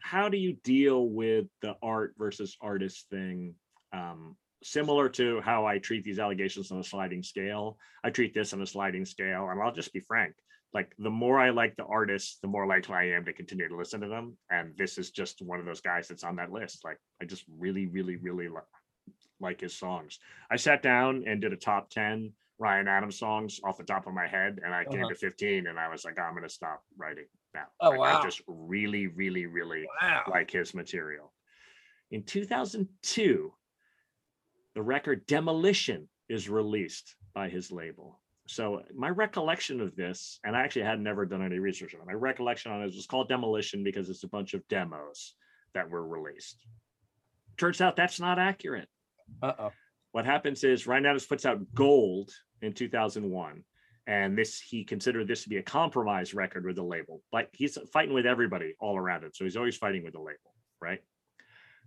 how 0.00 0.28
do 0.28 0.36
you 0.36 0.54
deal 0.64 1.08
with 1.08 1.46
the 1.62 1.76
art 1.82 2.14
versus 2.18 2.56
artist 2.60 3.08
thing? 3.10 3.54
Um, 3.92 4.36
similar 4.62 5.08
to 5.10 5.40
how 5.40 5.66
I 5.66 5.78
treat 5.78 6.04
these 6.04 6.18
allegations 6.18 6.70
on 6.70 6.78
a 6.78 6.84
sliding 6.84 7.22
scale. 7.22 7.78
I 8.04 8.10
treat 8.10 8.34
this 8.34 8.52
on 8.52 8.62
a 8.62 8.66
sliding 8.66 9.04
scale, 9.04 9.48
and 9.50 9.60
I'll 9.60 9.72
just 9.72 9.92
be 9.92 10.00
frank. 10.00 10.34
like 10.74 10.94
the 10.98 11.10
more 11.10 11.38
I 11.38 11.50
like 11.50 11.76
the 11.76 11.84
artist, 11.84 12.38
the 12.40 12.48
more 12.48 12.66
likely 12.66 12.94
I 12.94 13.04
am 13.10 13.26
to 13.26 13.32
continue 13.34 13.68
to 13.68 13.76
listen 13.76 14.00
to 14.00 14.08
them. 14.08 14.38
And 14.50 14.74
this 14.78 14.96
is 14.96 15.10
just 15.10 15.42
one 15.42 15.60
of 15.60 15.66
those 15.66 15.82
guys 15.82 16.08
that's 16.08 16.24
on 16.24 16.36
that 16.36 16.50
list. 16.50 16.82
Like 16.82 16.98
I 17.20 17.26
just 17.26 17.44
really, 17.58 17.86
really, 17.86 18.16
really 18.16 18.48
li- 18.48 18.70
like 19.38 19.60
his 19.60 19.76
songs. 19.76 20.18
I 20.50 20.56
sat 20.56 20.82
down 20.82 21.24
and 21.26 21.42
did 21.42 21.52
a 21.52 21.56
top 21.56 21.90
10 21.90 22.32
Ryan 22.58 22.88
Adams 22.88 23.18
songs 23.18 23.60
off 23.62 23.76
the 23.76 23.84
top 23.84 24.06
of 24.06 24.14
my 24.14 24.26
head, 24.26 24.60
and 24.64 24.72
I 24.74 24.84
came 24.84 25.00
Uh-huh. 25.00 25.10
to 25.10 25.14
15 25.14 25.66
and 25.66 25.78
I 25.78 25.88
was 25.88 26.04
like, 26.06 26.18
I'm 26.18 26.32
gonna 26.34 26.48
stop 26.48 26.82
writing 26.96 27.26
now. 27.54 27.66
Oh, 27.80 27.90
Like, 27.90 27.98
wow. 27.98 28.20
I 28.20 28.24
just 28.24 28.42
really, 28.46 29.06
really, 29.08 29.46
really 29.46 29.86
Wow. 30.00 30.24
like 30.28 30.50
his 30.50 30.74
material. 30.74 31.32
In 32.10 32.22
2002, 32.24 33.52
the 34.74 34.82
record 34.82 35.26
Demolition 35.26 36.08
is 36.28 36.48
released 36.48 37.14
by 37.34 37.48
his 37.48 37.70
label. 37.70 38.20
So 38.48 38.76
uh, 38.76 38.82
my 38.94 39.08
recollection 39.08 39.80
of 39.80 39.94
this, 39.96 40.38
and 40.44 40.56
I 40.56 40.60
actually 40.62 40.82
had 40.82 41.00
never 41.00 41.24
done 41.24 41.42
any 41.42 41.58
research 41.58 41.94
on 41.94 42.00
it. 42.00 42.06
My 42.06 42.12
recollection 42.12 42.72
on 42.72 42.82
it 42.82 42.86
was 42.86 43.06
called 43.06 43.28
Demolition 43.28 43.84
because 43.84 44.10
it's 44.10 44.24
a 44.24 44.28
bunch 44.28 44.54
of 44.54 44.66
demos 44.68 45.34
that 45.74 45.88
were 45.88 46.06
released. 46.06 46.56
Turns 47.56 47.80
out 47.80 47.96
that's 47.96 48.20
not 48.20 48.38
accurate. 48.38 48.88
Uh-oh. 49.42 49.72
What 50.12 50.26
happens 50.26 50.64
is 50.64 50.86
Ryan 50.86 51.06
Adams 51.06 51.26
puts 51.26 51.46
out 51.46 51.60
Gold 51.74 52.30
in 52.60 52.72
2001, 52.74 53.64
and 54.06 54.36
this 54.36 54.60
he 54.60 54.84
considered 54.84 55.28
this 55.28 55.42
to 55.44 55.48
be 55.48 55.58
a 55.58 55.62
compromise 55.62 56.34
record 56.34 56.64
with 56.64 56.76
the 56.76 56.82
label. 56.82 57.22
Like 57.32 57.48
he's 57.52 57.78
fighting 57.92 58.14
with 58.14 58.26
everybody 58.26 58.74
all 58.80 58.96
around 58.96 59.24
it, 59.24 59.36
so 59.36 59.44
he's 59.44 59.56
always 59.56 59.76
fighting 59.76 60.02
with 60.02 60.14
the 60.14 60.20
label, 60.20 60.54
right? 60.80 61.00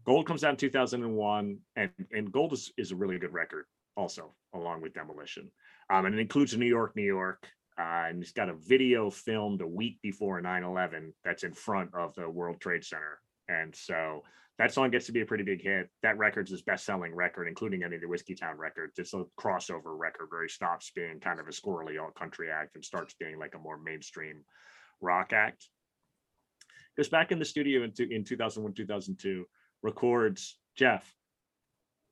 Gold 0.06 0.28
comes 0.28 0.44
out 0.44 0.52
in 0.52 0.58
2001, 0.58 1.58
and 1.76 1.92
and 2.12 2.32
Gold 2.32 2.54
is, 2.54 2.72
is 2.78 2.92
a 2.92 2.96
really 2.96 3.18
good 3.18 3.34
record, 3.34 3.66
also 3.98 4.34
along 4.54 4.82
with 4.82 4.94
Demolition, 4.94 5.52
um, 5.90 6.06
and 6.06 6.16
it 6.16 6.22
includes 6.22 6.56
New 6.56 6.66
York, 6.66 6.96
New 6.96 7.04
York, 7.04 7.48
uh, 7.78 8.06
and 8.08 8.22
it's 8.22 8.32
got 8.32 8.50
a 8.50 8.54
video 8.54 9.10
filmed 9.10 9.62
a 9.62 9.68
week 9.68 10.00
before 10.02 10.42
9/11 10.42 11.12
that's 11.24 11.44
in 11.44 11.54
front 11.54 11.94
of 11.94 12.14
the 12.16 12.30
World 12.30 12.62
Trade 12.62 12.86
Center, 12.86 13.20
and 13.50 13.76
so 13.76 14.24
that 14.58 14.74
song 14.74 14.90
gets 14.90 15.06
to 15.08 15.12
be 15.12 15.22
a 15.22 15.26
pretty 15.26 15.44
big 15.44 15.62
hit. 15.62 15.90
That 16.02 16.18
record's 16.18 16.52
his 16.52 16.62
best 16.62 16.86
selling 16.86 17.14
record, 17.14 17.48
including 17.48 17.84
any 17.84 17.96
of 17.96 18.02
the 18.02 18.08
Whiskeytown 18.08 18.58
records. 18.58 18.98
It's 18.98 19.14
a 19.14 19.26
crossover 19.38 19.98
record 19.98 20.28
where 20.30 20.44
he 20.44 20.50
stops 20.50 20.92
being 20.96 21.20
kind 21.20 21.40
of 21.40 21.48
a 21.48 21.52
squirrely 21.52 22.02
alt 22.02 22.16
country 22.16 22.50
act 22.50 22.76
and 22.76 22.86
starts 22.86 23.16
being 23.20 23.38
like 23.38 23.54
a 23.56 23.60
more 23.60 23.78
mainstream 23.78 24.44
rock 25.02 25.34
act. 25.34 25.68
Goes 26.96 27.10
back 27.10 27.34
in 27.34 27.40
the 27.40 27.46
studio 27.46 27.84
in, 27.84 27.92
in 28.10 28.24
2001, 28.24 28.74
2002, 28.74 29.46
records 29.82 30.58
Jeff. 30.78 31.14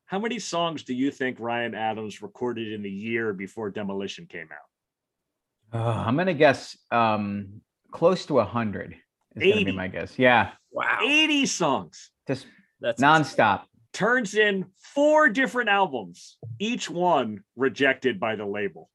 How 0.05 0.19
many 0.19 0.37
songs 0.37 0.83
do 0.83 0.93
you 0.93 1.11
think 1.11 1.39
Ryan 1.39 1.73
Adams 1.73 2.21
recorded 2.21 2.73
in 2.73 2.83
the 2.83 2.89
year 2.89 3.31
before 3.31 3.69
Demolition 3.69 4.25
came 4.25 4.49
out? 4.51 5.79
Uh, 5.79 6.03
I'm 6.05 6.15
going 6.15 6.27
to 6.27 6.33
guess 6.33 6.77
um, 6.91 7.61
close 7.91 8.25
to 8.25 8.33
100 8.33 8.95
is 9.35 9.43
80. 9.43 9.51
gonna 9.51 9.65
be 9.65 9.71
my 9.71 9.87
guess. 9.87 10.17
Yeah. 10.17 10.51
Wow. 10.71 10.99
80 11.03 11.45
songs. 11.45 12.11
Just 12.27 12.47
that's 12.79 13.01
nonstop. 13.01 13.61
Insane. 13.61 13.67
Turns 13.93 14.35
in 14.35 14.65
four 14.79 15.29
different 15.29 15.69
albums, 15.69 16.37
each 16.59 16.89
one 16.89 17.43
rejected 17.55 18.19
by 18.19 18.35
the 18.35 18.45
label. 18.45 18.89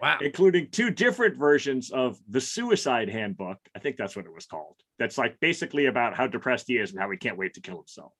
Wow. 0.00 0.18
Including 0.20 0.68
two 0.70 0.90
different 0.90 1.36
versions 1.36 1.90
of 1.90 2.18
The 2.28 2.40
Suicide 2.40 3.08
Handbook. 3.08 3.58
I 3.74 3.78
think 3.78 3.96
that's 3.96 4.14
what 4.14 4.26
it 4.26 4.34
was 4.34 4.46
called. 4.46 4.76
That's 4.98 5.16
like 5.16 5.40
basically 5.40 5.86
about 5.86 6.14
how 6.14 6.26
depressed 6.26 6.66
he 6.68 6.76
is 6.76 6.90
and 6.92 7.00
how 7.00 7.10
he 7.10 7.16
can't 7.16 7.38
wait 7.38 7.54
to 7.54 7.60
kill 7.60 7.78
himself. 7.78 8.12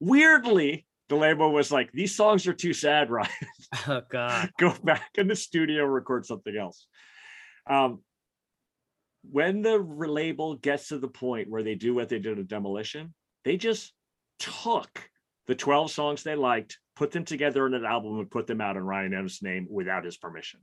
Weirdly, 0.00 0.86
the 1.08 1.16
label 1.16 1.52
was 1.52 1.72
like, 1.72 1.90
these 1.92 2.14
songs 2.14 2.46
are 2.46 2.52
too 2.52 2.72
sad, 2.72 3.10
Ryan. 3.10 3.30
Oh, 3.88 4.02
God. 4.08 4.50
Go 4.58 4.72
back 4.84 5.10
in 5.16 5.26
the 5.26 5.34
studio, 5.34 5.84
record 5.84 6.24
something 6.24 6.56
else. 6.56 6.86
Um, 7.68 8.00
when 9.30 9.62
the 9.62 9.78
label 9.78 10.56
gets 10.56 10.88
to 10.88 10.98
the 10.98 11.08
point 11.08 11.48
where 11.48 11.62
they 11.62 11.74
do 11.74 11.94
what 11.94 12.08
they 12.08 12.18
did 12.18 12.38
with 12.38 12.48
Demolition, 12.48 13.14
they 13.44 13.56
just 13.56 13.92
took 14.38 15.10
the 15.46 15.54
12 15.54 15.90
songs 15.90 16.22
they 16.22 16.36
liked, 16.36 16.78
put 16.96 17.10
them 17.10 17.24
together 17.24 17.66
in 17.66 17.74
an 17.74 17.84
album, 17.84 18.18
and 18.18 18.30
put 18.30 18.46
them 18.46 18.60
out 18.60 18.76
in 18.76 18.82
Ryan 18.82 19.14
Adams' 19.14 19.42
name 19.42 19.66
without 19.70 20.04
his 20.04 20.16
permission. 20.16 20.60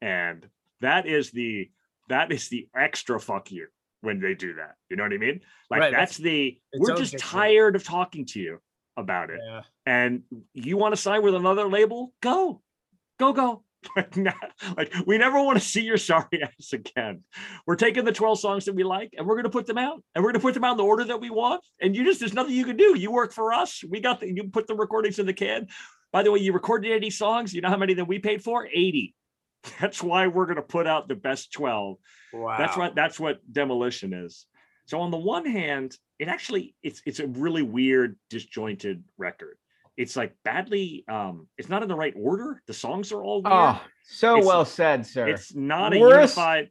And 0.00 0.46
that 0.80 1.06
is 1.06 1.30
the 1.30 1.70
that 2.08 2.30
is 2.30 2.48
the 2.48 2.68
extra 2.76 3.18
fuck 3.18 3.50
you 3.50 3.66
when 4.00 4.20
they 4.20 4.34
do 4.34 4.54
that. 4.54 4.76
You 4.88 4.96
know 4.96 5.02
what 5.02 5.12
I 5.12 5.18
mean? 5.18 5.40
Like 5.70 5.80
Right, 5.80 5.92
that's, 5.92 6.18
that's- 6.18 6.18
the 6.18 6.58
we're 6.78 6.96
just 6.96 7.18
tired 7.18 7.74
of 7.74 7.84
talking 7.84 8.26
to 8.26 8.40
you 8.40 8.60
about 8.96 9.30
it. 9.30 9.40
Yeah. 9.44 9.62
And 9.84 10.22
you 10.54 10.76
want 10.76 10.94
to 10.94 11.00
sign 11.00 11.22
with 11.22 11.34
another 11.34 11.68
label? 11.68 12.12
Go, 12.20 12.62
go, 13.18 13.32
go. 13.32 13.62
Like, 13.96 14.16
not- 14.16 14.52
like 14.76 14.92
we 15.06 15.16
never 15.16 15.40
want 15.40 15.58
to 15.58 15.64
see 15.64 15.82
your 15.82 15.96
sorry 15.96 16.42
ass 16.42 16.72
again. 16.72 17.22
We're 17.66 17.76
taking 17.76 18.04
the 18.04 18.12
12 18.12 18.40
songs 18.40 18.64
that 18.64 18.74
we 18.74 18.82
like 18.82 19.14
and 19.16 19.26
we're 19.26 19.36
going 19.36 19.44
to 19.44 19.50
put 19.50 19.66
them 19.66 19.78
out 19.78 20.02
and 20.14 20.24
we're 20.24 20.32
going 20.32 20.40
to 20.40 20.44
put 20.46 20.54
them 20.54 20.64
out 20.64 20.72
in 20.72 20.76
the 20.78 20.84
order 20.84 21.04
that 21.04 21.20
we 21.20 21.30
want. 21.30 21.62
And 21.80 21.94
you 21.94 22.04
just, 22.04 22.20
there's 22.20 22.34
nothing 22.34 22.54
you 22.54 22.64
can 22.64 22.76
do. 22.76 22.98
You 22.98 23.10
work 23.10 23.32
for 23.32 23.52
us. 23.52 23.84
We 23.88 24.00
got 24.00 24.20
the, 24.20 24.32
you 24.32 24.44
put 24.44 24.66
the 24.66 24.74
recordings 24.74 25.18
in 25.18 25.26
the 25.26 25.32
can. 25.32 25.68
By 26.12 26.22
the 26.22 26.32
way, 26.32 26.40
you 26.40 26.52
recorded 26.52 26.90
80 26.92 27.10
songs. 27.10 27.54
You 27.54 27.60
know 27.60 27.68
how 27.68 27.76
many 27.76 27.94
that 27.94 28.06
we 28.06 28.18
paid 28.18 28.42
for? 28.42 28.66
80. 28.66 29.14
That's 29.80 30.02
why 30.02 30.26
we're 30.26 30.46
going 30.46 30.56
to 30.56 30.62
put 30.62 30.86
out 30.86 31.08
the 31.08 31.14
best 31.14 31.52
12. 31.52 31.96
Wow. 32.32 32.56
That's 32.58 32.76
what, 32.76 32.94
that's 32.94 33.20
what 33.20 33.40
demolition 33.50 34.12
is. 34.12 34.46
So 34.86 35.00
on 35.00 35.10
the 35.10 35.16
one 35.16 35.46
hand, 35.46 35.96
it 36.18 36.28
actually, 36.28 36.74
it's, 36.82 37.02
it's 37.06 37.20
a 37.20 37.26
really 37.26 37.62
weird, 37.62 38.16
disjointed 38.30 39.02
record. 39.16 39.58
It's 39.96 40.16
like 40.16 40.34
badly, 40.44 41.04
um, 41.08 41.48
it's 41.56 41.68
not 41.68 41.82
in 41.82 41.88
the 41.88 41.94
right 41.96 42.14
order. 42.16 42.62
The 42.66 42.74
songs 42.74 43.12
are 43.12 43.22
all 43.22 43.42
weird. 43.42 43.52
Oh, 43.54 43.82
so 44.04 44.32
It's- 44.36 44.46
well 44.46 44.64
said, 44.64 45.06
sir. 45.06 45.28
It's 45.28 45.54
not 45.54 45.94
a 45.94 45.98
unified. 45.98 46.70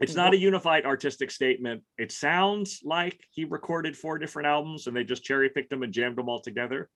It's 0.00 0.14
not 0.14 0.32
a 0.32 0.36
unified 0.36 0.84
artistic 0.86 1.28
statement. 1.30 1.82
It 1.96 2.12
sounds 2.12 2.82
like 2.84 3.20
he 3.30 3.44
recorded 3.44 3.96
four 3.96 4.16
different 4.18 4.46
albums 4.46 4.86
and 4.86 4.96
they 4.96 5.02
just 5.02 5.24
cherry 5.24 5.48
picked 5.50 5.70
them 5.70 5.82
and 5.82 5.92
jammed 5.92 6.16
them 6.16 6.28
all 6.28 6.40
together. 6.40 6.88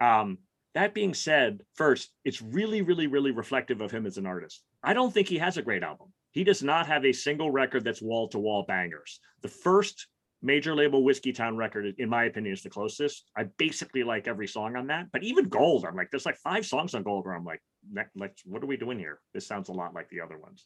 Um, 0.00 0.38
that 0.74 0.94
being 0.94 1.12
said, 1.12 1.62
first, 1.74 2.12
it's 2.24 2.40
really, 2.40 2.82
really, 2.82 3.08
really 3.08 3.32
reflective 3.32 3.80
of 3.80 3.90
him 3.90 4.06
as 4.06 4.16
an 4.16 4.26
artist. 4.26 4.62
I 4.80 4.92
don't 4.92 5.12
think 5.12 5.26
he 5.26 5.38
has 5.38 5.56
a 5.56 5.62
great 5.62 5.82
album. 5.82 6.12
He 6.30 6.44
does 6.44 6.62
not 6.62 6.86
have 6.86 7.04
a 7.04 7.12
single 7.12 7.50
record 7.50 7.82
that's 7.82 8.02
wall 8.02 8.28
to 8.28 8.38
wall 8.38 8.62
bangers. 8.68 9.18
The 9.42 9.48
first 9.48 10.06
major 10.46 10.74
label 10.74 11.02
Whiskey 11.02 11.32
Town 11.32 11.56
record, 11.56 11.94
in 11.98 12.08
my 12.08 12.24
opinion, 12.24 12.54
is 12.54 12.62
the 12.62 12.70
closest. 12.70 13.30
I 13.36 13.44
basically 13.58 14.04
like 14.04 14.28
every 14.28 14.46
song 14.46 14.76
on 14.76 14.86
that, 14.86 15.08
but 15.12 15.24
even 15.24 15.48
Gold, 15.48 15.84
I'm 15.84 15.96
like, 15.96 16.10
there's 16.10 16.24
like 16.24 16.38
five 16.38 16.64
songs 16.64 16.94
on 16.94 17.02
Gold 17.02 17.26
where 17.26 17.34
I'm 17.34 17.44
like, 17.44 17.60
"Ne- 17.90 18.04
like, 18.14 18.38
what 18.44 18.62
are 18.62 18.66
we 18.66 18.76
doing 18.76 18.98
here? 18.98 19.20
This 19.34 19.46
sounds 19.46 19.68
a 19.68 19.72
lot 19.72 19.92
like 19.92 20.08
the 20.08 20.20
other 20.20 20.38
ones. 20.38 20.64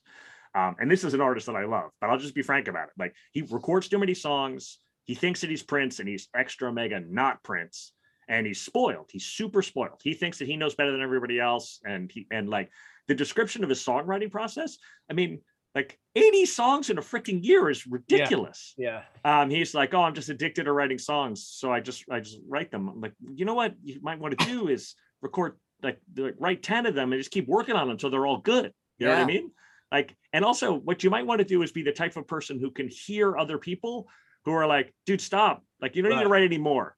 Um, 0.55 0.77
and 0.79 0.91
this 0.91 1.03
is 1.03 1.15
an 1.15 1.21
artist 1.21 1.47
that 1.47 1.57
I 1.57 1.65
love, 1.65 1.91
but 2.01 2.11
I'll 2.11 2.19
just 2.19 2.35
be 2.35 2.43
frank 2.43 2.69
about 2.69 2.89
it. 2.89 2.95
Like, 2.99 3.15
he 3.33 3.43
records 3.43 3.89
too 3.89 3.99
many 3.99 4.15
songs. 4.15 4.79
He 5.05 5.15
thinks 5.15 5.41
that 5.41 5.51
he's 5.51 5.63
Prince 5.63 5.99
and 5.99 6.09
he's 6.09 6.29
extra 6.37 6.73
mega 6.73 7.01
not 7.01 7.43
Prince. 7.43 7.93
And 8.29 8.47
he's 8.47 8.61
spoiled. 8.61 9.09
He's 9.11 9.27
super 9.27 9.61
spoiled. 9.61 10.01
He 10.05 10.15
thinks 10.15 10.39
that 10.39 10.47
he 10.47 10.57
knows 10.57 10.77
better 10.77 10.93
than 10.93 11.03
everybody 11.03 11.41
else. 11.41 11.81
And 11.85 12.13
he, 12.13 12.29
and 12.31 12.49
like 12.49 12.71
the 13.09 13.15
description 13.15 13.65
of 13.65 13.71
his 13.71 13.85
songwriting 13.85 14.31
process, 14.31 14.79
I 15.11 15.15
mean, 15.15 15.41
like 15.75 15.99
80 16.17 16.47
songs 16.47 16.91
in 16.91 16.99
a 16.99 17.03
freaking 17.03 17.45
year 17.45 17.71
is 17.71 17.87
ridiculous. 17.87 18.75
Yeah. 18.77 19.03
um 19.25 19.51
he's 19.51 19.73
like 19.75 19.95
oh 19.95 20.03
i'm 20.03 20.15
just 20.15 20.29
addicted 20.29 20.65
to 20.65 20.73
writing 20.73 20.99
songs 20.99 21.47
so 21.47 21.73
i 21.73 21.79
just 21.81 22.05
i 22.11 22.19
just 22.21 22.39
write 22.49 22.71
them. 22.71 22.89
I'm 22.89 23.01
like 23.01 23.15
you 23.35 23.45
know 23.45 23.55
what 23.55 23.75
you 23.85 24.01
might 24.03 24.19
want 24.19 24.37
to 24.39 24.45
do 24.47 24.69
is 24.69 24.95
record 25.23 25.57
like 25.83 25.99
the- 26.13 26.35
write 26.39 26.63
10 26.63 26.87
of 26.87 26.95
them 26.95 27.13
and 27.13 27.21
just 27.21 27.31
keep 27.31 27.47
working 27.49 27.75
on 27.77 27.83
them 27.83 27.91
until 27.91 28.11
they're 28.11 28.27
all 28.27 28.39
good. 28.39 28.73
You 28.99 29.07
know 29.07 29.13
what 29.13 29.23
i 29.23 29.27
mean? 29.27 29.51
Like 29.93 30.17
and 30.33 30.45
also 30.45 30.75
what 30.75 31.03
you 31.05 31.11
might 31.11 31.27
want 31.27 31.39
to 31.39 31.45
do 31.45 31.63
is 31.63 31.73
be 31.73 31.83
the 31.83 31.93
type 31.93 32.17
of 32.17 32.27
person 32.27 32.59
who 32.61 32.71
can 32.71 32.89
hear 32.89 33.37
other 33.39 33.59
people 33.59 34.09
who 34.45 34.53
are 34.53 34.67
like 34.67 34.93
dude 35.07 35.21
stop. 35.21 35.65
Like 35.81 35.95
you 35.97 36.03
don't 36.03 36.11
need 36.13 36.23
to 36.25 36.29
write 36.29 36.45
anymore. 36.45 36.97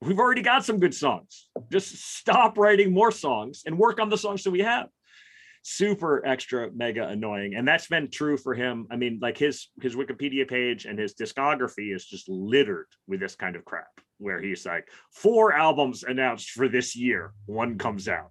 we've 0.00 0.18
already 0.18 0.42
got 0.42 0.64
some 0.64 0.78
good 0.80 0.94
songs. 0.94 1.48
Just 1.70 1.96
stop 2.18 2.58
writing 2.58 2.92
more 2.92 3.10
songs 3.12 3.62
and 3.66 3.78
work 3.78 4.00
on 4.00 4.08
the 4.08 4.18
songs 4.18 4.42
that 4.44 4.50
we 4.50 4.60
have 4.60 4.88
super 5.66 6.24
extra 6.26 6.70
mega 6.72 7.08
annoying 7.08 7.54
and 7.54 7.66
that's 7.66 7.86
been 7.86 8.10
true 8.10 8.36
for 8.36 8.52
him. 8.54 8.86
I 8.90 8.96
mean 8.96 9.18
like 9.22 9.38
his 9.38 9.68
his 9.80 9.96
wikipedia 9.96 10.46
page 10.46 10.84
and 10.84 10.98
his 10.98 11.14
discography 11.14 11.94
is 11.94 12.04
just 12.04 12.28
littered 12.28 12.86
with 13.08 13.20
this 13.20 13.34
kind 13.34 13.56
of 13.56 13.64
crap 13.64 13.88
where 14.18 14.40
he's 14.40 14.66
like 14.66 14.86
four 15.10 15.54
albums 15.54 16.04
announced 16.04 16.50
for 16.50 16.68
this 16.68 16.94
year 16.94 17.32
one 17.46 17.78
comes 17.78 18.08
out. 18.08 18.30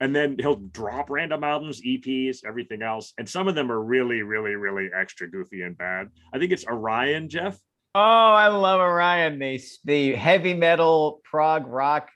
And 0.00 0.14
then 0.14 0.36
he'll 0.38 0.56
drop 0.56 1.08
random 1.08 1.42
albums 1.42 1.80
eps 1.80 2.44
everything 2.46 2.82
else 2.82 3.14
and 3.16 3.26
some 3.26 3.48
of 3.48 3.54
them 3.54 3.72
are 3.72 3.82
really 3.82 4.20
really 4.20 4.54
really 4.54 4.90
extra 4.94 5.26
goofy 5.26 5.62
and 5.62 5.76
bad. 5.76 6.08
I 6.34 6.38
think 6.38 6.52
it's 6.52 6.66
orion 6.66 7.30
jeff? 7.30 7.58
Oh, 7.94 8.00
I 8.00 8.48
love 8.48 8.80
Orion. 8.80 9.38
The 9.38 9.60
the 9.84 10.14
heavy 10.14 10.52
metal 10.52 11.20
prog 11.24 11.66
rock 11.66 12.10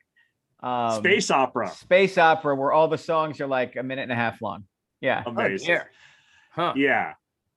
um, 0.63 0.99
space 0.99 1.31
opera 1.31 1.71
space 1.71 2.19
opera 2.19 2.55
where 2.55 2.73
all 2.73 2.89
the 2.89 2.99
songs 2.99 3.41
are 3.41 3.47
like 3.47 3.77
a 3.77 3.83
minute 3.83 4.03
and 4.03 4.13
a 4.13 4.17
half 4.17 4.41
long. 4.43 4.65
Yeah. 5.01 5.23
amazing 5.27 5.67
dear. 5.67 5.91
Huh. 6.51 6.75
yeah 6.77 7.15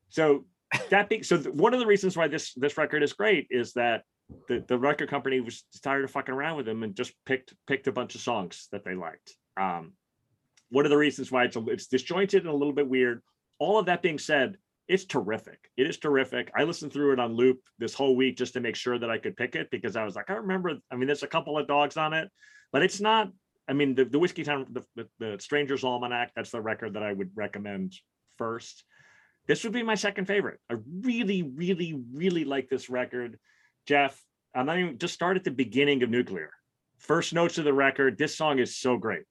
so 0.10 0.46
that 0.90 1.10
being 1.10 1.24
so 1.24 1.38
th- 1.38 1.54
one 1.54 1.74
of 1.74 1.80
the 1.80 1.86
reasons 1.86 2.18
why 2.18 2.28
this 2.28 2.54
this 2.56 2.78
record 2.78 3.04
is 3.04 3.14
great 3.14 3.48
is 3.50 3.74
that 3.74 4.04
the, 4.48 4.64
the 4.68 4.78
record 4.78 5.10
company 5.10 5.40
was 5.40 5.64
tired 5.84 6.04
of 6.04 6.12
fucking 6.12 6.34
around 6.34 6.58
with 6.58 6.68
him 6.68 6.82
and 6.82 6.96
just 6.96 7.14
picked 7.26 7.54
picked 7.68 7.88
a 7.88 7.92
bunch 7.92 8.16
of 8.16 8.22
songs 8.22 8.68
that 8.72 8.84
they 8.84 8.96
liked 8.96 9.36
um 9.58 9.94
one 10.70 10.86
of 10.86 10.90
the 10.90 10.98
reasons 10.98 11.32
why 11.32 11.44
it's 11.44 11.56
a, 11.56 11.64
it's 11.68 11.86
disjointed 11.86 12.44
and 12.44 12.52
a 12.52 12.56
little 12.56 12.74
bit 12.74 12.90
weird 12.90 13.22
all 13.60 13.80
of 13.80 13.86
that 13.86 14.02
being 14.02 14.20
said, 14.20 14.58
it's 14.88 15.06
terrific. 15.06 15.72
It 15.78 15.88
is 15.88 15.98
terrific. 15.98 16.52
I 16.56 16.64
listened 16.64 16.94
through 16.94 17.14
it 17.14 17.20
on 17.20 17.34
loop 17.34 17.60
this 17.80 17.94
whole 17.94 18.16
week 18.16 18.38
just 18.38 18.54
to 18.54 18.60
make 18.60 18.76
sure 18.76 19.00
that 19.00 19.10
I 19.10 19.18
could 19.18 19.36
pick 19.36 19.56
it 19.56 19.72
because 19.72 19.96
I 19.96 20.04
was 20.04 20.16
like, 20.16 20.30
I 20.30 20.34
remember. 20.34 20.74
I 20.92 20.96
mean, 20.96 21.08
there's 21.08 21.24
a 21.24 21.28
couple 21.28 21.58
of 21.58 21.68
dogs 21.68 21.98
on 21.98 22.14
it, 22.14 22.30
but 22.76 22.84
it's 22.84 23.00
not. 23.00 23.32
I 23.70 23.74
mean, 23.74 23.96
the, 23.96 24.04
the 24.04 24.20
Whiskeytown, 24.20 24.66
the, 24.70 24.84
the, 24.98 25.08
the 25.18 25.38
Stranger's 25.40 25.86
Almanac, 25.86 26.34
that's 26.36 26.52
the 26.52 26.60
record 26.60 26.96
that 26.96 27.04
I 27.04 27.14
would 27.14 27.30
recommend 27.34 27.94
first. 28.38 28.84
This 29.48 29.64
would 29.64 29.72
be 29.72 29.82
my 29.82 29.96
second 29.96 30.26
favorite. 30.26 30.60
I 30.70 30.76
really, 31.00 31.44
really, 31.44 31.98
really 32.12 32.44
like 32.44 32.68
this 32.68 32.90
record. 32.90 33.40
Jeff, 33.88 34.22
I'm 34.54 34.66
not 34.66 34.78
even 34.78 34.98
just 34.98 35.14
start 35.14 35.38
at 35.38 35.46
the 35.46 35.52
beginning 35.52 36.04
of 36.04 36.10
Nuclear. 36.10 36.52
First 36.98 37.34
notes 37.34 37.58
of 37.58 37.64
the 37.64 37.72
record. 37.72 38.18
This 38.18 38.36
song 38.36 38.60
is 38.60 38.76
so 38.76 38.98
great. 38.98 39.24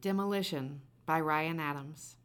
Demolition 0.00 0.80
by 1.04 1.20
Ryan 1.20 1.58
Adams. 1.58 2.18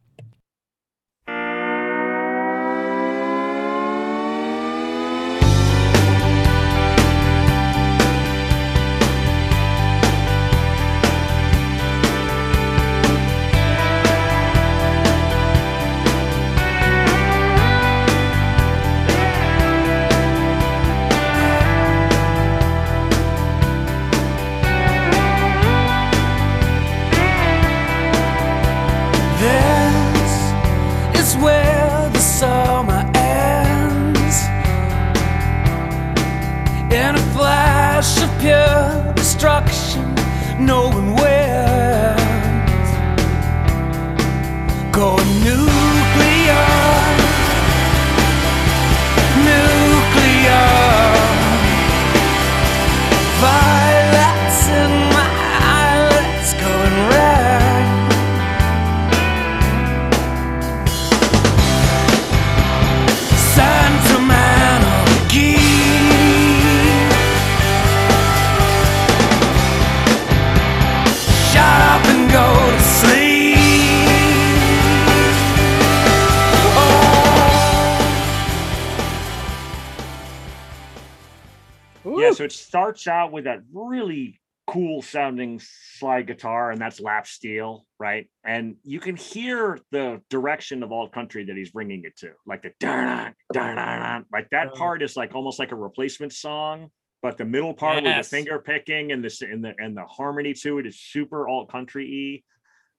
It 82.47 82.53
starts 82.53 83.07
out 83.07 83.33
with 83.33 83.43
that 83.43 83.59
really 83.73 84.39
cool 84.67 85.01
sounding 85.01 85.61
slide 85.97 86.27
guitar, 86.27 86.71
and 86.71 86.79
that's 86.79 87.01
lap 87.01 87.27
steel, 87.27 87.85
right? 87.99 88.29
And 88.45 88.77
you 88.83 89.01
can 89.01 89.17
hear 89.17 89.79
the 89.91 90.21
direction 90.29 90.81
of 90.81 90.93
alt 90.93 91.11
country 91.11 91.43
that 91.43 91.57
he's 91.57 91.71
bringing 91.71 92.03
it 92.05 92.15
to, 92.19 92.31
like 92.45 92.61
the 92.61 92.71
da 92.79 93.31
da 93.53 94.21
like 94.31 94.49
that 94.51 94.73
part 94.75 95.01
is 95.01 95.17
like 95.17 95.35
almost 95.35 95.59
like 95.59 95.73
a 95.73 95.75
replacement 95.75 96.31
song, 96.31 96.89
but 97.21 97.37
the 97.37 97.45
middle 97.45 97.73
part 97.73 98.01
with 98.01 98.15
the 98.15 98.23
finger 98.23 98.59
picking 98.59 99.11
and 99.11 99.21
the 99.21 99.47
and 99.51 99.61
the 99.63 99.73
and 99.77 99.95
the 99.97 100.05
harmony 100.05 100.53
to 100.53 100.79
it 100.79 100.87
is 100.87 100.99
super 100.99 101.49
alt 101.49 101.69
country 101.69 102.43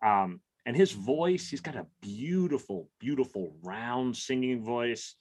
y. 0.02 0.22
Um, 0.22 0.40
and 0.66 0.76
his 0.76 0.92
voice, 0.92 1.48
he's 1.48 1.62
got 1.62 1.76
a 1.76 1.86
beautiful, 2.02 2.90
beautiful 3.00 3.56
round 3.62 4.14
singing 4.14 4.62
voice 4.62 5.14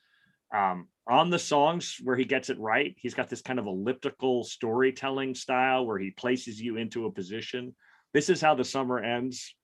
um, 0.56 0.88
on 1.08 1.30
the 1.30 1.40
songs 1.40 1.98
where 2.04 2.16
he 2.16 2.26
gets 2.26 2.50
it 2.50 2.60
right, 2.60 2.96
he's 2.98 3.14
got 3.14 3.30
this 3.30 3.42
kind 3.42 3.60
of 3.60 3.68
elliptical 3.68 4.44
storytelling 4.44 5.36
style 5.36 5.86
where 5.86 5.98
he 5.98 6.12
places 6.12 6.60
you 6.60 6.78
into 6.78 7.06
a 7.06 7.12
position. 7.12 7.76
This 8.14 8.30
is 8.30 8.42
how 8.42 8.56
the 8.56 8.66
summer 8.66 9.00
ends. 9.00 9.56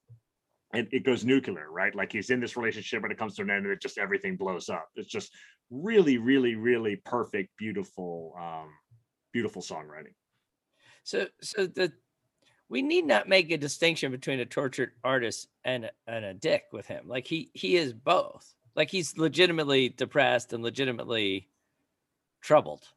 And 0.74 0.88
it 0.92 1.04
goes 1.06 1.24
nuclear, 1.24 1.72
right? 1.72 1.94
Like 1.94 2.12
he's 2.12 2.32
in 2.32 2.40
this 2.40 2.58
relationship, 2.58 3.02
but 3.02 3.12
it 3.12 3.18
comes 3.18 3.36
to 3.36 3.44
an 3.44 3.52
end 3.52 3.66
and 3.66 3.74
it 3.74 3.82
just 3.82 3.98
everything 3.98 4.38
blows 4.38 4.70
up. 4.70 4.88
It's 4.96 5.10
just 5.10 5.32
really, 5.70 6.18
really, 6.18 6.56
really 6.56 6.96
perfect, 6.96 7.50
beautiful, 7.58 8.34
um, 8.40 8.70
beautiful 9.32 9.62
songwriting. 9.62 10.16
So, 11.04 11.28
so 11.42 11.68
the 11.68 11.92
we 12.70 12.82
need 12.82 13.06
not 13.06 13.30
make 13.30 13.52
a 13.52 13.58
distinction 13.58 14.12
between 14.12 14.40
a 14.40 14.46
tortured 14.48 14.94
artist 15.04 15.48
and 15.64 15.92
and 16.08 16.26
a 16.26 16.34
dick 16.34 16.64
with 16.72 16.88
him. 16.88 17.08
Like 17.08 17.28
he 17.28 17.52
he 17.54 17.76
is 17.76 17.94
both. 17.94 18.52
Like 18.76 18.90
he's 18.90 19.18
legitimately 19.18 19.90
depressed 19.90 20.54
and 20.54 20.64
legitimately 20.64 21.48
troubled. 22.42 22.88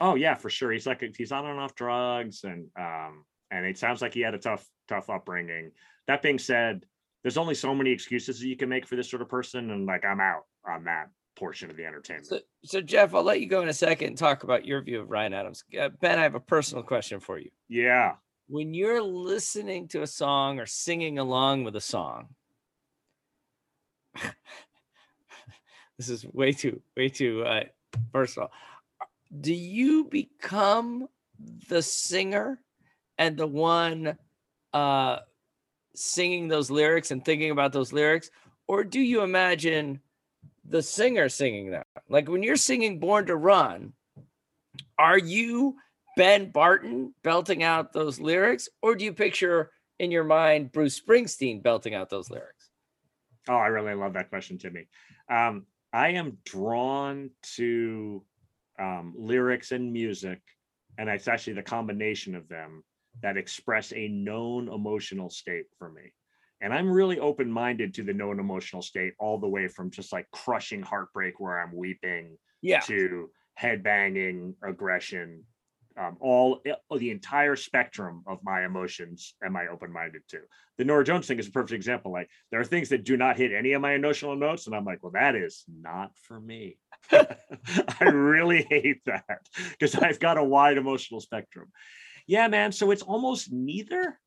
Oh 0.00 0.14
yeah, 0.16 0.34
for 0.34 0.50
sure. 0.50 0.72
He's 0.72 0.86
like 0.86 1.04
he's 1.16 1.32
on 1.32 1.46
and 1.46 1.60
off 1.60 1.74
drugs, 1.74 2.44
and 2.44 2.66
um, 2.78 3.24
and 3.50 3.64
it 3.64 3.78
sounds 3.78 4.02
like 4.02 4.14
he 4.14 4.20
had 4.20 4.34
a 4.34 4.38
tough, 4.38 4.68
tough 4.88 5.08
upbringing. 5.08 5.70
That 6.08 6.22
being 6.22 6.38
said, 6.38 6.84
there's 7.22 7.38
only 7.38 7.54
so 7.54 7.74
many 7.74 7.90
excuses 7.90 8.40
that 8.40 8.48
you 8.48 8.56
can 8.56 8.68
make 8.68 8.86
for 8.86 8.96
this 8.96 9.08
sort 9.08 9.22
of 9.22 9.28
person, 9.28 9.70
and 9.70 9.86
like 9.86 10.04
I'm 10.04 10.20
out 10.20 10.46
on 10.68 10.84
that 10.84 11.10
portion 11.36 11.70
of 11.70 11.76
the 11.76 11.84
entertainment. 11.84 12.26
So, 12.26 12.40
so 12.64 12.80
Jeff, 12.80 13.14
I'll 13.14 13.22
let 13.22 13.40
you 13.40 13.48
go 13.48 13.62
in 13.62 13.68
a 13.68 13.74
second 13.74 14.08
and 14.08 14.18
talk 14.18 14.44
about 14.44 14.64
your 14.64 14.82
view 14.82 15.00
of 15.00 15.10
Ryan 15.10 15.34
Adams. 15.34 15.64
Uh, 15.78 15.88
ben, 16.00 16.18
I 16.18 16.22
have 16.22 16.34
a 16.34 16.40
personal 16.40 16.82
question 16.82 17.20
for 17.20 17.38
you. 17.38 17.50
Yeah. 17.68 18.14
When 18.48 18.74
you're 18.74 19.02
listening 19.02 19.88
to 19.88 20.02
a 20.02 20.06
song 20.06 20.60
or 20.60 20.66
singing 20.66 21.18
along 21.18 21.64
with 21.64 21.76
a 21.76 21.80
song, 21.80 22.28
this 25.98 26.08
is 26.08 26.24
way 26.32 26.52
too, 26.52 26.80
way 26.96 27.08
too 27.08 27.44
uh, 27.44 27.64
personal. 28.12 28.50
Do 29.40 29.54
you 29.54 30.04
become 30.04 31.08
the 31.68 31.82
singer 31.82 32.60
and 33.18 33.36
the 33.36 33.46
one 33.46 34.16
uh, 34.72 35.18
singing 35.94 36.48
those 36.48 36.70
lyrics 36.70 37.10
and 37.10 37.24
thinking 37.24 37.50
about 37.50 37.72
those 37.72 37.92
lyrics, 37.92 38.30
or 38.66 38.84
do 38.84 39.00
you 39.00 39.22
imagine 39.22 40.00
the 40.64 40.82
singer 40.82 41.28
singing 41.28 41.70
them? 41.70 41.84
Like 42.08 42.28
when 42.28 42.42
you're 42.42 42.56
singing 42.56 42.98
"Born 42.98 43.26
to 43.26 43.36
Run," 43.36 43.92
are 44.98 45.18
you 45.18 45.76
Ben 46.16 46.50
Barton 46.50 47.14
belting 47.22 47.62
out 47.62 47.92
those 47.92 48.20
lyrics, 48.20 48.68
or 48.82 48.94
do 48.94 49.04
you 49.04 49.12
picture 49.12 49.70
in 49.98 50.10
your 50.10 50.24
mind 50.24 50.72
Bruce 50.72 51.00
Springsteen 51.00 51.62
belting 51.62 51.94
out 51.94 52.10
those 52.10 52.30
lyrics? 52.30 52.70
Oh, 53.48 53.56
I 53.56 53.66
really 53.66 53.94
love 53.94 54.14
that 54.14 54.30
question, 54.30 54.58
Timmy. 54.58 54.88
Um, 55.28 55.66
I 55.94 56.08
am 56.08 56.38
drawn 56.44 57.30
to 57.54 58.24
um, 58.80 59.14
lyrics 59.16 59.70
and 59.70 59.92
music, 59.92 60.40
and 60.98 61.08
it's 61.08 61.28
actually 61.28 61.52
the 61.52 61.62
combination 61.62 62.34
of 62.34 62.48
them 62.48 62.82
that 63.22 63.36
express 63.36 63.92
a 63.92 64.08
known 64.08 64.68
emotional 64.68 65.30
state 65.30 65.66
for 65.78 65.92
me. 65.92 66.12
And 66.60 66.74
I'm 66.74 66.90
really 66.90 67.20
open 67.20 67.48
minded 67.48 67.94
to 67.94 68.02
the 68.02 68.12
known 68.12 68.40
emotional 68.40 68.82
state, 68.82 69.12
all 69.20 69.38
the 69.38 69.48
way 69.48 69.68
from 69.68 69.88
just 69.88 70.12
like 70.12 70.26
crushing 70.32 70.82
heartbreak 70.82 71.38
where 71.38 71.60
I'm 71.60 71.76
weeping 71.76 72.38
Yeah. 72.60 72.80
to 72.80 73.30
headbanging, 73.60 74.54
aggression, 74.64 75.44
um, 75.98 76.16
all 76.20 76.60
uh, 76.68 76.96
the 76.96 77.10
entire 77.10 77.56
spectrum 77.56 78.22
of 78.26 78.38
my 78.42 78.64
emotions 78.64 79.34
am 79.44 79.56
I 79.56 79.68
open 79.68 79.92
minded 79.92 80.22
to. 80.28 80.40
The 80.78 80.84
Norah 80.84 81.04
Jones 81.04 81.26
thing 81.26 81.38
is 81.38 81.48
a 81.48 81.52
perfect 81.52 81.72
example. 81.72 82.12
Like 82.12 82.28
there 82.50 82.60
are 82.60 82.64
things 82.64 82.88
that 82.88 83.04
do 83.04 83.16
not 83.16 83.36
hit 83.36 83.52
any 83.52 83.72
of 83.72 83.82
my 83.82 83.94
emotional 83.94 84.36
notes, 84.36 84.66
and 84.66 84.74
I'm 84.74 84.84
like, 84.84 85.02
well, 85.02 85.12
that 85.12 85.34
is 85.36 85.64
not 85.68 86.10
for 86.26 86.40
me. 86.40 86.78
I 87.12 88.04
really 88.04 88.66
hate 88.68 89.04
that 89.06 89.40
because 89.70 89.94
I've 89.94 90.18
got 90.18 90.38
a 90.38 90.44
wide 90.44 90.78
emotional 90.78 91.20
spectrum. 91.20 91.70
Yeah, 92.26 92.48
man. 92.48 92.72
So 92.72 92.90
it's 92.90 93.02
almost 93.02 93.52
neither. 93.52 94.18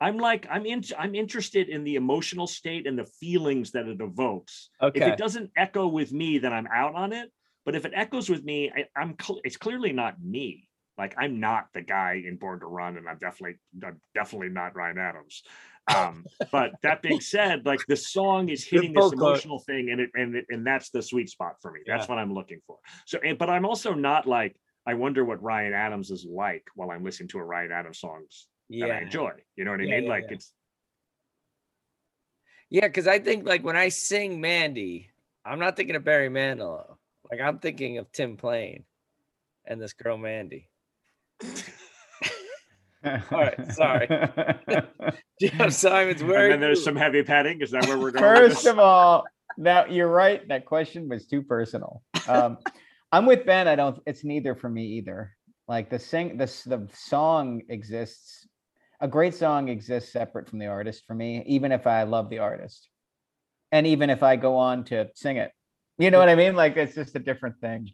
I'm 0.00 0.18
like, 0.18 0.46
I'm 0.50 0.66
in, 0.66 0.82
I'm 0.98 1.14
interested 1.14 1.68
in 1.70 1.82
the 1.82 1.94
emotional 1.94 2.46
state 2.46 2.86
and 2.86 2.98
the 2.98 3.06
feelings 3.18 3.72
that 3.72 3.88
it 3.88 4.00
evokes. 4.00 4.68
Okay. 4.80 5.00
If 5.00 5.06
it 5.06 5.16
doesn't 5.16 5.50
echo 5.56 5.86
with 5.86 6.12
me, 6.12 6.38
then 6.38 6.52
I'm 6.52 6.68
out 6.72 6.94
on 6.94 7.12
it. 7.12 7.32
But 7.64 7.74
if 7.74 7.84
it 7.84 7.92
echoes 7.94 8.28
with 8.28 8.44
me, 8.44 8.70
I, 8.70 8.84
I'm 8.94 9.16
cl- 9.20 9.40
it's 9.42 9.56
clearly 9.56 9.92
not 9.92 10.22
me. 10.22 10.65
Like 10.98 11.14
I'm 11.18 11.40
not 11.40 11.68
the 11.74 11.82
guy 11.82 12.22
in 12.26 12.36
Born 12.36 12.60
to 12.60 12.66
Run, 12.66 12.96
and 12.96 13.08
I'm 13.08 13.18
definitely 13.18 13.58
I'm 13.84 14.00
definitely 14.14 14.48
not 14.48 14.74
Ryan 14.74 14.98
Adams. 14.98 15.42
Um, 15.88 16.24
but 16.50 16.72
that 16.82 17.02
being 17.02 17.20
said, 17.20 17.66
like 17.66 17.86
the 17.86 17.96
song 17.96 18.48
is 18.48 18.64
hitting 18.68 18.92
this 18.92 19.12
emotional 19.12 19.58
thing, 19.58 19.90
and 19.90 20.00
it 20.00 20.10
and 20.14 20.34
it, 20.36 20.46
and 20.48 20.66
that's 20.66 20.90
the 20.90 21.02
sweet 21.02 21.28
spot 21.28 21.56
for 21.60 21.70
me. 21.70 21.80
That's 21.86 22.08
Yeah. 22.08 22.14
what 22.14 22.18
I'm 22.18 22.32
looking 22.32 22.60
for. 22.66 22.78
So, 23.06 23.18
and, 23.24 23.38
but 23.38 23.50
I'm 23.50 23.66
also 23.66 23.92
not 23.94 24.26
like 24.26 24.56
I 24.86 24.94
wonder 24.94 25.24
what 25.24 25.42
Ryan 25.42 25.74
Adams 25.74 26.10
is 26.10 26.26
like 26.28 26.64
while 26.74 26.90
I'm 26.90 27.04
listening 27.04 27.28
to 27.30 27.38
a 27.38 27.44
Ryan 27.44 27.72
Adams 27.72 28.00
songs 28.00 28.48
that 28.70 28.90
I 28.90 29.02
enjoy. 29.02 29.32
You 29.56 29.64
know 29.64 29.72
what 29.72 29.80
I 29.80 29.84
Yeah, 29.84 29.94
mean? 29.96 30.04
yeah, 30.04 30.08
Like 30.08 30.24
yeah. 30.28 30.34
it's 30.34 30.52
Yeah, 32.70 32.86
because 32.88 33.06
I 33.06 33.18
think 33.18 33.46
like 33.46 33.64
when 33.64 33.76
I 33.76 33.90
sing 33.90 34.40
Mandy, 34.40 35.10
I'm 35.44 35.58
not 35.58 35.76
thinking 35.76 35.96
of 35.96 36.04
Barry 36.04 36.28
Manilow. 36.28 36.96
Like 37.30 37.40
I'm 37.40 37.58
thinking 37.58 37.98
of 37.98 38.10
Tim 38.12 38.36
Plain 38.36 38.84
and 39.64 39.80
this 39.80 39.92
girl 39.92 40.16
Mandy. 40.16 40.68
All 43.04 43.20
right, 43.30 43.72
sorry. 43.72 44.08
Jeff 45.40 45.72
Simons, 45.72 46.22
where 46.22 46.44
and 46.44 46.52
then 46.54 46.60
there's 46.60 46.78
you? 46.78 46.84
some 46.84 46.96
heavy 46.96 47.22
petting. 47.22 47.60
Is 47.60 47.70
that 47.70 47.86
where 47.86 47.98
we're 47.98 48.10
going? 48.10 48.24
First 48.24 48.66
of 48.66 48.78
all, 48.78 49.24
now 49.56 49.86
you're 49.86 50.08
right. 50.08 50.46
That 50.48 50.66
question 50.66 51.08
was 51.08 51.26
too 51.26 51.42
personal. 51.42 52.02
Um, 52.26 52.58
I'm 53.12 53.26
with 53.26 53.46
Ben. 53.46 53.68
I 53.68 53.76
don't. 53.76 54.00
It's 54.06 54.24
neither 54.24 54.54
for 54.54 54.68
me 54.68 54.84
either. 54.98 55.32
Like 55.68 55.90
the 55.90 55.98
sing, 55.98 56.36
the 56.36 56.46
the 56.66 56.88
song 56.94 57.62
exists. 57.68 58.48
A 59.00 59.08
great 59.08 59.34
song 59.34 59.68
exists 59.68 60.12
separate 60.12 60.48
from 60.48 60.58
the 60.58 60.66
artist 60.66 61.04
for 61.06 61.14
me, 61.14 61.44
even 61.46 61.70
if 61.70 61.86
I 61.86 62.04
love 62.04 62.30
the 62.30 62.38
artist, 62.38 62.88
and 63.70 63.86
even 63.86 64.10
if 64.10 64.22
I 64.22 64.36
go 64.36 64.56
on 64.56 64.84
to 64.84 65.08
sing 65.14 65.36
it. 65.36 65.52
You 65.98 66.10
know 66.10 66.18
what 66.18 66.28
I 66.28 66.34
mean? 66.34 66.56
Like 66.56 66.76
it's 66.76 66.94
just 66.94 67.14
a 67.14 67.20
different 67.20 67.60
thing. 67.60 67.90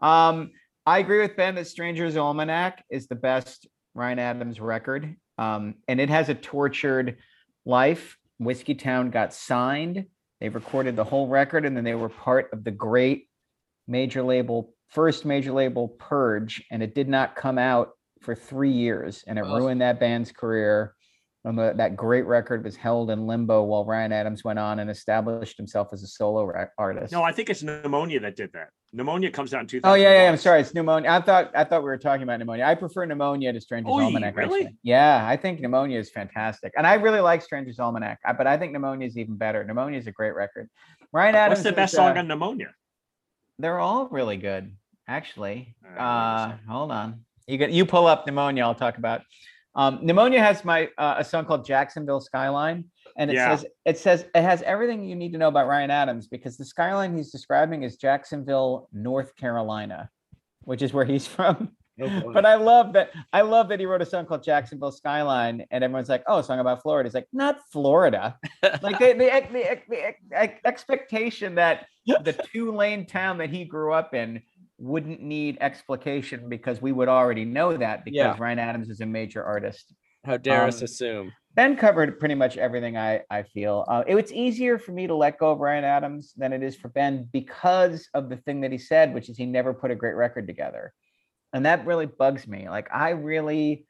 Um, 0.00 0.50
I 0.86 1.00
agree 1.00 1.20
with 1.20 1.36
Ben 1.36 1.56
that 1.56 1.66
Stranger's 1.66 2.16
Almanac 2.16 2.84
is 2.90 3.08
the 3.08 3.16
best 3.16 3.66
Ryan 3.94 4.20
Adams 4.20 4.60
record. 4.60 5.16
Um, 5.36 5.74
and 5.88 6.00
it 6.00 6.08
has 6.08 6.28
a 6.28 6.34
tortured 6.34 7.18
life. 7.64 8.16
Whiskeytown 8.40 9.10
got 9.10 9.34
signed. 9.34 10.06
They 10.40 10.48
recorded 10.48 10.94
the 10.94 11.04
whole 11.04 11.28
record, 11.28 11.64
and 11.64 11.76
then 11.76 11.84
they 11.84 11.94
were 11.94 12.08
part 12.08 12.50
of 12.52 12.62
the 12.62 12.70
great 12.70 13.28
major 13.88 14.22
label, 14.22 14.74
first 14.88 15.24
major 15.24 15.52
label 15.52 15.88
purge, 15.88 16.64
and 16.70 16.82
it 16.82 16.94
did 16.94 17.08
not 17.08 17.34
come 17.34 17.58
out 17.58 17.90
for 18.20 18.34
three 18.34 18.70
years, 18.70 19.24
and 19.26 19.38
it 19.38 19.42
ruined 19.42 19.80
that 19.80 19.98
band's 19.98 20.32
career. 20.32 20.94
And 21.46 21.56
the- 21.56 21.74
that 21.76 21.94
great 21.94 22.26
record 22.26 22.64
was 22.64 22.74
held 22.74 23.08
in 23.08 23.26
limbo 23.28 23.62
while 23.62 23.84
Ryan 23.84 24.10
Adams 24.12 24.42
went 24.42 24.58
on 24.58 24.80
and 24.80 24.90
established 24.90 25.56
himself 25.56 25.88
as 25.92 26.02
a 26.02 26.06
solo 26.08 26.52
artist. 26.76 27.12
No, 27.12 27.22
I 27.22 27.30
think 27.30 27.48
it's 27.50 27.62
pneumonia 27.62 28.18
that 28.20 28.34
did 28.34 28.52
that. 28.54 28.70
Pneumonia 28.92 29.30
comes 29.30 29.54
out 29.54 29.60
in 29.60 29.66
2000. 29.68 29.88
Oh 29.88 29.94
yeah, 29.94 30.24
yeah. 30.24 30.28
I'm 30.28 30.36
sorry. 30.38 30.60
It's 30.60 30.74
pneumonia. 30.74 31.08
I 31.08 31.20
thought 31.20 31.52
I 31.54 31.62
thought 31.62 31.82
we 31.82 31.88
were 31.88 31.98
talking 31.98 32.24
about 32.24 32.40
pneumonia. 32.40 32.64
I 32.64 32.74
prefer 32.74 33.04
pneumonia 33.04 33.52
to 33.52 33.60
Stranger's 33.60 33.92
Oy, 33.92 34.02
Almanac. 34.02 34.36
really? 34.36 34.62
actually. 34.62 34.76
Yeah, 34.82 35.24
I 35.24 35.36
think 35.36 35.60
pneumonia 35.60 36.00
is 36.00 36.10
fantastic, 36.10 36.72
and 36.76 36.84
I 36.84 36.94
really 36.94 37.20
like 37.20 37.42
Stranger's 37.42 37.78
Almanac. 37.78 38.18
But 38.36 38.48
I 38.48 38.58
think 38.58 38.72
pneumonia 38.72 39.06
is 39.06 39.16
even 39.16 39.36
better. 39.36 39.62
Pneumonia 39.64 39.98
is 40.00 40.08
a 40.08 40.12
great 40.12 40.34
record. 40.34 40.68
Ryan 41.12 41.36
Adams. 41.36 41.58
What's 41.58 41.62
the 41.70 41.72
best 41.72 41.94
song 41.94 42.16
uh, 42.16 42.20
on 42.20 42.26
pneumonia? 42.28 42.74
They're 43.60 43.78
all 43.78 44.08
really 44.08 44.36
good, 44.36 44.74
actually. 45.06 45.76
Uh, 45.96 46.00
Uh, 46.02 46.56
hold 46.68 46.90
on. 46.90 47.24
You 47.46 47.56
get 47.58 47.70
you 47.70 47.86
pull 47.86 48.06
up 48.08 48.26
pneumonia. 48.26 48.64
I'll 48.64 48.74
talk 48.74 48.98
about. 48.98 49.22
Um, 49.76 49.98
pneumonia 50.02 50.40
has 50.40 50.64
my 50.64 50.88
uh, 50.98 51.16
a 51.18 51.24
song 51.24 51.44
called 51.44 51.64
Jacksonville 51.66 52.20
Skyline, 52.20 52.86
and 53.18 53.30
it 53.30 53.34
Yeah. 53.34 53.54
says 53.56 53.66
it 53.84 53.98
says 53.98 54.24
it 54.34 54.42
has 54.42 54.62
everything 54.62 55.04
you 55.04 55.14
need 55.14 55.32
to 55.32 55.38
know 55.38 55.48
about 55.48 55.68
Ryan 55.68 55.90
Adams 55.90 56.26
because 56.26 56.56
the 56.56 56.64
skyline 56.64 57.16
he's 57.16 57.30
describing 57.30 57.82
is 57.82 57.96
Jacksonville, 57.96 58.88
North 58.92 59.36
Carolina, 59.36 60.08
which 60.62 60.80
is 60.82 60.92
where 60.92 61.04
he's 61.04 61.26
from. 61.36 61.70
Boy. 61.98 62.30
but 62.34 62.44
I 62.44 62.56
love 62.56 62.92
that. 62.92 63.10
I 63.32 63.40
love 63.40 63.68
that 63.70 63.80
he 63.80 63.86
wrote 63.86 64.02
a 64.02 64.06
song 64.06 64.26
called 64.26 64.42
Jacksonville 64.42 64.92
Skyline, 64.92 65.64
and 65.70 65.82
everyone's 65.82 66.10
like, 66.10 66.22
"Oh, 66.26 66.38
a 66.40 66.44
song 66.44 66.58
about 66.58 66.82
Florida." 66.82 67.08
He's 67.08 67.14
like 67.14 67.28
not 67.32 67.56
Florida. 67.72 68.36
like 68.82 68.98
the 68.98 69.14
the, 69.14 69.46
the, 69.50 69.78
the 69.88 70.00
ex- 70.06 70.18
ex- 70.32 70.60
expectation 70.66 71.54
that 71.54 71.86
the 72.06 72.32
two 72.52 72.70
lane 72.72 73.06
town 73.06 73.38
that 73.38 73.48
he 73.48 73.64
grew 73.64 73.94
up 73.94 74.12
in 74.14 74.42
wouldn't 74.78 75.20
need 75.22 75.58
explication 75.60 76.48
because 76.48 76.82
we 76.82 76.92
would 76.92 77.08
already 77.08 77.44
know 77.44 77.76
that 77.76 78.04
because 78.04 78.16
Yeah. 78.16 78.36
Ryan 78.38 78.58
Adams 78.58 78.90
is 78.90 79.00
a 79.00 79.06
major 79.06 79.42
artist. 79.42 79.94
How 80.24 80.36
dare 80.36 80.64
us 80.64 80.80
Um, 80.80 80.84
assume? 80.84 81.32
Ben 81.54 81.76
covered 81.76 82.18
pretty 82.18 82.34
much 82.34 82.58
everything 82.58 82.96
I 82.98 83.22
I 83.30 83.44
feel. 83.44 83.84
Uh, 83.88 84.04
it, 84.06 84.16
it's 84.16 84.32
easier 84.32 84.78
for 84.78 84.92
me 84.92 85.06
to 85.06 85.14
let 85.14 85.38
go 85.38 85.52
of 85.52 85.60
Ryan 85.60 85.84
Adams 85.84 86.34
than 86.36 86.52
it 86.52 86.62
is 86.62 86.76
for 86.76 86.88
Ben 86.88 87.28
because 87.32 88.08
of 88.12 88.28
the 88.28 88.36
thing 88.36 88.60
that 88.60 88.72
he 88.72 88.78
said, 88.78 89.14
which 89.14 89.30
is 89.30 89.38
he 89.38 89.46
never 89.46 89.72
put 89.72 89.90
a 89.90 89.94
great 89.94 90.14
record 90.16 90.46
together, 90.46 90.92
and 91.54 91.64
that 91.64 91.86
really 91.86 92.06
bugs 92.06 92.46
me. 92.46 92.68
Like 92.68 92.88
I 92.92 93.10
really, 93.10 93.86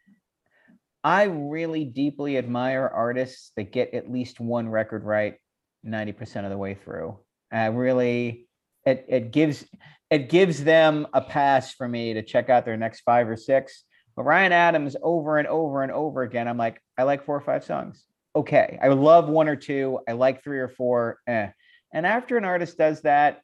I 1.03 1.24
really 1.24 1.84
deeply 1.84 2.39
admire 2.39 2.87
artists 2.87 3.51
that 3.57 3.72
get 3.72 3.95
at 3.95 4.11
least 4.11 4.39
one 4.39 4.68
record 4.68 5.03
right 5.03 5.34
ninety 5.82 6.12
percent 6.12 6.47
of 6.47 6.51
the 6.53 6.59
way 6.59 6.74
through. 6.74 7.18
I 7.51 7.66
really, 7.66 8.45
it 8.87 9.05
it 9.09 9.32
gives 9.32 9.66
it 10.11 10.30
gives 10.30 10.62
them 10.62 11.07
a 11.12 11.20
pass 11.20 11.74
for 11.74 11.87
me 11.87 12.14
to 12.14 12.22
check 12.22 12.49
out 12.49 12.64
their 12.64 12.76
next 12.76 13.01
five 13.01 13.28
or 13.28 13.37
six. 13.37 13.84
But 14.14 14.22
Ryan 14.22 14.53
Adams 14.53 14.97
over 15.03 15.39
and 15.39 15.49
over 15.49 15.82
and 15.82 15.93
over 15.93 16.22
again, 16.22 16.49
I'm 16.49 16.57
like, 16.57 16.80
I 16.97 17.03
like 17.03 17.24
four 17.24 17.37
or 17.37 17.41
five 17.41 17.64
songs. 17.64 18.05
Okay. 18.34 18.78
I 18.80 18.89
love 18.89 19.28
one 19.28 19.49
or 19.49 19.57
two. 19.57 19.99
I 20.09 20.12
like 20.12 20.43
three 20.43 20.61
or 20.61 20.68
four. 20.68 21.18
Eh. 21.26 21.49
And 21.93 22.07
after 22.07 22.39
an 22.39 22.45
artist 22.45 22.78
does 22.78 23.03
that 23.03 23.41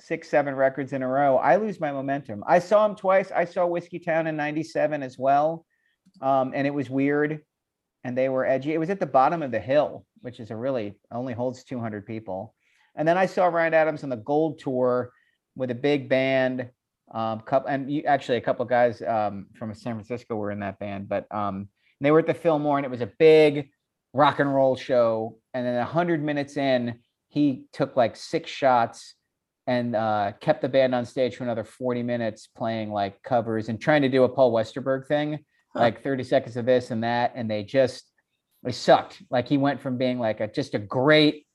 six, 0.00 0.28
seven 0.28 0.54
records 0.54 0.92
in 0.92 1.02
a 1.02 1.08
row, 1.08 1.36
I 1.36 1.56
lose 1.56 1.80
my 1.80 1.92
momentum. 1.92 2.44
I 2.46 2.58
saw 2.58 2.86
him 2.86 2.94
twice. 2.94 3.30
I 3.34 3.44
saw 3.44 3.66
Whiskeytown 3.66 4.26
in 4.26 4.36
97 4.36 5.02
as 5.02 5.18
well. 5.18 5.66
Um, 6.22 6.52
and 6.54 6.66
it 6.66 6.74
was 6.74 6.88
weird 6.88 7.40
and 8.04 8.16
they 8.16 8.28
were 8.28 8.46
edgy. 8.46 8.72
It 8.72 8.78
was 8.78 8.90
at 8.90 9.00
the 9.00 9.06
bottom 9.06 9.42
of 9.42 9.50
the 9.50 9.60
hill, 9.60 10.04
which 10.20 10.38
is 10.38 10.50
a 10.50 10.56
really 10.56 10.94
only 11.10 11.32
holds 11.32 11.64
200 11.64 12.06
people. 12.06 12.54
And 12.96 13.06
then 13.06 13.18
I 13.18 13.26
saw 13.26 13.46
Ryan 13.46 13.74
Adams 13.74 14.04
on 14.04 14.10
the 14.10 14.16
Gold 14.16 14.58
Tour 14.58 15.12
with 15.56 15.70
a 15.70 15.74
big 15.74 16.08
band. 16.08 16.70
Um, 17.12 17.40
couple 17.40 17.68
and 17.68 17.90
you, 17.90 18.02
actually 18.04 18.38
a 18.38 18.40
couple 18.40 18.64
guys 18.64 19.02
um, 19.02 19.46
from 19.54 19.74
San 19.74 19.94
Francisco 19.94 20.36
were 20.36 20.50
in 20.50 20.60
that 20.60 20.78
band, 20.78 21.08
but 21.08 21.32
um, 21.34 21.68
they 22.00 22.10
were 22.10 22.20
at 22.20 22.26
the 22.26 22.34
Fillmore, 22.34 22.78
and 22.78 22.84
it 22.84 22.90
was 22.90 23.02
a 23.02 23.10
big 23.18 23.70
rock 24.12 24.40
and 24.40 24.52
roll 24.52 24.76
show. 24.76 25.38
And 25.52 25.66
then 25.66 25.76
a 25.76 25.84
hundred 25.84 26.22
minutes 26.22 26.56
in, 26.56 27.00
he 27.28 27.64
took 27.72 27.96
like 27.96 28.16
six 28.16 28.50
shots 28.50 29.14
and 29.66 29.96
uh, 29.96 30.32
kept 30.40 30.62
the 30.62 30.68
band 30.68 30.94
on 30.94 31.04
stage 31.04 31.36
for 31.36 31.44
another 31.44 31.64
40 31.64 32.02
minutes 32.02 32.48
playing 32.54 32.92
like 32.92 33.22
covers 33.22 33.68
and 33.68 33.80
trying 33.80 34.02
to 34.02 34.08
do 34.08 34.24
a 34.24 34.28
Paul 34.28 34.52
Westerberg 34.52 35.06
thing, 35.06 35.38
like 35.74 36.02
30 36.02 36.22
seconds 36.24 36.56
of 36.56 36.66
this 36.66 36.90
and 36.90 37.02
that. 37.02 37.32
And 37.34 37.50
they 37.50 37.64
just 37.64 38.04
they 38.62 38.72
sucked. 38.72 39.22
Like 39.30 39.48
he 39.48 39.58
went 39.58 39.80
from 39.80 39.96
being 39.96 40.18
like 40.18 40.40
a 40.40 40.48
just 40.48 40.74
a 40.74 40.78
great 40.78 41.46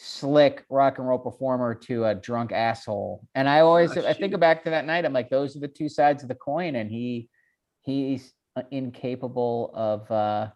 slick 0.00 0.64
rock 0.70 0.98
and 0.98 1.08
roll 1.08 1.18
performer 1.18 1.74
to 1.74 2.04
a 2.04 2.14
drunk 2.14 2.52
asshole. 2.52 3.26
And 3.34 3.48
I 3.48 3.60
always 3.60 3.96
Ah, 3.96 4.06
I 4.06 4.12
think 4.12 4.38
back 4.38 4.62
to 4.64 4.70
that 4.70 4.86
night. 4.86 5.04
I'm 5.04 5.12
like, 5.12 5.28
those 5.28 5.56
are 5.56 5.60
the 5.60 5.66
two 5.66 5.88
sides 5.88 6.22
of 6.22 6.28
the 6.28 6.36
coin, 6.36 6.76
and 6.76 6.88
he 6.88 7.28
he's 7.80 8.32
uh, 8.54 8.62
incapable 8.70 9.72
of 9.74 10.08
uh 10.10 10.50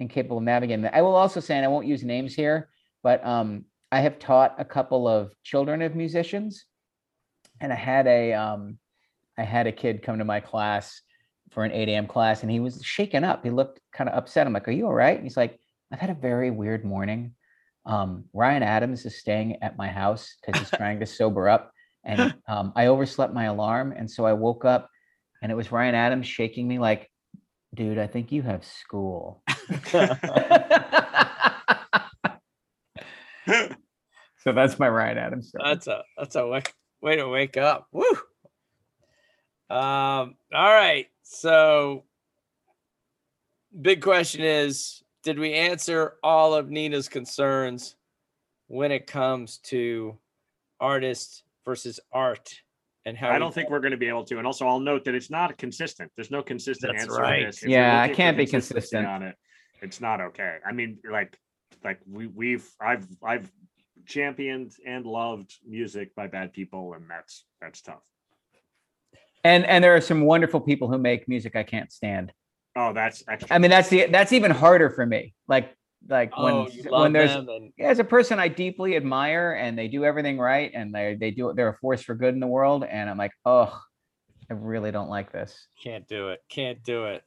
incapable 0.00 0.38
of 0.38 0.44
navigating 0.44 0.82
that. 0.82 0.94
I 0.94 1.02
will 1.02 1.14
also 1.14 1.40
say, 1.40 1.56
and 1.56 1.64
I 1.64 1.68
won't 1.68 1.86
use 1.86 2.02
names 2.02 2.34
here, 2.34 2.70
but 3.02 3.24
um 3.24 3.66
I 3.92 4.00
have 4.00 4.18
taught 4.18 4.54
a 4.58 4.64
couple 4.64 5.06
of 5.06 5.34
children 5.44 5.82
of 5.82 5.94
musicians, 5.94 6.64
and 7.60 7.70
I 7.70 7.76
had 7.76 8.06
a 8.06 8.32
um 8.32 8.78
I 9.36 9.42
had 9.42 9.66
a 9.66 9.72
kid 9.72 10.02
come 10.02 10.18
to 10.18 10.24
my 10.24 10.40
class 10.40 11.02
for 11.50 11.64
an 11.64 11.72
8 11.72 11.90
a.m. 11.90 12.06
class, 12.06 12.40
and 12.40 12.50
he 12.50 12.60
was 12.60 12.82
shaken 12.82 13.24
up. 13.24 13.44
He 13.44 13.50
looked 13.50 13.80
kind 13.92 14.08
of 14.08 14.16
upset. 14.16 14.46
I'm 14.46 14.54
like, 14.54 14.66
"Are 14.68 14.72
you 14.72 14.86
all 14.86 14.94
right?" 14.94 15.16
And 15.16 15.24
he's 15.24 15.36
like, 15.36 15.60
"I've 15.92 16.00
had 16.00 16.10
a 16.10 16.14
very 16.14 16.50
weird 16.50 16.82
morning." 16.82 17.35
Um, 17.86 18.24
Ryan 18.32 18.62
Adams 18.62 19.06
is 19.06 19.18
staying 19.18 19.62
at 19.62 19.78
my 19.78 19.88
house 19.88 20.34
because 20.44 20.60
he's 20.60 20.70
trying 20.70 21.00
to 21.00 21.06
sober 21.06 21.48
up. 21.48 21.72
And 22.04 22.34
um, 22.48 22.72
I 22.76 22.86
overslept 22.86 23.32
my 23.32 23.44
alarm. 23.44 23.92
And 23.96 24.10
so 24.10 24.26
I 24.26 24.32
woke 24.32 24.64
up 24.64 24.90
and 25.42 25.50
it 25.50 25.54
was 25.54 25.72
Ryan 25.72 25.94
Adams 25.94 26.26
shaking 26.26 26.66
me 26.68 26.78
like, 26.78 27.10
dude, 27.74 27.98
I 27.98 28.06
think 28.06 28.32
you 28.32 28.42
have 28.42 28.64
school. 28.64 29.42
so 33.46 34.52
that's 34.52 34.78
my 34.78 34.88
Ryan 34.88 35.18
Adams 35.18 35.48
story. 35.48 35.64
That's 35.64 35.86
a 35.86 36.02
that's 36.16 36.36
a 36.36 36.46
way, 36.46 36.62
way 37.00 37.16
to 37.16 37.28
wake 37.28 37.56
up. 37.56 37.86
Woo. 37.92 38.04
Um. 39.68 40.36
All 40.54 40.72
right. 40.72 41.06
So, 41.22 42.04
big 43.80 44.00
question 44.00 44.42
is: 44.42 45.02
Did 45.26 45.40
we 45.40 45.54
answer 45.54 46.14
all 46.22 46.54
of 46.54 46.70
Nina's 46.70 47.08
concerns 47.08 47.96
when 48.68 48.92
it 48.92 49.08
comes 49.08 49.58
to 49.64 50.16
artist 50.78 51.42
versus 51.64 51.98
art 52.12 52.48
and 53.04 53.16
how? 53.16 53.30
I 53.32 53.40
don't 53.40 53.52
think 53.52 53.68
we're 53.68 53.80
going 53.80 53.90
to 53.90 53.96
be 53.96 54.06
able 54.06 54.22
to. 54.26 54.38
And 54.38 54.46
also, 54.46 54.68
I'll 54.68 54.78
note 54.78 55.04
that 55.06 55.16
it's 55.16 55.28
not 55.28 55.58
consistent. 55.58 56.12
There's 56.14 56.30
no 56.30 56.44
consistent 56.44 56.92
That's 56.92 57.08
answer. 57.08 57.20
right. 57.20 57.40
To 57.40 57.46
this. 57.46 57.64
If 57.64 57.70
Yeah, 57.70 58.00
I 58.00 58.08
can't 58.08 58.36
be 58.36 58.46
consistent. 58.46 59.04
on 59.04 59.24
it. 59.24 59.34
It's 59.82 60.00
not 60.00 60.20
okay. 60.20 60.58
I 60.64 60.70
mean, 60.70 60.98
like, 61.10 61.36
like 61.82 61.98
we 62.08 62.28
we've 62.28 62.70
I've 62.80 63.08
I've 63.20 63.50
championed 64.06 64.74
and 64.86 65.04
loved 65.04 65.56
music 65.66 66.14
by 66.14 66.28
bad 66.28 66.52
people, 66.52 66.94
and 66.94 67.10
that's 67.10 67.46
that's 67.60 67.82
tough. 67.82 68.04
And 69.42 69.66
and 69.66 69.82
there 69.82 69.96
are 69.96 70.00
some 70.00 70.20
wonderful 70.20 70.60
people 70.60 70.86
who 70.86 70.98
make 70.98 71.26
music 71.26 71.56
I 71.56 71.64
can't 71.64 71.90
stand. 71.90 72.32
Oh, 72.76 72.92
that's 72.92 73.24
extra. 73.26 73.54
I 73.54 73.58
mean, 73.58 73.70
that's 73.70 73.88
the 73.88 74.06
that's 74.06 74.32
even 74.32 74.50
harder 74.50 74.90
for 74.90 75.06
me. 75.06 75.34
Like 75.48 75.74
like 76.08 76.32
Oh, 76.36 76.44
when 76.44 76.90
when 76.90 77.12
there's 77.12 77.34
and 77.34 77.72
yeah, 77.76 77.88
as 77.88 77.98
a 77.98 78.04
person 78.04 78.38
I 78.38 78.48
deeply 78.48 78.96
admire 78.96 79.52
and 79.52 79.78
they 79.78 79.88
do 79.88 80.04
everything 80.04 80.38
right 80.38 80.70
and 80.74 80.94
they 80.94 81.16
they 81.18 81.30
do 81.30 81.52
they're 81.56 81.70
a 81.70 81.78
force 81.78 82.02
for 82.02 82.14
good 82.14 82.34
in 82.34 82.40
the 82.40 82.46
world 82.46 82.84
and 82.84 83.08
I'm 83.08 83.16
like, 83.16 83.32
oh, 83.44 83.76
I 84.50 84.54
really 84.54 84.92
don't 84.92 85.08
like 85.08 85.32
this. 85.32 85.66
can't 85.82 86.06
do 86.06 86.28
it. 86.28 86.40
Can't 86.48 86.82
do 86.84 87.06
it. 87.06 87.22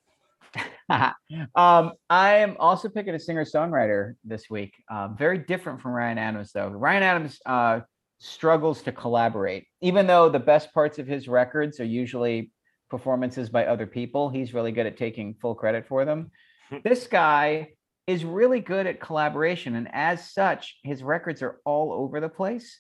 um, 1.56 1.94
I 2.10 2.38
am 2.38 2.56
also 2.60 2.90
picking 2.90 3.14
a 3.14 3.20
singer 3.20 3.46
songwriter 3.46 4.14
this 4.24 4.50
week. 4.50 4.74
Uh, 4.90 5.10
very 5.10 5.38
different 5.38 5.82
from 5.82 5.92
Ryan 5.92 6.18
Adams, 6.18 6.52
though. 6.54 6.70
Ryan 6.70 7.04
Adams 7.04 7.40
uh, 7.46 7.82
struggles 8.20 8.82
to 8.84 8.92
collaborate, 8.92 9.68
even 9.82 10.08
though 10.08 10.30
the 10.30 10.40
best 10.40 10.74
parts 10.74 10.98
of 10.98 11.08
his 11.08 11.28
records 11.28 11.80
are 11.80 11.86
usually 11.86 12.52
performances 12.90 13.50
by 13.50 13.66
other 13.66 13.86
people. 13.88 14.30
He's 14.30 14.54
really 14.54 14.72
good 14.72 14.86
at 14.86 14.98
taking 14.98 15.36
full 15.36 15.56
credit 15.56 15.88
for 15.88 16.06
them. 16.06 16.32
this 16.84 17.08
guy 17.08 17.70
is 18.08 18.26
really 18.26 18.60
good 18.60 18.88
at 18.88 19.00
collaboration, 19.00 19.76
and 19.76 19.88
as 19.94 20.32
such, 20.32 20.78
his 20.84 21.04
records 21.04 21.42
are 21.42 21.60
all 21.66 21.94
over 21.94 22.20
the 22.20 22.30
place. 22.30 22.80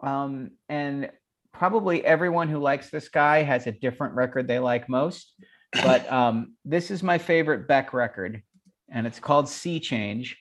Um, 0.00 0.52
and 0.68 1.10
probably 1.52 2.04
everyone 2.04 2.48
who 2.48 2.58
likes 2.58 2.90
this 2.90 3.08
guy 3.08 3.42
has 3.42 3.66
a 3.66 3.72
different 3.72 4.14
record 4.14 4.46
they 4.46 4.58
like 4.58 4.88
most 4.88 5.34
but 5.72 6.10
um, 6.10 6.54
this 6.64 6.90
is 6.90 7.02
my 7.02 7.18
favorite 7.18 7.68
Beck 7.68 7.92
record, 7.92 8.42
and 8.90 9.06
it's 9.06 9.20
called 9.20 9.48
Sea 9.48 9.80
Change, 9.80 10.38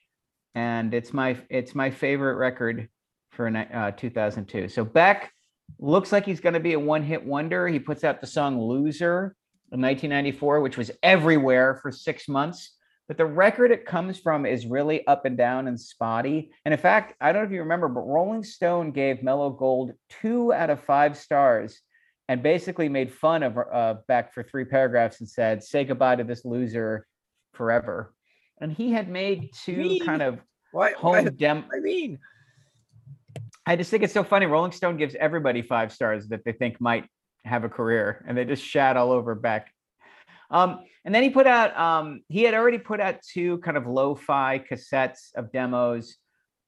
and 0.55 0.93
it's 0.93 1.13
my 1.13 1.37
it's 1.49 1.75
my 1.75 1.91
favorite 1.91 2.35
record 2.35 2.87
for 3.31 3.47
uh, 3.47 3.91
2002. 3.91 4.69
So 4.69 4.85
Beck 4.85 5.31
looks 5.79 6.11
like 6.11 6.25
he's 6.25 6.39
going 6.39 6.53
to 6.53 6.59
be 6.59 6.73
a 6.73 6.79
one-hit 6.79 7.25
wonder. 7.25 7.67
He 7.67 7.79
puts 7.79 8.03
out 8.03 8.21
the 8.21 8.27
song 8.27 8.59
"Loser" 8.59 9.35
in 9.71 9.81
1994, 9.81 10.61
which 10.61 10.77
was 10.77 10.91
everywhere 11.03 11.79
for 11.81 11.91
six 11.91 12.27
months. 12.27 12.73
But 13.07 13.17
the 13.17 13.25
record 13.25 13.71
it 13.71 13.85
comes 13.85 14.19
from 14.19 14.45
is 14.45 14.65
really 14.65 15.07
up 15.07 15.25
and 15.25 15.37
down 15.37 15.67
and 15.67 15.79
spotty. 15.79 16.51
And 16.65 16.73
in 16.73 16.79
fact, 16.79 17.15
I 17.21 17.31
don't 17.31 17.43
know 17.43 17.47
if 17.47 17.53
you 17.53 17.61
remember, 17.61 17.87
but 17.87 18.01
Rolling 18.01 18.43
Stone 18.43 18.91
gave 18.91 19.23
Mellow 19.23 19.49
Gold 19.49 19.93
two 20.21 20.51
out 20.51 20.69
of 20.69 20.83
five 20.83 21.17
stars 21.17 21.79
and 22.27 22.43
basically 22.43 22.89
made 22.89 23.13
fun 23.13 23.43
of 23.43 23.57
uh, 23.57 23.95
Beck 24.09 24.33
for 24.33 24.43
three 24.43 24.65
paragraphs 24.65 25.21
and 25.21 25.29
said, 25.29 25.63
"Say 25.63 25.85
goodbye 25.85 26.17
to 26.17 26.23
this 26.23 26.43
loser 26.43 27.07
forever." 27.53 28.13
And 28.59 28.71
he 28.71 28.91
had 28.91 29.07
made 29.09 29.51
two 29.53 29.77
mean? 29.77 30.05
kind 30.05 30.21
of 30.21 30.39
Why? 30.71 30.91
home 30.93 31.23
why 31.23 31.29
dem. 31.29 31.65
I 31.73 31.79
mean, 31.79 32.19
I 33.67 33.75
just 33.75 33.91
think 33.91 34.01
it's 34.01 34.13
so 34.13 34.23
funny. 34.23 34.45
Rolling 34.45 34.71
Stone 34.71 34.95
gives 34.95 35.13
everybody 35.15 35.61
five 35.61 35.91
stars 35.91 36.29
that 36.29 36.45
they 36.45 36.53
think 36.53 36.79
might 36.79 37.05
have 37.43 37.65
a 37.65 37.69
career, 37.69 38.23
and 38.25 38.37
they 38.37 38.45
just 38.45 38.63
shat 38.63 38.95
all 38.95 39.11
over 39.11 39.35
Beck. 39.35 39.69
Um, 40.49 40.85
and 41.03 41.13
then 41.13 41.21
he 41.21 41.29
put 41.29 41.47
out. 41.47 41.77
Um, 41.77 42.21
he 42.29 42.43
had 42.43 42.53
already 42.53 42.77
put 42.77 43.01
out 43.01 43.15
two 43.21 43.57
kind 43.57 43.75
of 43.75 43.85
lo-fi 43.85 44.59
cassettes 44.59 45.35
of 45.35 45.51
demos. 45.51 46.15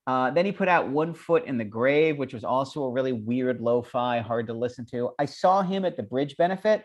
Uh, 0.08 0.32
then 0.32 0.46
he 0.46 0.52
put 0.52 0.68
out 0.68 0.90
One 0.90 1.14
Foot 1.14 1.46
in 1.46 1.58
the 1.58 1.64
Grave, 1.64 2.18
which 2.18 2.34
was 2.34 2.44
also 2.44 2.84
a 2.84 2.92
really 2.92 3.14
weird 3.14 3.62
lo-fi, 3.62 4.20
hard 4.20 4.48
to 4.48 4.54
listen 4.54 4.86
to. 4.88 5.12
I 5.18 5.24
saw 5.24 5.62
him 5.62 5.86
at 5.86 5.96
the 5.96 6.04
Bridge 6.04 6.36
Benefit 6.36 6.84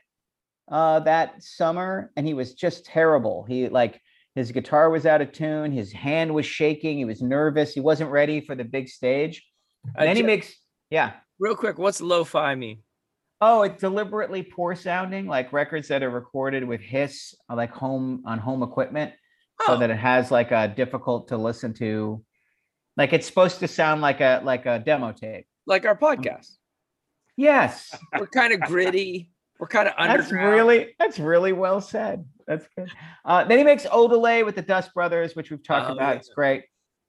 uh, 0.71 1.01
that 1.01 1.43
summer, 1.43 2.13
and 2.17 2.25
he 2.25 2.35
was 2.35 2.55
just 2.55 2.85
terrible. 2.85 3.47
He 3.49 3.69
like 3.69 4.01
his 4.37 4.53
guitar 4.53 4.91
was 4.91 5.07
out 5.07 5.23
of 5.23 5.33
tune, 5.33 5.73
his 5.73 5.91
hand 5.91 6.33
was 6.33 6.47
shaking, 6.47 6.99
he 6.99 7.05
was 7.05 7.21
nervous, 7.21 7.75
he 7.75 7.81
wasn't 7.81 8.13
ready 8.13 8.41
for 8.41 8.55
the 8.55 8.65
big 8.65 8.89
stage. 8.89 9.45
Uh, 9.97 10.05
then 10.05 10.17
he 10.17 10.23
makes 10.23 10.55
yeah. 10.91 11.13
real 11.39 11.55
quick, 11.57 11.79
what's 11.79 12.01
lo-fi 12.01 12.55
mean? 12.55 12.79
Oh, 13.41 13.63
it's 13.63 13.81
deliberately 13.81 14.43
poor 14.43 14.75
sounding, 14.75 15.27
like 15.27 15.53
records 15.53 15.89
that 15.89 16.03
are 16.03 16.11
recorded 16.11 16.65
with 16.65 16.81
hiss, 16.81 17.35
uh, 17.51 17.55
like 17.57 17.71
home 17.73 18.23
on 18.27 18.39
home 18.39 18.63
equipment, 18.63 19.13
so 19.67 19.75
Oh. 19.75 19.79
that 19.79 19.91
it 19.91 19.97
has 19.99 20.31
like 20.31 20.51
a 20.53 20.69
difficult 20.69 21.29
to 21.29 21.37
listen 21.37 21.75
to. 21.75 22.25
Like 22.97 23.13
it's 23.13 23.27
supposed 23.27 23.59
to 23.61 23.69
sound 23.69 24.01
like 24.03 24.21
a 24.21 24.41
like 24.45 24.67
a 24.67 24.79
demo 24.79 25.13
tape. 25.13 25.47
Like 25.67 25.85
our 25.85 25.97
podcast. 25.97 26.53
Yes, 27.37 27.95
We're 28.19 28.27
kind 28.29 28.53
of 28.53 28.61
gritty. 28.61 29.31
We're 29.59 29.67
kind 29.69 29.89
of 29.89 29.95
that's 29.99 30.31
really 30.33 30.95
that's 30.99 31.19
really 31.19 31.53
well 31.53 31.81
said. 31.81 32.25
That's 32.47 32.67
good. 32.77 32.91
Uh, 33.25 33.45
then 33.45 33.59
he 33.59 33.65
makes 33.65 33.85
Odelay 33.87 34.45
with 34.45 34.55
the 34.55 34.63
Dust 34.63 34.93
Brothers, 34.95 35.35
which 35.35 35.51
we've 35.51 35.63
talked 35.63 35.91
Oh, 35.91 35.95
about. 35.95 36.11
yeah. 36.13 36.19
It's 36.19 36.29
great. 36.29 36.65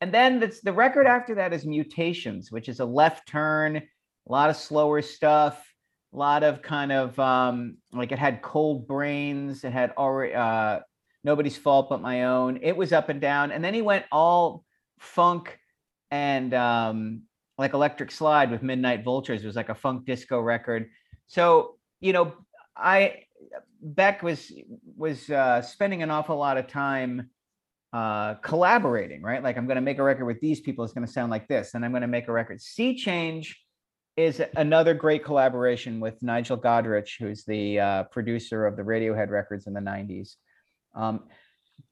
And 0.05 0.13
then 0.13 0.51
the 0.61 0.71
record 0.71 1.07
after 1.07 1.33
that 1.33 1.51
is 1.51 1.65
Mutations, 1.65 2.51
which 2.51 2.69
is 2.69 2.79
a 2.79 2.85
left 2.85 3.27
turn, 3.27 3.77
a 3.77 4.31
lot 4.31 4.51
of 4.51 4.55
slower 4.55 5.01
stuff, 5.01 5.67
a 6.13 6.15
lot 6.15 6.43
of 6.43 6.61
kind 6.61 6.91
of 6.91 7.17
um, 7.17 7.77
like 7.91 8.11
it 8.11 8.19
had 8.19 8.43
cold 8.43 8.87
brains, 8.87 9.63
it 9.63 9.73
had 9.73 9.93
already 9.97 10.35
uh, 10.35 10.81
nobody's 11.23 11.57
fault 11.57 11.89
but 11.89 12.03
my 12.03 12.25
own. 12.25 12.59
It 12.61 12.77
was 12.77 12.93
up 12.93 13.09
and 13.09 13.19
down, 13.19 13.51
and 13.51 13.65
then 13.65 13.73
he 13.73 13.81
went 13.81 14.05
all 14.11 14.63
funk 14.99 15.57
and 16.11 16.53
um, 16.53 17.23
like 17.57 17.73
Electric 17.73 18.11
Slide 18.11 18.51
with 18.51 18.61
Midnight 18.61 19.03
Vultures 19.03 19.43
it 19.43 19.47
was 19.47 19.55
like 19.55 19.69
a 19.69 19.75
funk 19.75 20.05
disco 20.05 20.39
record. 20.39 20.87
So 21.25 21.77
you 21.99 22.13
know, 22.13 22.31
I 22.77 23.23
Beck 23.81 24.21
was 24.21 24.53
was 24.95 25.31
uh, 25.31 25.63
spending 25.63 26.03
an 26.03 26.11
awful 26.11 26.37
lot 26.37 26.59
of 26.59 26.67
time 26.67 27.31
uh, 27.95 28.33
collaborating, 28.41 29.21
right? 29.21 29.41
Like 29.41 29.57
I'm 29.57 29.67
going 29.67 29.77
to 29.77 29.81
make 29.81 29.99
a 29.99 30.03
record 30.03 30.25
with 30.25 30.41
these 30.41 30.59
people. 30.59 30.83
It's 30.83 30.93
going 30.93 31.07
to 31.07 31.11
sound 31.11 31.31
like 31.31 31.47
this, 31.47 31.75
and 31.75 31.85
I'm 31.85 31.91
going 31.91 32.01
to 32.01 32.09
make 32.09 32.27
a 32.27 32.31
record. 32.33 32.61
Sea 32.61 32.93
Change 32.97 33.57
is 34.17 34.41
another 34.57 34.93
great 34.93 35.23
collaboration 35.23 36.01
with 36.01 36.21
Nigel 36.21 36.57
Godrich, 36.57 37.11
who's 37.17 37.45
the 37.45 37.79
uh, 37.79 38.03
producer 38.03 38.65
of 38.65 38.75
the 38.75 38.83
Radiohead 38.83 39.29
records 39.29 39.65
in 39.65 39.73
the 39.73 39.79
'90s. 39.79 40.35
Um, 40.93 41.23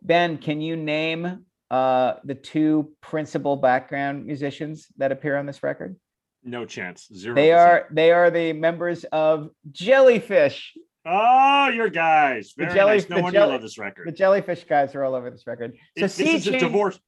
ben, 0.01 0.39
can 0.39 0.59
you 0.59 0.75
name 0.75 1.45
uh, 1.71 2.15
the 2.25 2.35
two 2.35 2.91
principal 2.99 3.55
background 3.55 4.25
musicians 4.25 4.87
that 4.97 5.13
appear 5.13 5.37
on 5.37 5.45
this 5.45 5.63
record? 5.63 5.95
No 6.43 6.65
chance. 6.65 7.07
Zero. 7.15 7.33
They 7.33 7.53
are 7.53 7.87
they 7.91 8.11
are 8.11 8.29
the 8.29 8.51
members 8.51 9.05
of 9.05 9.51
Jellyfish. 9.71 10.73
Oh, 11.05 11.67
your 11.69 11.89
guys. 11.89 12.53
The 12.55 12.67
jelly- 12.67 12.93
nice. 12.93 13.09
No 13.09 13.17
wonder 13.21 13.31
jelly- 13.39 13.47
you 13.47 13.53
love 13.53 13.61
this 13.61 13.77
record. 13.77 14.07
The 14.07 14.11
Jellyfish 14.13 14.63
guys 14.63 14.95
are 14.95 15.03
all 15.03 15.15
over 15.15 15.29
this 15.29 15.45
record. 15.45 15.73
So 15.75 15.79
It- 15.95 16.01
this 16.01 16.19
is 16.19 16.47
a 16.47 16.59
divorce. 16.59 16.99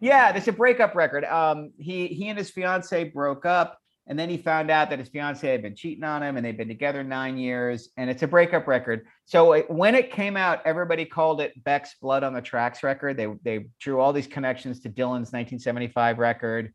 Yeah, 0.00 0.32
this 0.32 0.42
is 0.42 0.48
a 0.48 0.52
breakup 0.52 0.94
record. 0.94 1.24
Um, 1.24 1.72
he 1.78 2.08
he 2.08 2.28
and 2.28 2.36
his 2.38 2.50
fiance 2.50 3.04
broke 3.04 3.46
up, 3.46 3.78
and 4.06 4.18
then 4.18 4.28
he 4.28 4.36
found 4.36 4.70
out 4.70 4.90
that 4.90 4.98
his 4.98 5.08
fiance 5.08 5.48
had 5.48 5.62
been 5.62 5.74
cheating 5.74 6.04
on 6.04 6.22
him, 6.22 6.36
and 6.36 6.44
they've 6.44 6.56
been 6.56 6.68
together 6.68 7.02
nine 7.02 7.38
years, 7.38 7.88
and 7.96 8.10
it's 8.10 8.22
a 8.22 8.28
breakup 8.28 8.66
record. 8.66 9.06
So 9.24 9.52
it, 9.54 9.70
when 9.70 9.94
it 9.94 10.10
came 10.10 10.36
out, 10.36 10.60
everybody 10.66 11.06
called 11.06 11.40
it 11.40 11.52
Beck's 11.64 11.94
Blood 12.02 12.22
on 12.24 12.34
the 12.34 12.42
Tracks 12.42 12.82
record. 12.82 13.16
They 13.16 13.28
they 13.42 13.66
drew 13.80 14.00
all 14.00 14.12
these 14.12 14.26
connections 14.26 14.80
to 14.80 14.90
Dylan's 14.90 15.32
1975 15.32 16.18
record, 16.18 16.74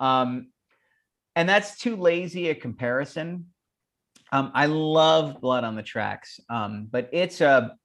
um, 0.00 0.50
and 1.36 1.48
that's 1.48 1.78
too 1.78 1.94
lazy 1.94 2.48
a 2.48 2.54
comparison. 2.56 3.50
Um, 4.34 4.50
I 4.52 4.66
love 4.66 5.40
Blood 5.40 5.62
on 5.62 5.76
the 5.76 5.82
Tracks, 5.82 6.40
um, 6.50 6.88
but 6.90 7.08
it's 7.12 7.40
a 7.40 7.76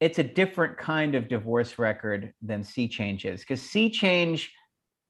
it's 0.00 0.18
a 0.18 0.22
different 0.24 0.78
kind 0.78 1.14
of 1.14 1.28
divorce 1.28 1.78
record 1.78 2.32
than 2.40 2.64
Sea 2.64 2.88
Change 2.88 3.26
is 3.26 3.40
because 3.40 3.60
Sea 3.60 3.90
Change, 3.90 4.50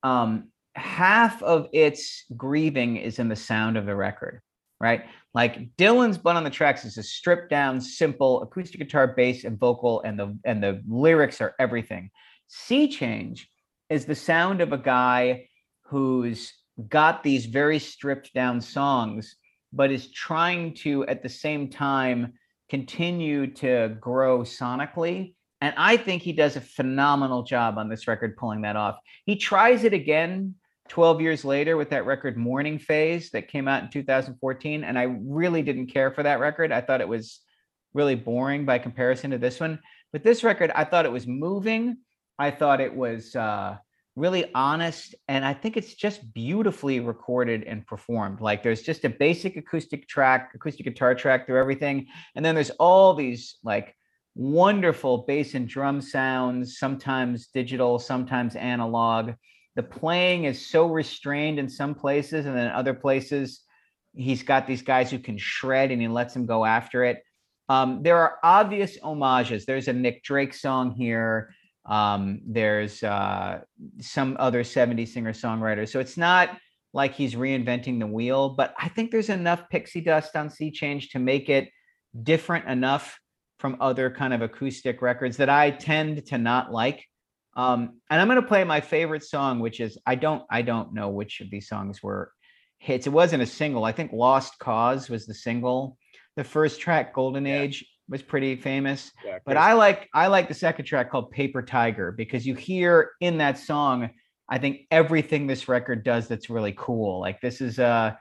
um, 0.02 0.48
half 0.74 1.40
of 1.44 1.68
its 1.72 2.24
grieving 2.36 2.96
is 2.96 3.20
in 3.20 3.28
the 3.28 3.36
sound 3.36 3.76
of 3.76 3.86
the 3.86 3.94
record, 3.94 4.40
right? 4.80 5.04
Like 5.32 5.76
Dylan's 5.76 6.18
Blood 6.18 6.34
on 6.34 6.42
the 6.42 6.50
Tracks 6.50 6.84
is 6.84 6.98
a 6.98 7.04
stripped 7.04 7.50
down, 7.50 7.80
simple 7.80 8.42
acoustic 8.42 8.80
guitar, 8.80 9.06
bass, 9.06 9.44
and 9.44 9.60
vocal, 9.60 10.02
and 10.02 10.18
the 10.18 10.36
and 10.44 10.60
the 10.60 10.82
lyrics 10.88 11.40
are 11.40 11.54
everything. 11.60 12.10
Sea 12.48 12.88
Change 12.88 13.48
is 13.90 14.06
the 14.06 14.16
sound 14.16 14.60
of 14.60 14.72
a 14.72 14.78
guy 14.78 15.48
who's 15.82 16.52
got 16.88 17.22
these 17.22 17.46
very 17.46 17.78
stripped 17.78 18.34
down 18.34 18.60
songs, 18.60 19.36
but 19.72 19.90
is 19.90 20.10
trying 20.10 20.74
to 20.74 21.06
at 21.06 21.22
the 21.22 21.28
same 21.28 21.68
time 21.68 22.34
continue 22.68 23.46
to 23.54 23.96
grow 24.00 24.40
sonically. 24.40 25.34
And 25.60 25.74
I 25.76 25.96
think 25.96 26.22
he 26.22 26.32
does 26.32 26.56
a 26.56 26.60
phenomenal 26.60 27.42
job 27.42 27.78
on 27.78 27.88
this 27.88 28.06
record 28.06 28.36
pulling 28.36 28.62
that 28.62 28.76
off. 28.76 28.98
He 29.24 29.36
tries 29.36 29.84
it 29.84 29.92
again 29.92 30.54
12 30.88 31.20
years 31.20 31.44
later 31.44 31.76
with 31.76 31.90
that 31.90 32.06
record 32.06 32.36
Morning 32.36 32.78
Phase 32.78 33.30
that 33.30 33.48
came 33.48 33.68
out 33.68 33.82
in 33.82 33.90
2014. 33.90 34.84
And 34.84 34.98
I 34.98 35.02
really 35.02 35.62
didn't 35.62 35.88
care 35.88 36.10
for 36.10 36.22
that 36.22 36.40
record. 36.40 36.72
I 36.72 36.80
thought 36.80 37.00
it 37.00 37.08
was 37.08 37.40
really 37.94 38.14
boring 38.14 38.64
by 38.64 38.78
comparison 38.78 39.32
to 39.32 39.38
this 39.38 39.60
one. 39.60 39.80
But 40.12 40.22
this 40.22 40.44
record, 40.44 40.70
I 40.74 40.84
thought 40.84 41.04
it 41.04 41.12
was 41.12 41.26
moving. 41.26 41.98
I 42.38 42.50
thought 42.50 42.80
it 42.80 42.94
was 42.94 43.34
uh, 43.34 43.76
really 44.18 44.52
honest. 44.54 45.14
And 45.28 45.44
I 45.44 45.54
think 45.54 45.76
it's 45.76 45.94
just 45.94 46.32
beautifully 46.34 47.00
recorded 47.00 47.64
and 47.64 47.86
performed. 47.86 48.40
Like 48.40 48.62
there's 48.62 48.82
just 48.82 49.04
a 49.04 49.08
basic 49.08 49.56
acoustic 49.56 50.08
track, 50.08 50.50
acoustic 50.54 50.84
guitar 50.84 51.14
track 51.14 51.46
through 51.46 51.60
everything. 51.60 52.06
And 52.34 52.44
then 52.44 52.54
there's 52.54 52.70
all 52.70 53.14
these 53.14 53.56
like 53.62 53.94
wonderful 54.34 55.18
bass 55.26 55.54
and 55.54 55.68
drum 55.68 56.00
sounds, 56.00 56.78
sometimes 56.78 57.48
digital, 57.48 57.98
sometimes 57.98 58.56
analog. 58.56 59.32
The 59.76 59.82
playing 59.82 60.44
is 60.44 60.66
so 60.66 60.86
restrained 60.86 61.58
in 61.58 61.68
some 61.68 61.94
places, 61.94 62.46
and 62.46 62.56
then 62.56 62.68
other 62.70 62.94
places, 62.94 63.62
he's 64.16 64.42
got 64.42 64.66
these 64.66 64.82
guys 64.82 65.10
who 65.10 65.18
can 65.18 65.38
shred 65.38 65.92
and 65.92 66.00
he 66.00 66.08
lets 66.08 66.34
them 66.34 66.46
go 66.46 66.64
after 66.64 67.04
it. 67.04 67.22
Um, 67.68 68.02
there 68.02 68.16
are 68.16 68.38
obvious 68.42 68.98
homages. 69.02 69.66
There's 69.66 69.88
a 69.88 69.92
Nick 69.92 70.24
Drake 70.24 70.54
song 70.54 70.92
here. 70.92 71.54
Um, 71.88 72.40
there's 72.46 73.02
uh, 73.02 73.60
some 74.00 74.36
other 74.38 74.62
70s 74.62 75.08
singer 75.08 75.32
songwriters. 75.32 75.88
So 75.88 76.00
it's 76.00 76.18
not 76.18 76.50
like 76.92 77.14
he's 77.14 77.34
reinventing 77.34 77.98
the 77.98 78.06
wheel, 78.06 78.50
but 78.50 78.74
I 78.78 78.88
think 78.88 79.10
there's 79.10 79.30
enough 79.30 79.68
pixie 79.70 80.02
dust 80.02 80.36
on 80.36 80.50
Sea 80.50 80.70
Change 80.70 81.10
to 81.10 81.18
make 81.18 81.48
it 81.48 81.70
different 82.22 82.68
enough 82.68 83.18
from 83.58 83.76
other 83.80 84.10
kind 84.10 84.32
of 84.32 84.42
acoustic 84.42 85.02
records 85.02 85.38
that 85.38 85.48
I 85.48 85.70
tend 85.70 86.26
to 86.26 86.38
not 86.38 86.72
like. 86.72 87.04
Um, 87.56 88.00
and 88.08 88.20
I'm 88.20 88.28
going 88.28 88.40
to 88.40 88.46
play 88.46 88.62
my 88.64 88.80
favorite 88.80 89.24
song, 89.24 89.58
which 89.58 89.80
is 89.80 89.98
I 90.06 90.14
don't 90.14 90.44
I 90.48 90.62
don't 90.62 90.94
know 90.94 91.08
which 91.08 91.40
of 91.40 91.50
these 91.50 91.68
songs 91.68 92.02
were 92.02 92.32
hits. 92.78 93.06
It 93.06 93.10
wasn't 93.10 93.42
a 93.42 93.46
single. 93.46 93.84
I 93.84 93.92
think 93.92 94.12
"Lost 94.12 94.58
Cause" 94.60 95.10
was 95.10 95.26
the 95.26 95.34
single. 95.34 95.98
The 96.36 96.44
first 96.44 96.80
track, 96.80 97.14
"Golden 97.14 97.46
Age," 97.46 97.84
was 98.08 98.22
pretty 98.22 98.56
famous. 98.56 99.12
Yeah, 99.24 99.38
but 99.44 99.56
I 99.56 99.74
like 99.74 100.08
I 100.14 100.28
like 100.28 100.48
the 100.48 100.54
second 100.54 100.84
track 100.84 101.10
called 101.10 101.30
"Paper 101.30 101.62
Tiger" 101.62 102.12
because 102.12 102.46
you 102.46 102.54
hear 102.54 103.12
in 103.20 103.38
that 103.38 103.58
song, 103.58 104.10
I 104.48 104.58
think 104.58 104.86
everything 104.90 105.46
this 105.46 105.68
record 105.68 106.04
does 106.04 106.28
that's 106.28 106.50
really 106.50 106.74
cool. 106.76 107.20
Like 107.20 107.40
this 107.40 107.60
is 107.60 107.78
uh 107.78 108.14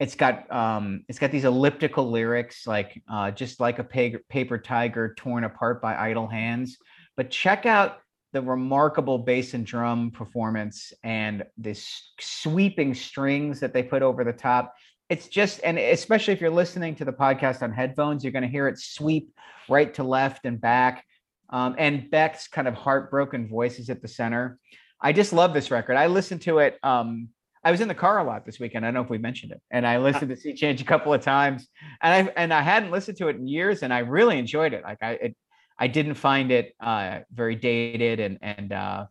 it's 0.00 0.14
got 0.14 0.50
um 0.50 1.04
it's 1.08 1.18
got 1.18 1.30
these 1.30 1.44
elliptical 1.44 2.10
lyrics 2.10 2.66
like 2.66 3.00
uh 3.12 3.30
just 3.30 3.60
like 3.60 3.78
a 3.78 3.84
pa- 3.84 4.18
paper 4.28 4.58
tiger 4.58 5.14
torn 5.16 5.44
apart 5.44 5.80
by 5.80 5.94
idle 5.94 6.26
hands 6.26 6.78
but 7.16 7.30
check 7.30 7.66
out 7.66 7.98
the 8.32 8.40
remarkable 8.40 9.18
bass 9.18 9.54
and 9.54 9.66
drum 9.66 10.10
performance 10.10 10.92
and 11.04 11.44
this 11.58 12.12
sweeping 12.18 12.94
strings 12.94 13.60
that 13.60 13.74
they 13.74 13.82
put 13.82 14.02
over 14.02 14.24
the 14.24 14.32
top 14.32 14.74
it's 15.10 15.28
just 15.28 15.60
and 15.64 15.78
especially 15.78 16.32
if 16.32 16.40
you're 16.40 16.48
listening 16.48 16.94
to 16.94 17.04
the 17.04 17.12
podcast 17.12 17.62
on 17.62 17.72
headphones 17.72 18.24
you're 18.24 18.32
going 18.32 18.42
to 18.42 18.48
hear 18.48 18.68
it 18.68 18.78
sweep 18.78 19.30
right 19.68 19.92
to 19.94 20.04
left 20.04 20.46
and 20.46 20.60
back 20.60 21.04
um, 21.50 21.74
and 21.78 22.10
beck's 22.10 22.48
kind 22.48 22.68
of 22.68 22.74
heartbroken 22.74 23.48
voice 23.48 23.78
is 23.78 23.90
at 23.90 24.00
the 24.00 24.08
center 24.08 24.58
i 25.00 25.12
just 25.12 25.32
love 25.32 25.52
this 25.52 25.70
record 25.70 25.96
i 25.96 26.06
listened 26.06 26.40
to 26.40 26.58
it 26.58 26.78
um 26.82 27.28
I 27.62 27.70
was 27.70 27.82
in 27.82 27.88
the 27.88 27.94
car 27.94 28.18
a 28.18 28.24
lot 28.24 28.46
this 28.46 28.58
weekend. 28.58 28.86
I 28.86 28.88
don't 28.88 28.94
know 28.94 29.02
if 29.02 29.10
we 29.10 29.18
mentioned 29.18 29.52
it, 29.52 29.60
and 29.70 29.86
I 29.86 29.98
listened 29.98 30.30
to 30.30 30.36
Sea 30.36 30.54
Change 30.54 30.80
a 30.80 30.84
couple 30.84 31.12
of 31.12 31.20
times, 31.20 31.68
and 32.00 32.28
I 32.28 32.32
and 32.34 32.54
I 32.54 32.62
hadn't 32.62 32.90
listened 32.90 33.18
to 33.18 33.28
it 33.28 33.36
in 33.36 33.46
years, 33.46 33.82
and 33.82 33.92
I 33.92 33.98
really 33.98 34.38
enjoyed 34.38 34.72
it. 34.72 34.82
Like 34.82 35.02
I, 35.02 35.10
it, 35.12 35.36
I 35.78 35.86
didn't 35.86 36.14
find 36.14 36.50
it 36.50 36.74
uh, 36.80 37.18
very 37.30 37.56
dated, 37.56 38.18
and 38.18 38.38
and 38.40 38.72
uh, 38.72 39.06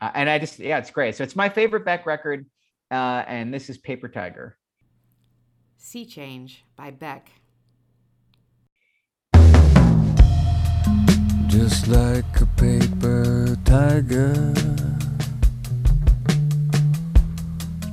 uh, 0.00 0.10
and 0.14 0.30
I 0.30 0.38
just 0.38 0.58
yeah, 0.58 0.78
it's 0.78 0.90
great. 0.90 1.14
So 1.14 1.24
it's 1.24 1.36
my 1.36 1.50
favorite 1.50 1.84
Beck 1.84 2.06
record, 2.06 2.46
uh, 2.90 3.24
and 3.26 3.52
this 3.52 3.68
is 3.68 3.76
Paper 3.76 4.08
Tiger. 4.08 4.56
Sea 5.86 6.06
Change 6.06 6.64
by 6.76 6.90
Beck. 6.90 7.30
Just 11.46 11.88
like 11.88 12.40
a 12.40 12.46
paper 12.56 13.54
tiger, 13.66 14.54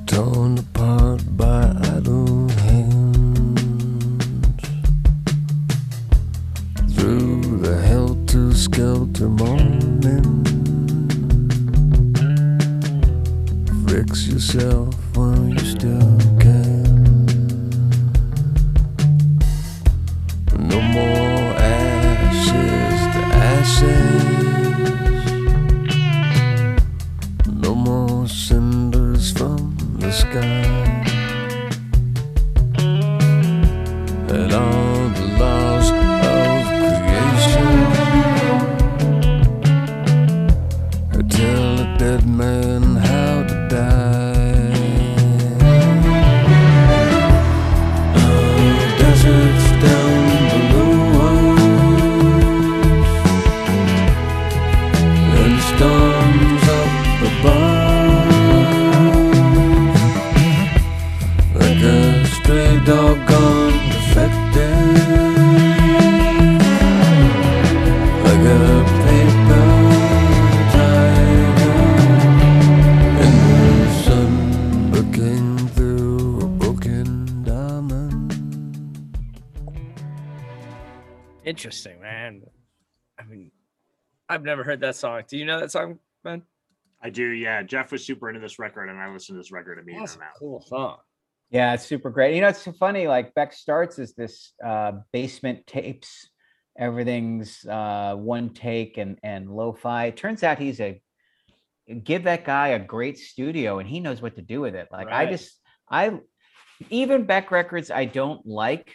torn 0.06 0.56
apart 0.58 1.20
by 1.36 1.70
idle 1.92 2.48
hands. 2.64 3.82
Through 6.96 7.58
the 7.58 7.76
helter 7.76 8.54
skelter 8.54 9.28
morning, 9.28 10.44
fix 13.86 14.26
yourself 14.28 14.94
while 15.14 15.46
you 15.46 15.58
still 15.58 16.21
more 20.92 21.54
ashes 21.58 23.00
to 23.14 23.20
ashes. 23.54 24.22
No 27.46 27.74
more 27.74 28.28
cinders 28.28 29.32
from 29.32 29.74
the 29.98 30.12
sky. 30.12 30.68
And 34.28 34.52
I've 84.32 84.44
never 84.44 84.64
heard 84.64 84.80
that 84.80 84.96
song. 84.96 85.22
Do 85.28 85.36
you 85.36 85.44
know 85.44 85.60
that 85.60 85.70
song, 85.70 85.98
Ben? 86.24 86.42
I 87.02 87.10
do, 87.10 87.24
yeah. 87.24 87.62
Jeff 87.62 87.92
was 87.92 88.02
super 88.02 88.30
into 88.30 88.40
this 88.40 88.58
record, 88.58 88.88
and 88.88 88.98
I 88.98 89.12
listened 89.12 89.36
to 89.36 89.40
this 89.40 89.52
record 89.52 89.84
That's 89.86 90.16
a 90.16 90.20
cool 90.38 90.64
song. 90.66 90.96
Yeah, 91.50 91.74
it's 91.74 91.84
super 91.84 92.08
great. 92.08 92.34
You 92.34 92.40
know, 92.40 92.48
it's 92.48 92.62
so 92.62 92.72
funny. 92.72 93.06
Like 93.08 93.34
Beck 93.34 93.52
starts 93.52 93.98
as 93.98 94.14
this 94.14 94.54
uh, 94.64 94.92
basement 95.12 95.66
tapes. 95.66 96.30
Everything's 96.78 97.62
uh, 97.66 98.14
one 98.16 98.54
take 98.54 98.96
and 98.96 99.18
and 99.22 99.50
lo-fi. 99.50 100.06
It 100.06 100.16
turns 100.16 100.42
out 100.42 100.58
he's 100.58 100.80
a 100.80 101.02
give 102.02 102.24
that 102.24 102.46
guy 102.46 102.68
a 102.68 102.78
great 102.78 103.18
studio 103.18 103.80
and 103.80 103.86
he 103.86 104.00
knows 104.00 104.22
what 104.22 104.36
to 104.36 104.42
do 104.42 104.62
with 104.62 104.74
it. 104.74 104.88
Like 104.90 105.08
I 105.08 105.26
just 105.26 105.60
I 105.90 106.18
even 106.88 107.26
Beck 107.26 107.50
records 107.50 107.90
I 107.90 108.06
don't 108.06 108.46
like, 108.46 108.94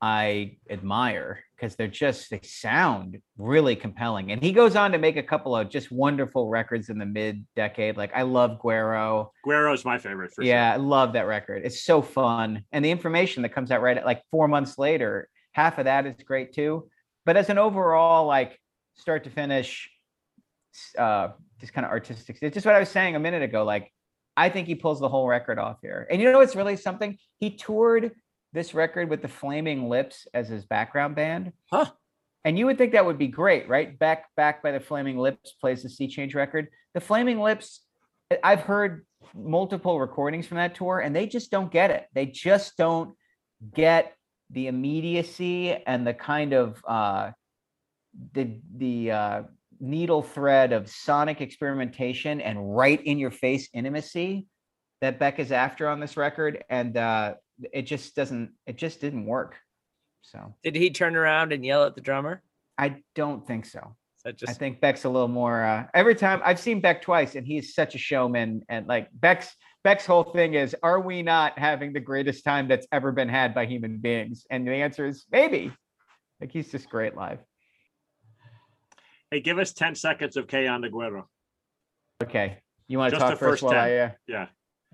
I 0.00 0.58
admire 0.70 1.42
because 1.56 1.74
they're 1.76 1.88
just 1.88 2.30
they 2.30 2.40
sound 2.42 3.18
really 3.38 3.76
compelling. 3.76 4.32
And 4.32 4.42
he 4.42 4.52
goes 4.52 4.76
on 4.76 4.92
to 4.92 4.98
make 4.98 5.16
a 5.16 5.22
couple 5.22 5.56
of 5.56 5.70
just 5.70 5.90
wonderful 5.90 6.48
records 6.48 6.88
in 6.88 6.98
the 6.98 7.06
mid 7.06 7.46
decade. 7.56 7.96
Like 7.96 8.12
I 8.14 8.22
love 8.22 8.60
Guero. 8.60 9.32
Guero's 9.44 9.84
my 9.84 9.98
favorite 9.98 10.32
for 10.34 10.44
yeah, 10.44 10.72
I 10.72 10.76
love 10.76 11.14
that 11.14 11.26
record. 11.26 11.62
It's 11.64 11.82
so 11.82 12.02
fun. 12.02 12.64
And 12.72 12.84
the 12.84 12.90
information 12.90 13.42
that 13.42 13.50
comes 13.50 13.70
out 13.70 13.82
right 13.82 13.96
at 13.96 14.04
like 14.04 14.22
four 14.30 14.48
months 14.48 14.78
later, 14.78 15.28
half 15.52 15.78
of 15.78 15.86
that 15.86 16.06
is 16.06 16.14
great 16.24 16.52
too. 16.52 16.88
But 17.24 17.36
as 17.36 17.48
an 17.48 17.58
overall, 17.58 18.26
like 18.26 18.60
start 18.96 19.24
to 19.24 19.30
finish, 19.30 19.90
uh, 20.98 21.28
just 21.60 21.72
kind 21.72 21.84
of 21.84 21.90
artistic, 21.90 22.38
it's 22.42 22.54
just 22.54 22.66
what 22.66 22.74
I 22.74 22.80
was 22.80 22.88
saying 22.88 23.16
a 23.16 23.20
minute 23.20 23.42
ago. 23.42 23.64
Like, 23.64 23.92
I 24.36 24.50
think 24.50 24.66
he 24.66 24.74
pulls 24.74 25.00
the 25.00 25.08
whole 25.08 25.26
record 25.26 25.58
off 25.58 25.78
here. 25.80 26.06
And 26.10 26.20
you 26.20 26.30
know 26.30 26.38
what's 26.38 26.54
really 26.54 26.76
something? 26.76 27.16
He 27.38 27.56
toured 27.56 28.12
this 28.56 28.72
record 28.72 29.10
with 29.10 29.20
the 29.20 29.28
Flaming 29.28 29.88
Lips 29.90 30.26
as 30.32 30.48
his 30.48 30.64
background 30.64 31.14
band. 31.14 31.52
Huh. 31.70 31.90
And 32.42 32.58
you 32.58 32.64
would 32.66 32.78
think 32.78 32.92
that 32.92 33.04
would 33.04 33.18
be 33.18 33.28
great, 33.28 33.68
right? 33.68 33.96
Back 33.98 34.26
back 34.34 34.62
by 34.62 34.72
the 34.72 34.80
Flaming 34.80 35.18
Lips 35.18 35.52
plays 35.60 35.82
the 35.82 35.90
Sea 35.90 36.08
Change 36.08 36.34
record. 36.34 36.68
The 36.94 37.00
Flaming 37.00 37.38
Lips, 37.38 37.82
I've 38.42 38.62
heard 38.62 39.04
multiple 39.34 40.00
recordings 40.00 40.46
from 40.46 40.56
that 40.56 40.74
tour, 40.74 41.00
and 41.00 41.14
they 41.14 41.26
just 41.26 41.50
don't 41.50 41.70
get 41.70 41.90
it. 41.90 42.06
They 42.14 42.24
just 42.26 42.78
don't 42.78 43.14
get 43.74 44.14
the 44.50 44.68
immediacy 44.68 45.74
and 45.74 46.06
the 46.06 46.14
kind 46.14 46.54
of 46.54 46.82
uh, 46.88 47.32
the 48.32 48.58
the 48.74 49.10
uh, 49.10 49.42
needle 49.80 50.22
thread 50.22 50.72
of 50.72 50.88
sonic 50.88 51.42
experimentation 51.42 52.40
and 52.40 52.74
right 52.74 53.02
in 53.02 53.18
your 53.18 53.32
face 53.32 53.68
intimacy 53.74 54.46
that 55.02 55.18
Beck 55.18 55.40
is 55.40 55.52
after 55.52 55.88
on 55.88 56.00
this 56.00 56.16
record, 56.16 56.64
and 56.70 56.96
uh, 56.96 57.34
it 57.72 57.82
just 57.82 58.14
doesn't. 58.14 58.52
It 58.66 58.76
just 58.76 59.00
didn't 59.00 59.26
work. 59.26 59.56
So 60.22 60.54
Did 60.64 60.74
he 60.74 60.90
turn 60.90 61.14
around 61.16 61.52
and 61.52 61.64
yell 61.64 61.84
at 61.84 61.94
the 61.94 62.00
drummer? 62.00 62.42
I 62.78 63.02
don't 63.14 63.46
think 63.46 63.64
so. 63.64 63.94
Is 64.24 64.34
just 64.34 64.50
I 64.50 64.54
think 64.54 64.80
Beck's 64.80 65.04
a 65.04 65.08
little 65.08 65.28
more. 65.28 65.62
Uh, 65.62 65.86
every 65.94 66.16
time 66.16 66.40
I've 66.44 66.58
seen 66.58 66.80
Beck 66.80 67.00
twice, 67.00 67.36
and 67.36 67.46
he's 67.46 67.74
such 67.74 67.94
a 67.94 67.98
showman. 67.98 68.62
And 68.68 68.86
like 68.88 69.08
Beck's 69.12 69.54
Beck's 69.84 70.04
whole 70.04 70.24
thing 70.24 70.54
is, 70.54 70.74
are 70.82 71.00
we 71.00 71.22
not 71.22 71.56
having 71.58 71.92
the 71.92 72.00
greatest 72.00 72.44
time 72.44 72.66
that's 72.66 72.88
ever 72.90 73.12
been 73.12 73.28
had 73.28 73.54
by 73.54 73.66
human 73.66 73.98
beings? 73.98 74.44
And 74.50 74.66
the 74.66 74.72
answer 74.72 75.06
is 75.06 75.26
maybe. 75.30 75.72
Like 76.40 76.50
he's 76.50 76.70
just 76.72 76.90
great 76.90 77.14
live. 77.14 77.38
Hey, 79.30 79.40
give 79.40 79.58
us 79.58 79.72
10 79.72 79.94
seconds 79.94 80.36
of 80.36 80.46
Que 80.48 80.66
Onda 80.66 80.90
Guero. 80.90 81.28
Okay, 82.22 82.58
you 82.88 82.98
want 82.98 83.12
to 83.12 83.18
Just 83.18 83.28
talk 83.28 83.38
the 83.38 83.44
first 83.44 83.60
first 83.60 83.62
while 83.62 83.72
10. 83.74 83.80
I? 83.80 83.96
Uh, 83.98 84.10
Yeah. 84.26 84.46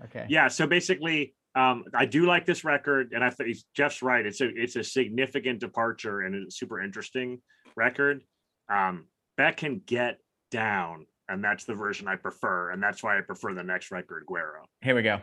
okay. 0.05 0.25
Yeah. 0.29 0.47
So 0.47 0.67
basically, 0.67 1.33
um, 1.55 1.85
I 1.93 2.05
do 2.05 2.25
like 2.25 2.45
this 2.45 2.63
record, 2.63 3.13
and 3.13 3.23
I 3.23 3.29
think 3.29 3.55
Jeff's 3.75 4.01
right. 4.01 4.25
It's 4.25 4.41
a 4.41 4.49
it's 4.49 4.75
a 4.75 4.83
significant 4.83 5.59
departure 5.59 6.21
and 6.21 6.47
a 6.47 6.51
super 6.51 6.81
interesting 6.81 7.41
record. 7.75 8.23
Um, 8.69 9.05
Beck 9.37 9.57
can 9.57 9.81
get 9.85 10.19
down, 10.51 11.05
and 11.29 11.43
that's 11.43 11.65
the 11.65 11.75
version 11.75 12.07
I 12.07 12.15
prefer, 12.15 12.71
and 12.71 12.81
that's 12.81 13.03
why 13.03 13.17
I 13.17 13.21
prefer 13.21 13.53
the 13.53 13.63
next 13.63 13.91
record, 13.91 14.25
Guero. 14.27 14.65
Here 14.81 14.95
we 14.95 15.03
go. 15.03 15.21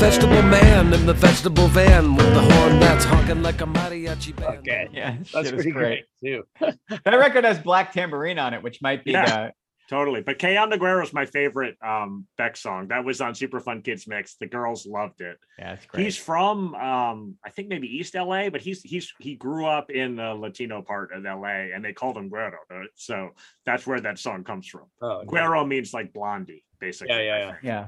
man 0.00 0.92
in 0.92 1.06
the 1.06 1.12
vegetable 1.14 1.68
van 1.68 2.16
with 2.16 2.26
the 2.34 2.40
horn 2.40 2.80
that's 2.80 3.04
honking 3.04 3.42
like 3.42 3.60
a 3.60 3.64
mariachi 3.64 4.34
band. 4.34 4.58
Okay. 4.58 4.88
Yeah, 4.92 5.16
That's 5.32 5.50
pretty 5.52 5.70
great. 5.70 6.04
great 6.20 6.42
too. 6.60 6.76
That 7.04 7.14
record 7.14 7.44
has 7.44 7.58
Black 7.60 7.92
Tambourine 7.92 8.38
on 8.38 8.54
it, 8.54 8.62
which 8.62 8.82
might 8.82 9.04
be 9.04 9.12
Yeah. 9.12 9.46
the 9.48 9.52
Totally. 9.88 10.22
But 10.22 10.38
Que 10.38 10.48
Onda 10.56 10.78
Guero 10.80 11.02
is 11.04 11.12
my 11.12 11.26
favorite 11.26 11.76
um 11.84 12.26
Beck 12.38 12.56
song. 12.56 12.88
That 12.88 13.04
was 13.04 13.20
on 13.20 13.34
Super 13.36 13.60
Fun 13.60 13.82
Kids 13.82 14.08
Mix. 14.08 14.34
The 14.40 14.46
girls 14.46 14.84
loved 14.86 15.20
it. 15.20 15.36
yeah, 15.58 15.74
it's 15.74 15.86
great. 15.86 16.04
He's 16.04 16.16
from 16.16 16.74
um 16.74 17.36
I 17.44 17.50
think 17.50 17.68
maybe 17.68 17.86
East 17.86 18.14
LA, 18.16 18.50
but 18.50 18.62
he's 18.62 18.82
he's 18.82 19.12
he 19.20 19.36
grew 19.36 19.66
up 19.66 19.90
in 19.90 20.16
the 20.16 20.34
Latino 20.34 20.82
part 20.82 21.12
of 21.12 21.22
LA 21.22 21.70
and 21.72 21.84
they 21.84 21.92
called 21.92 22.16
him 22.16 22.28
Guero. 22.30 22.56
uh, 22.74 22.80
So 22.96 23.30
that's 23.64 23.86
where 23.86 24.00
that 24.00 24.18
song 24.18 24.42
comes 24.42 24.66
from. 24.66 24.86
Oh, 25.00 25.20
yeah. 25.20 25.30
Guero 25.30 25.64
means 25.64 25.92
like 25.94 26.12
blondie, 26.12 26.64
basically. 26.80 27.14
Yeah, 27.14 27.22
yeah, 27.22 27.38
yeah. 27.38 27.54
yeah. 27.62 27.86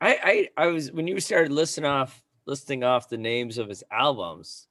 I, 0.00 0.48
I 0.56 0.64
I 0.64 0.66
was 0.68 0.90
when 0.92 1.06
you 1.06 1.20
started 1.20 1.52
listing 1.52 1.84
off 1.84 2.22
listing 2.46 2.82
off 2.84 3.08
the 3.08 3.18
names 3.18 3.58
of 3.58 3.68
his 3.68 3.84
albums, 3.90 4.66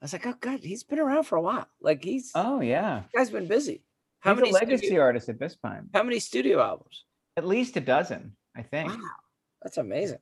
I 0.00 0.04
was 0.04 0.12
like, 0.12 0.26
oh 0.26 0.34
god, 0.40 0.60
he's 0.60 0.82
been 0.82 0.98
around 0.98 1.24
for 1.24 1.36
a 1.36 1.42
while. 1.42 1.68
Like 1.80 2.02
he's 2.02 2.32
Oh 2.34 2.60
yeah. 2.60 3.02
guy's 3.14 3.30
been 3.30 3.46
busy. 3.46 3.82
How 4.20 4.32
He's 4.34 4.40
many 4.40 4.50
a 4.50 4.54
legacy 4.54 4.86
studio, 4.86 5.02
artist 5.02 5.28
at 5.28 5.38
this 5.38 5.56
time. 5.56 5.90
how 5.92 6.02
many 6.02 6.18
studio 6.18 6.60
albums? 6.62 7.04
At 7.36 7.46
least 7.46 7.76
a 7.76 7.80
dozen, 7.80 8.36
I 8.56 8.62
think. 8.62 8.88
Wow, 8.90 8.98
that's 9.62 9.76
amazing. 9.76 10.18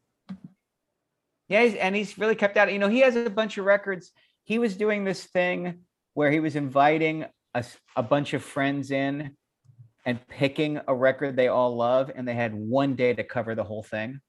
Yeah, 1.49 1.63
he's, 1.65 1.75
and 1.75 1.95
he's 1.95 2.19
really 2.19 2.35
kept 2.35 2.57
out. 2.57 2.73
You 2.73 2.79
know, 2.79 2.89
he 2.89 3.01
has 3.01 3.15
a 3.15 3.29
bunch 3.31 3.59
of 3.59 3.65
records. 3.65 4.11
He 4.45 4.59
was 4.59 4.77
doing 4.77 5.05
this 5.05 5.25
thing 5.25 5.81
where 6.15 6.31
he 6.31 6.41
was 6.41 6.57
inviting 6.57 7.27
a, 7.55 7.65
a 7.95 8.03
bunch 8.03 8.35
of 8.35 8.43
friends 8.43 8.91
in 8.91 9.37
and 10.05 10.27
picking 10.29 10.81
a 10.89 10.95
record 10.95 11.37
they 11.37 11.49
all 11.49 11.77
love, 11.77 12.11
and 12.15 12.27
they 12.27 12.35
had 12.35 12.55
one 12.55 12.95
day 12.97 13.13
to 13.15 13.23
cover 13.23 13.55
the 13.55 13.63
whole 13.65 13.83
thing. 13.85 14.21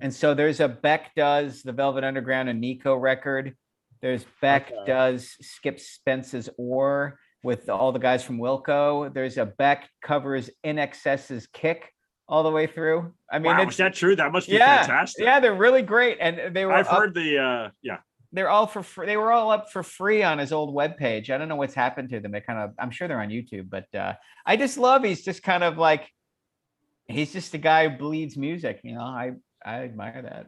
And 0.00 0.12
so 0.12 0.34
there's 0.34 0.60
a 0.60 0.68
Beck 0.68 1.14
does 1.14 1.62
the 1.62 1.72
Velvet 1.72 2.04
Underground 2.04 2.48
and 2.48 2.60
Nico 2.60 2.94
record. 2.94 3.54
There's 4.00 4.24
Beck 4.40 4.72
Okay. 4.72 4.84
does 4.86 5.36
Skip 5.40 5.78
Spence's 5.78 6.48
Oar 6.58 7.18
with 7.44 7.68
all 7.68 7.92
the 7.92 7.98
guys 7.98 8.24
from 8.24 8.38
Wilco. 8.38 9.12
There's 9.12 9.38
a 9.38 9.46
Beck 9.46 9.88
covers 10.02 10.50
INXS's 10.64 11.46
Kick 11.48 11.92
all 12.28 12.42
the 12.42 12.50
way 12.50 12.66
through. 12.66 13.12
I 13.30 13.38
mean, 13.38 13.56
wow, 13.56 13.68
is 13.68 13.76
that 13.76 13.94
true? 13.94 14.16
That 14.16 14.32
must 14.32 14.48
be 14.48 14.54
yeah, 14.54 14.78
fantastic. 14.82 15.24
yeah, 15.24 15.38
they're 15.40 15.54
really 15.54 15.82
great, 15.82 16.18
and 16.20 16.54
they 16.54 16.64
were. 16.64 16.72
I've 16.72 16.86
up- 16.86 16.98
heard 16.98 17.14
the 17.14 17.38
uh 17.38 17.70
yeah. 17.82 17.98
they're 18.32 18.48
all 18.48 18.66
for 18.66 18.82
free. 18.82 19.06
They 19.06 19.16
were 19.16 19.30
all 19.32 19.50
up 19.50 19.70
for 19.70 19.82
free 19.82 20.22
on 20.22 20.38
his 20.38 20.52
old 20.52 20.74
webpage. 20.74 21.30
I 21.30 21.38
don't 21.38 21.48
know 21.48 21.56
what's 21.56 21.74
happened 21.74 22.08
to 22.10 22.20
them. 22.20 22.32
They 22.32 22.40
kind 22.40 22.58
of, 22.58 22.70
I'm 22.78 22.90
sure 22.90 23.06
they're 23.06 23.20
on 23.20 23.28
YouTube, 23.28 23.68
but 23.68 23.92
uh, 23.94 24.14
I 24.46 24.56
just 24.56 24.78
love. 24.78 25.04
He's 25.04 25.22
just 25.22 25.42
kind 25.42 25.62
of 25.62 25.76
like, 25.78 26.08
he's 27.06 27.32
just 27.32 27.52
a 27.54 27.58
guy 27.58 27.88
who 27.88 27.98
bleeds 27.98 28.36
music. 28.36 28.80
You 28.84 28.94
know, 28.94 29.02
I 29.02 29.32
I 29.64 29.84
admire 29.84 30.22
that. 30.22 30.46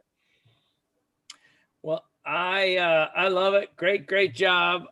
Well, 1.82 2.04
I 2.24 2.76
uh, 2.76 3.08
I 3.14 3.28
love 3.28 3.54
it. 3.54 3.76
Great, 3.76 4.06
great 4.06 4.34
job. 4.34 4.84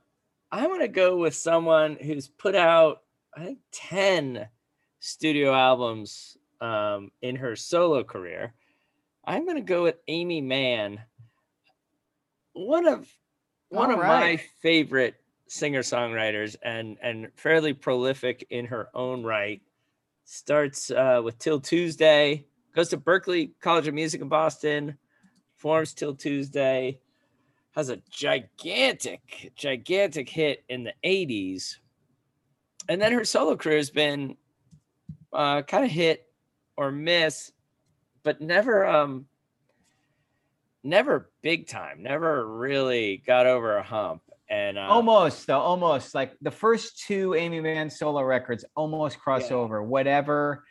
I 0.50 0.66
want 0.66 0.82
to 0.82 0.88
go 0.88 1.16
with 1.16 1.34
someone 1.34 1.96
who's 1.96 2.28
put 2.28 2.54
out 2.54 3.02
I 3.36 3.44
think 3.44 3.58
ten 3.72 4.48
studio 5.00 5.54
albums 5.54 6.36
um, 6.60 7.10
in 7.22 7.36
her 7.36 7.56
solo 7.56 8.04
career. 8.04 8.54
I'm 9.24 9.44
going 9.44 9.56
to 9.56 9.62
go 9.62 9.84
with 9.84 9.96
Aimee 10.08 10.40
Mann. 10.40 11.00
One 12.52 12.86
of 12.86 13.08
one 13.68 13.90
All 13.90 14.00
of 14.00 14.06
my 14.06 14.40
favorite 14.60 15.14
singer 15.48 15.80
songwriters 15.80 16.56
and 16.62 16.98
and 17.02 17.28
fairly 17.36 17.72
prolific 17.72 18.46
in 18.50 18.66
her 18.66 18.88
own 18.94 19.24
right. 19.24 19.62
Starts 20.24 20.90
uh, 20.90 21.20
with 21.24 21.38
'Til 21.38 21.60
Tuesday, 21.60 22.44
goes 22.74 22.88
to 22.90 22.96
Berklee 22.98 23.52
College 23.60 23.88
of 23.88 23.94
Music 23.94 24.20
in 24.20 24.28
Boston, 24.28 24.98
forms 25.56 25.94
'Til 25.94 26.14
Tuesday, 26.16 26.98
has 27.72 27.88
a 27.88 27.96
gigantic, 28.10 29.52
gigantic 29.54 30.28
hit 30.28 30.64
in 30.68 30.84
the 30.84 30.94
80s. 31.04 31.78
And 32.88 33.00
then 33.00 33.12
her 33.12 33.24
solo 33.24 33.56
career 33.56 33.76
has 33.78 33.90
been 33.90 34.36
uh, 35.32 35.62
kind 35.62 35.84
of 35.84 35.90
hit 35.90 36.26
or 36.76 36.90
miss, 36.90 37.52
but 38.22 38.40
never 38.40 38.84
um 38.86 39.26
never 40.82 41.30
big 41.42 41.68
time, 41.68 42.02
never 42.02 42.46
really 42.46 43.18
got 43.26 43.46
over 43.46 43.76
a 43.76 43.82
hump. 43.82 44.22
And 44.50 44.76
uh, 44.76 44.82
almost 44.82 45.46
though, 45.46 45.60
almost 45.60 46.14
like 46.14 46.36
the 46.42 46.50
first 46.50 46.98
two 47.06 47.34
Aimee 47.34 47.60
Mann 47.60 47.88
solo 47.88 48.22
records 48.22 48.64
almost 48.76 49.18
cross 49.18 49.48
Yeah. 49.50 49.56
over. 49.56 49.82
Whatever. 49.82 50.64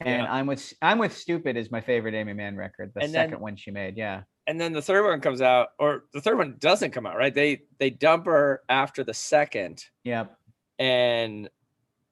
And 0.00 0.22
Yeah. 0.22 0.32
I'm 0.32 0.46
with 0.46 0.72
I'm 0.82 0.98
with 0.98 1.16
Stupid 1.16 1.56
is 1.56 1.70
my 1.70 1.80
favorite 1.80 2.14
Aimee 2.14 2.32
Mann 2.32 2.56
record. 2.56 2.92
The 2.94 3.02
And 3.02 3.14
then- 3.14 3.28
second 3.28 3.40
one 3.40 3.56
she 3.56 3.70
made. 3.70 3.96
Yeah. 3.96 4.22
and 4.48 4.60
then 4.60 4.72
the 4.72 4.82
third 4.82 5.04
one 5.04 5.20
comes 5.20 5.40
out, 5.40 5.68
or 5.78 6.04
the 6.12 6.20
third 6.20 6.36
one 6.36 6.56
doesn't 6.58 6.90
come 6.90 7.06
out, 7.06 7.16
right? 7.16 7.32
They 7.34 7.62
they 7.78 7.90
dump 7.90 8.26
her 8.26 8.62
after 8.68 9.04
the 9.04 9.14
second. 9.14 9.84
Yep. 10.04 10.36
and 10.78 11.48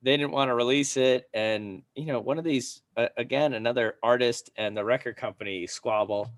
they 0.02 0.16
didn't 0.16 0.30
want 0.32 0.48
to 0.48 0.54
release 0.54 0.96
it 0.96 1.28
and 1.34 1.82
you 1.94 2.06
know 2.06 2.20
one 2.20 2.38
of 2.38 2.44
these 2.44 2.82
uh, 2.96 3.08
again 3.16 3.52
another 3.54 3.96
artist 4.02 4.50
and 4.56 4.76
the 4.76 4.84
record 4.84 5.16
company 5.16 5.66
squabble 5.66 6.30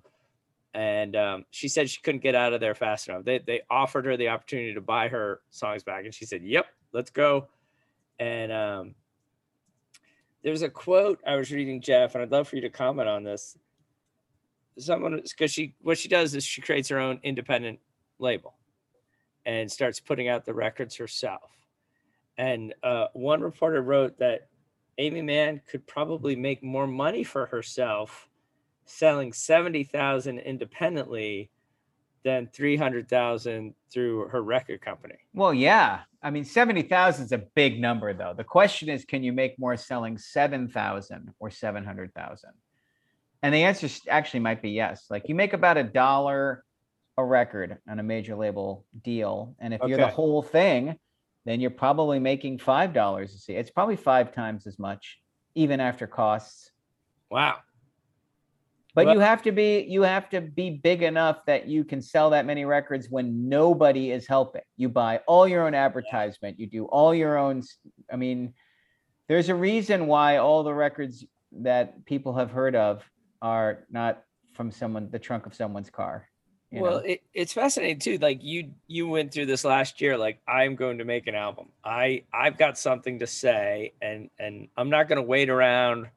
and 0.74 1.14
um, 1.16 1.44
she 1.50 1.68
said 1.68 1.88
she 1.90 2.00
couldn't 2.00 2.22
get 2.22 2.34
out 2.34 2.52
of 2.52 2.60
there 2.60 2.74
fast 2.74 3.08
enough 3.08 3.24
they, 3.24 3.38
they 3.38 3.60
offered 3.70 4.04
her 4.06 4.16
the 4.16 4.28
opportunity 4.28 4.72
to 4.74 4.80
buy 4.80 5.06
her 5.08 5.40
songs 5.50 5.82
back 5.84 6.04
and 6.04 6.14
she 6.14 6.24
said 6.24 6.42
yep 6.42 6.66
let's 6.92 7.10
go 7.10 7.46
and 8.18 8.50
um, 8.50 8.94
there's 10.42 10.62
a 10.62 10.68
quote 10.68 11.20
i 11.26 11.36
was 11.36 11.50
reading 11.50 11.80
jeff 11.80 12.14
and 12.14 12.22
i'd 12.22 12.32
love 12.32 12.48
for 12.48 12.56
you 12.56 12.62
to 12.62 12.70
comment 12.70 13.08
on 13.08 13.22
this. 13.24 13.56
Someone 14.78 15.20
because 15.22 15.52
she 15.52 15.74
what 15.82 15.98
she 15.98 16.08
does 16.08 16.34
is 16.34 16.44
she 16.44 16.62
creates 16.62 16.88
her 16.88 16.98
own 16.98 17.20
independent 17.22 17.78
label 18.18 18.54
and 19.44 19.70
starts 19.70 20.00
putting 20.00 20.28
out 20.28 20.44
the 20.44 20.54
records 20.54 20.96
herself. 20.96 21.50
And 22.38 22.74
uh, 22.82 23.08
one 23.12 23.42
reporter 23.42 23.82
wrote 23.82 24.18
that 24.18 24.48
Aimee 24.98 25.22
Mann 25.22 25.60
could 25.68 25.86
probably 25.86 26.36
make 26.36 26.62
more 26.62 26.86
money 26.86 27.24
for 27.24 27.46
herself 27.46 28.28
selling 28.84 29.32
70,000 29.32 30.38
independently 30.38 31.50
than 32.24 32.48
300,000 32.52 33.74
through 33.92 34.28
her 34.28 34.42
record 34.42 34.80
company. 34.80 35.16
Well, 35.34 35.52
yeah. 35.52 36.00
I 36.22 36.30
mean, 36.30 36.44
70,000 36.44 37.24
is 37.26 37.32
a 37.32 37.38
big 37.38 37.80
number, 37.80 38.14
though. 38.14 38.34
The 38.36 38.44
question 38.44 38.88
is, 38.88 39.04
can 39.04 39.22
you 39.22 39.32
make 39.32 39.58
more 39.58 39.76
selling 39.76 40.16
7,000 40.16 41.34
or 41.40 41.50
700,000? 41.50 42.50
And 43.42 43.54
the 43.54 43.64
answer 43.64 43.88
actually 44.08 44.40
might 44.40 44.62
be 44.62 44.70
yes. 44.70 45.06
Like 45.10 45.28
you 45.28 45.34
make 45.34 45.52
about 45.52 45.76
a 45.76 45.82
dollar 45.82 46.64
a 47.18 47.24
record 47.24 47.78
on 47.88 47.98
a 47.98 48.02
major 48.02 48.36
label 48.36 48.86
deal. 49.02 49.54
And 49.58 49.74
if 49.74 49.80
you're 49.86 49.98
the 49.98 50.06
whole 50.06 50.42
thing, 50.42 50.96
then 51.44 51.60
you're 51.60 51.70
probably 51.70 52.18
making 52.18 52.58
$5 52.58 53.22
a 53.22 53.28
see. 53.28 53.54
It's 53.54 53.70
probably 53.70 53.96
five 53.96 54.32
times 54.32 54.66
as 54.66 54.78
much, 54.78 55.18
even 55.54 55.80
after 55.80 56.06
costs. 56.06 56.70
Wow. 57.30 57.58
But 58.94 59.06
Well- 59.06 59.14
you 59.14 59.20
have 59.20 59.42
to 59.42 59.52
be 59.52 59.86
you 59.88 60.02
have 60.02 60.28
to 60.30 60.40
be 60.40 60.70
big 60.70 61.02
enough 61.02 61.44
that 61.46 61.66
you 61.66 61.84
can 61.84 62.02
sell 62.02 62.30
that 62.30 62.44
many 62.44 62.64
records 62.64 63.08
when 63.08 63.48
nobody 63.48 64.10
is 64.10 64.26
helping. 64.26 64.62
You 64.76 64.88
buy 64.88 65.18
all 65.26 65.48
your 65.48 65.66
own 65.66 65.74
advertisement, 65.74 66.58
you 66.58 66.66
do 66.66 66.84
all 66.86 67.14
your 67.14 67.38
own 67.38 67.62
I 68.12 68.16
mean 68.16 68.54
there's 69.28 69.48
a 69.48 69.54
reason 69.54 70.06
why 70.06 70.36
all 70.36 70.62
the 70.62 70.74
records 70.74 71.24
that 71.52 72.04
people 72.04 72.34
have 72.34 72.50
heard 72.50 72.74
of 72.74 73.02
are 73.40 73.84
not 73.90 74.22
from 74.52 74.70
someone 74.70 75.10
the 75.10 75.18
trunk 75.18 75.46
of 75.46 75.54
someone's 75.54 75.90
car. 75.90 76.28
you 76.70 76.80
well, 76.82 76.98
it, 76.98 77.22
it's 77.32 77.52
fascinating 77.52 77.98
too. 77.98 78.18
Like 78.18 78.42
you, 78.42 78.72
you 78.86 79.08
went 79.08 79.32
through 79.32 79.46
this 79.46 79.64
last 79.64 80.00
year. 80.00 80.16
Like 80.16 80.40
I'm 80.46 80.76
going 80.76 80.98
to 80.98 81.04
make 81.04 81.26
an 81.26 81.34
album. 81.34 81.68
I, 81.84 82.24
I've 82.32 82.58
got 82.58 82.78
something 82.78 83.18
to 83.20 83.26
say, 83.26 83.94
and 84.00 84.30
and 84.38 84.68
I'm 84.76 84.90
not 84.90 85.08
going 85.08 85.16
to 85.16 85.22
wait 85.22 85.50
around 85.50 86.08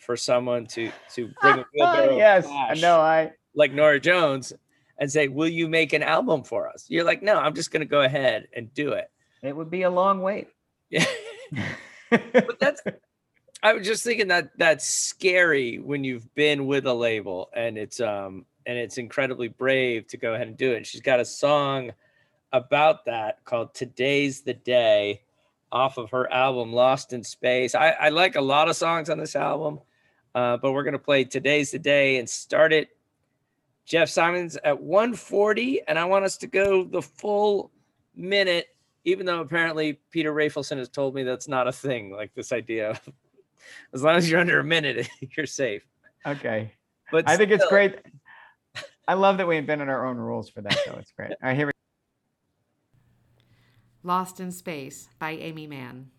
for 0.00 0.16
someone 0.16 0.66
to 0.66 0.90
to 1.14 1.30
bring 1.40 1.58
a 1.60 1.64
wheelbarrow 1.74 2.16
yes, 2.16 2.46
cash, 2.46 2.82
no, 2.82 3.00
I 3.00 3.32
like 3.54 3.72
Norah 3.72 4.00
Jones, 4.00 4.52
and 4.98 5.10
say, 5.10 5.28
"Will 5.28 5.48
you 5.48 5.68
make 5.68 5.92
an 5.92 6.02
album 6.02 6.42
for 6.42 6.68
us?" 6.68 6.86
You're 6.88 7.04
like, 7.04 7.22
"No, 7.22 7.36
I'm 7.36 7.54
just 7.54 7.70
going 7.70 7.80
to 7.80 7.86
go 7.86 8.02
ahead 8.02 8.48
and 8.54 8.72
do 8.74 8.92
it." 8.92 9.10
it 9.42 9.56
would 9.56 9.70
be 9.70 9.82
a 9.82 9.90
long 9.90 10.20
wait. 10.20 10.48
Yeah. 10.90 11.04
but 12.10 12.58
that's 12.58 12.82
I 13.62 13.74
was 13.74 13.86
just 13.86 14.04
thinking 14.04 14.28
that 14.28 14.50
that's 14.56 14.86
scary 14.86 15.78
when 15.78 16.04
you've 16.04 16.32
been 16.34 16.66
with 16.66 16.86
a 16.86 16.94
label 16.94 17.50
and 17.54 17.76
it's 17.76 18.00
um 18.00 18.46
and 18.66 18.76
it's 18.76 18.98
incredibly 18.98 19.48
brave 19.48 20.06
to 20.08 20.16
go 20.16 20.34
ahead 20.34 20.48
and 20.48 20.56
do 20.56 20.72
it. 20.72 20.86
She's 20.86 21.00
got 21.00 21.20
a 21.20 21.24
song 21.24 21.92
about 22.52 23.04
that 23.06 23.44
called 23.44 23.74
Today's 23.74 24.42
the 24.42 24.54
Day 24.54 25.22
off 25.72 25.98
of 25.98 26.10
her 26.10 26.30
album 26.32 26.72
Lost 26.72 27.12
in 27.12 27.22
Space. 27.22 27.74
I, 27.74 27.90
I 27.90 28.08
like 28.10 28.36
a 28.36 28.40
lot 28.40 28.68
of 28.68 28.76
songs 28.76 29.08
on 29.08 29.18
this 29.18 29.36
album, 29.36 29.80
uh, 30.34 30.56
but 30.56 30.72
we're 30.72 30.84
gonna 30.84 30.98
play 30.98 31.24
Today's 31.24 31.70
the 31.70 31.78
Day 31.78 32.18
and 32.18 32.28
start 32.28 32.72
it. 32.72 32.88
Jeff 33.84 34.08
Simons 34.08 34.56
at 34.62 34.80
140, 34.80 35.82
and 35.88 35.98
I 35.98 36.04
want 36.04 36.24
us 36.24 36.36
to 36.38 36.46
go 36.46 36.84
the 36.84 37.02
full 37.02 37.72
minute, 38.14 38.68
even 39.04 39.26
though 39.26 39.40
apparently 39.40 39.98
Peter 40.10 40.32
Rafelson 40.32 40.78
has 40.78 40.88
told 40.88 41.14
me 41.14 41.24
that's 41.24 41.48
not 41.48 41.66
a 41.66 41.72
thing, 41.72 42.12
like 42.12 42.32
this 42.34 42.52
idea 42.52 42.90
of 42.90 43.00
as 43.92 44.02
long 44.02 44.16
as 44.16 44.30
you're 44.30 44.40
under 44.40 44.60
a 44.60 44.64
minute, 44.64 45.08
you're 45.36 45.46
safe. 45.46 45.84
Okay. 46.24 46.72
But 47.10 47.28
I 47.28 47.36
think 47.36 47.50
it's 47.50 47.66
great. 47.66 47.96
I 49.08 49.14
love 49.14 49.38
that 49.38 49.48
we 49.48 49.56
invented 49.56 49.88
our 49.88 50.06
own 50.06 50.18
rules 50.18 50.48
for 50.48 50.60
that, 50.60 50.78
though. 50.86 50.98
It's 50.98 51.10
great. 51.10 51.30
All 51.30 51.36
right, 51.42 51.56
here 51.56 51.66
we 51.66 51.72
Lost 54.02 54.40
in 54.40 54.52
Space 54.52 55.08
by 55.18 55.32
Aimee 55.32 55.66
Mann. 55.66 56.10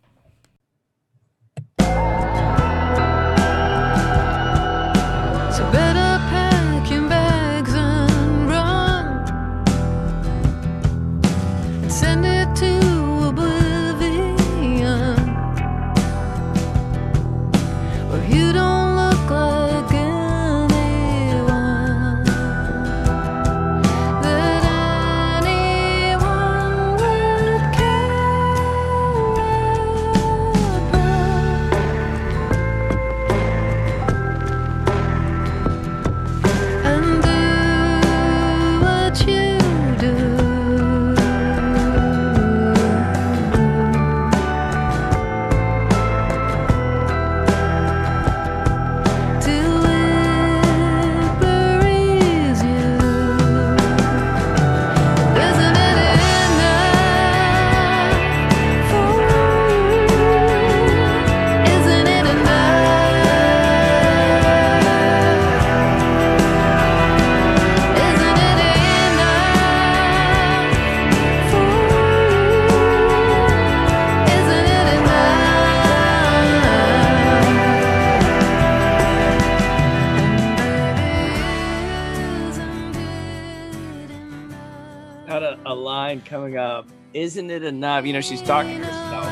Isn't 87.21 87.51
it 87.51 87.63
enough? 87.63 88.07
You 88.07 88.13
know, 88.13 88.21
she's 88.21 88.41
talking 88.41 88.79
to 88.79 88.83
herself. 88.83 89.27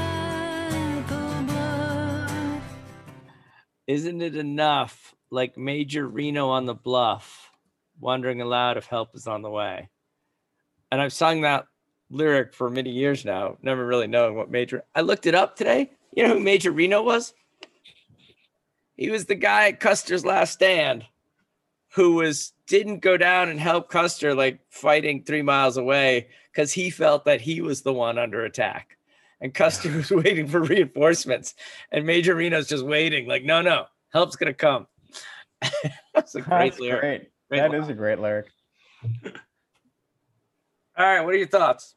Isn't 3.88 4.22
it 4.22 4.36
enough? 4.36 5.16
Like 5.32 5.58
Major 5.58 6.08
Reno 6.08 6.50
on 6.50 6.68
the 6.68 6.76
bluff, 6.76 7.50
wondering 8.00 8.42
aloud 8.42 8.78
if 8.78 8.86
help 8.86 9.16
is 9.16 9.26
on 9.26 9.42
the 9.42 9.50
way. 9.50 9.90
And 10.92 11.02
I've 11.02 11.12
sung 11.12 11.42
that 11.42 11.66
lyric 12.12 12.54
for 12.54 12.70
many 12.70 12.92
years 12.92 13.26
now, 13.26 13.58
never 13.64 13.84
really 13.84 14.06
knowing 14.06 14.36
what 14.36 14.52
Major. 14.52 14.84
I 14.94 15.02
looked 15.02 15.26
it 15.26 15.34
up 15.34 15.56
today. 15.56 15.90
You 16.16 16.28
know 16.28 16.36
who 16.36 16.40
Major 16.40 16.70
Reno 16.70 17.02
was? 17.02 17.34
He 18.98 19.10
was 19.10 19.26
the 19.26 19.34
guy 19.34 19.70
at 19.70 19.80
Custer's 19.80 20.24
Last 20.24 20.54
Stand 20.54 21.08
who 21.94 22.14
was 22.14 22.54
didn't 22.68 23.00
go 23.00 23.18
down 23.18 23.50
and 23.50 23.60
help 23.60 23.90
Custer 23.90 24.36
like 24.36 24.60
fighting 24.70 25.24
three 25.24 25.42
miles 25.42 25.76
away 25.76 26.28
because 26.52 26.72
he 26.74 26.90
felt 26.90 27.26
that 27.26 27.42
he 27.42 27.62
was 27.62 27.82
the 27.82 27.94
one 27.94 28.18
under 28.18 28.46
attack. 28.46 28.98
And 29.42 29.54
Custer 29.54 29.92
was 29.96 30.12
waiting 30.12 30.48
for 30.48 30.62
reinforcements. 30.62 31.56
And 31.92 32.06
Major 32.06 32.36
Reno's 32.36 32.68
just 32.68 32.86
waiting, 32.86 33.28
like, 33.28 33.44
no, 33.44 33.62
no, 33.62 33.86
help's 34.12 34.36
gonna 34.36 34.54
come. 34.54 34.88
That's 36.14 36.36
a 36.36 36.42
great 36.42 36.72
That's 36.72 36.80
lyric. 36.80 37.02
great. 37.02 37.32
Great 37.50 37.60
That 37.60 37.72
line. 37.72 37.82
is 37.84 37.90
a 37.90 37.94
great 37.94 38.20
lyric. 38.20 38.48
All 40.98 41.06
right, 41.06 41.22
what 41.22 41.34
are 41.34 41.38
your 41.38 41.48
thoughts? 41.48 41.96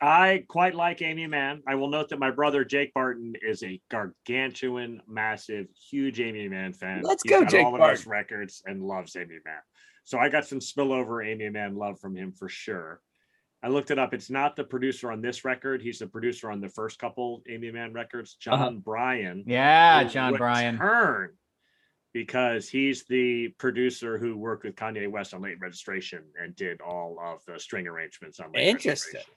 I 0.00 0.44
quite 0.46 0.74
like 0.76 1.02
Aimee 1.02 1.26
Mann. 1.26 1.62
I 1.66 1.74
will 1.74 1.88
note 1.88 2.08
that 2.10 2.20
my 2.20 2.30
brother 2.30 2.64
Jake 2.64 2.94
Barton 2.94 3.34
is 3.42 3.64
a 3.64 3.80
gargantuan, 3.90 5.02
massive, 5.08 5.66
huge 5.90 6.20
Aimee 6.20 6.48
Mann 6.48 6.72
fan. 6.72 7.02
Let's 7.02 7.22
He's 7.24 7.30
go, 7.32 7.40
got 7.42 7.50
Jake 7.50 7.64
all 7.66 7.74
of 7.74 7.90
his 7.90 8.04
Barton. 8.04 8.10
records 8.10 8.62
and 8.66 8.82
loves 8.82 9.16
Aimee 9.16 9.38
Mann. 9.44 9.58
So 10.08 10.18
I 10.18 10.30
got 10.30 10.46
some 10.46 10.58
spillover 10.58 11.22
Aimee 11.22 11.50
Mann 11.50 11.76
love 11.76 12.00
from 12.00 12.16
him 12.16 12.32
for 12.32 12.48
sure. 12.48 13.02
I 13.62 13.68
looked 13.68 13.90
it 13.90 13.98
up. 13.98 14.14
It's 14.14 14.30
not 14.30 14.56
the 14.56 14.64
producer 14.64 15.12
on 15.12 15.20
this 15.20 15.44
record. 15.44 15.82
He's 15.82 15.98
the 15.98 16.06
producer 16.06 16.50
on 16.50 16.62
the 16.62 16.68
first 16.70 16.98
couple 16.98 17.42
Aimee 17.46 17.72
Mann 17.72 17.92
records. 17.92 18.32
Jon 18.32 18.54
Uh-huh. 18.54 18.70
Brion. 18.70 19.44
Yeah, 19.46 20.04
Jon 20.04 20.34
Brion. 20.36 20.76
return 20.76 21.36
Because 22.14 22.70
he's 22.70 23.04
the 23.04 23.48
producer 23.58 24.16
who 24.16 24.38
worked 24.38 24.64
with 24.64 24.76
Kanye 24.76 25.10
West 25.10 25.34
on 25.34 25.42
Late 25.42 25.60
Registration 25.60 26.22
and 26.42 26.56
did 26.56 26.80
all 26.80 27.18
of 27.22 27.44
the 27.44 27.60
string 27.60 27.86
arrangements 27.86 28.40
on 28.40 28.50
Late 28.52 28.66
Interesting. 28.66 29.12
Registration. 29.12 29.34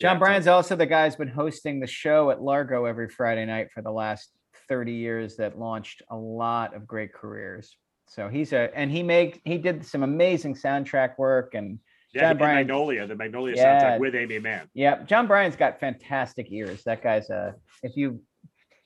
Jon 0.00 0.18
Brion's 0.18 0.46
also 0.46 0.74
the 0.74 0.86
guy 0.86 1.04
who's 1.04 1.16
been 1.16 1.28
hosting 1.28 1.80
the 1.80 1.86
show 1.86 2.30
at 2.30 2.40
Largo 2.40 2.86
every 2.86 3.10
Friday 3.10 3.44
night 3.44 3.70
for 3.72 3.82
the 3.82 3.92
last 3.92 4.30
30 4.70 4.90
years 4.94 5.36
that 5.36 5.58
launched 5.58 6.00
a 6.08 6.16
lot 6.16 6.74
of 6.74 6.86
great 6.86 7.12
careers. 7.12 7.76
So 8.06 8.28
he's 8.28 8.52
a 8.52 8.70
and 8.76 8.90
he 8.90 9.02
made 9.02 9.40
he 9.44 9.58
did 9.58 9.84
some 9.84 10.02
amazing 10.02 10.54
soundtrack 10.54 11.18
work 11.18 11.54
and 11.54 11.78
Yeah, 12.12 12.28
Jon 12.28 12.38
Brion 12.38 12.56
Magnolia, 12.56 13.06
the 13.06 13.16
Magnolia 13.16 13.56
Yeah. 13.56 13.80
soundtrack 13.96 14.00
with 14.00 14.14
Aimee 14.14 14.38
Mann. 14.38 14.68
Yeah, 14.74 15.02
Jon 15.04 15.26
Brion's 15.26 15.56
got 15.56 15.80
fantastic 15.80 16.50
ears. 16.52 16.84
That 16.84 17.02
guy's 17.02 17.30
a 17.30 17.54
if 17.82 17.96
you 17.96 18.20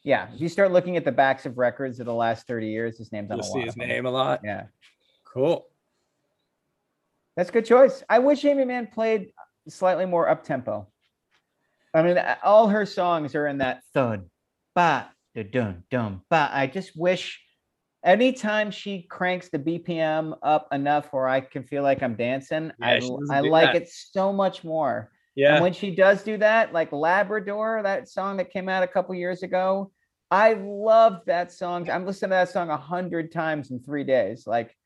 yeah, 0.05 0.29
if 0.33 0.41
you 0.41 0.49
start 0.49 0.73
looking 0.73 0.97
at 0.97 1.05
the 1.05 1.13
backs 1.13 1.45
of 1.45 1.59
records 1.59 2.01
of 2.01 2.07
the 2.07 2.15
last 2.15 2.47
30 2.47 2.69
years, 2.69 2.97
his 2.99 3.13
name's 3.13 3.31
on 3.31 3.39
You'll 3.39 3.47
a 3.47 3.49
see 3.51 3.59
lot. 3.59 3.65
his 3.67 3.77
name 3.77 4.07
a 4.07 4.11
lot. 4.11 4.41
Yeah. 4.45 4.65
Cool. 5.25 5.67
That's 7.37 7.51
a 7.51 7.53
good 7.53 7.67
choice. 7.67 8.03
I 8.09 8.19
wish 8.21 8.45
Aimee 8.45 8.65
Mann 8.65 8.87
played 8.87 9.33
slightly 9.69 10.07
more 10.07 10.29
up 10.29 10.45
tempo. 10.45 10.89
I 11.93 12.03
mean, 12.03 12.19
all 12.43 12.69
her 12.69 12.87
songs 12.87 13.35
are 13.35 13.47
in 13.47 13.59
that 13.59 13.83
thud, 13.93 14.29
ba, 14.75 15.11
da, 15.35 15.43
dun, 15.43 15.85
dum, 15.91 16.23
ba. 16.31 16.49
I 16.53 16.67
just 16.67 16.97
wish 16.97 17.41
anytime 18.05 18.71
she 18.71 19.03
cranks 19.03 19.49
the 19.49 19.59
BPM 19.59 20.37
up 20.43 20.69
enough 20.73 21.13
where 21.13 21.29
I 21.29 21.41
can 21.41 21.63
feel 21.65 21.83
like 21.83 22.03
I'm 22.03 22.15
dancing, 22.15 22.73
Yeah, 22.79 23.01
I, 23.31 23.39
I 23.39 23.41
like 23.41 23.73
that. 23.73 23.83
it 23.83 23.89
so 23.91 24.33
much 24.33 24.65
more. 24.65 25.11
Yeah. 25.35 25.55
And 25.55 25.63
when 25.63 25.73
she 25.73 25.95
does 25.95 26.23
do 26.23 26.37
that, 26.39 26.73
like 26.73 26.93
Labrador, 26.93 27.81
that 27.83 28.09
song 28.09 28.39
that 28.39 28.51
came 28.51 28.69
out 28.69 28.83
a 28.83 28.89
couple 28.89 29.15
years 29.15 29.43
ago, 29.43 29.93
I 30.31 30.55
loved 30.55 31.27
that 31.27 31.53
song. 31.53 31.89
I'm 31.89 32.05
listening 32.05 32.31
to 32.31 32.37
that 32.37 32.51
song 32.51 32.71
a 32.71 32.77
hundred 32.77 33.33
times 33.33 33.71
in 33.71 33.81
three 33.81 34.05
days. 34.05 34.47
Like 34.47 34.77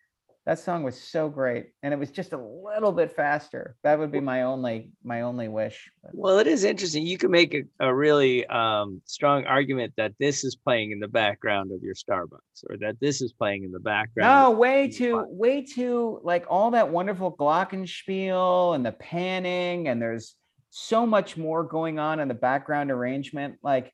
that 0.44 0.58
song 0.58 0.82
was 0.82 1.00
so 1.00 1.28
great, 1.28 1.66
and 1.82 1.94
it 1.94 1.96
was 1.96 2.10
just 2.10 2.32
a 2.32 2.36
little 2.36 2.90
bit 2.90 3.14
faster. 3.14 3.76
That 3.84 3.98
would 3.98 4.10
be 4.10 4.18
my 4.18 4.42
only 4.42 4.90
my 5.04 5.20
only 5.20 5.46
wish. 5.46 5.88
Well, 6.12 6.40
it 6.40 6.48
is 6.48 6.64
interesting. 6.64 7.06
You 7.06 7.16
can 7.16 7.30
make 7.30 7.54
a, 7.54 7.62
a 7.78 7.94
really 7.94 8.44
um, 8.46 9.00
strong 9.04 9.44
argument 9.44 9.92
that 9.98 10.14
this 10.18 10.42
is 10.42 10.56
playing 10.56 10.90
in 10.90 10.98
the 10.98 11.06
background 11.06 11.70
of 11.70 11.82
your 11.82 11.94
Starbucks, 11.94 12.64
or 12.68 12.76
that 12.78 12.98
this 13.00 13.22
is 13.22 13.32
playing 13.32 13.62
in 13.62 13.70
the 13.70 13.78
background. 13.78 14.28
No, 14.28 14.50
way 14.50 14.88
too, 14.88 15.24
way 15.28 15.62
too 15.62 16.20
like 16.24 16.44
all 16.50 16.72
that 16.72 16.90
wonderful 16.90 17.36
glockenspiel 17.36 18.74
and 18.74 18.84
the 18.84 18.92
panning, 18.92 19.86
and 19.86 20.02
there's 20.02 20.34
so 20.70 21.06
much 21.06 21.36
more 21.36 21.62
going 21.62 22.00
on 22.00 22.18
in 22.18 22.26
the 22.26 22.34
background 22.34 22.90
arrangement. 22.90 23.58
Like 23.62 23.92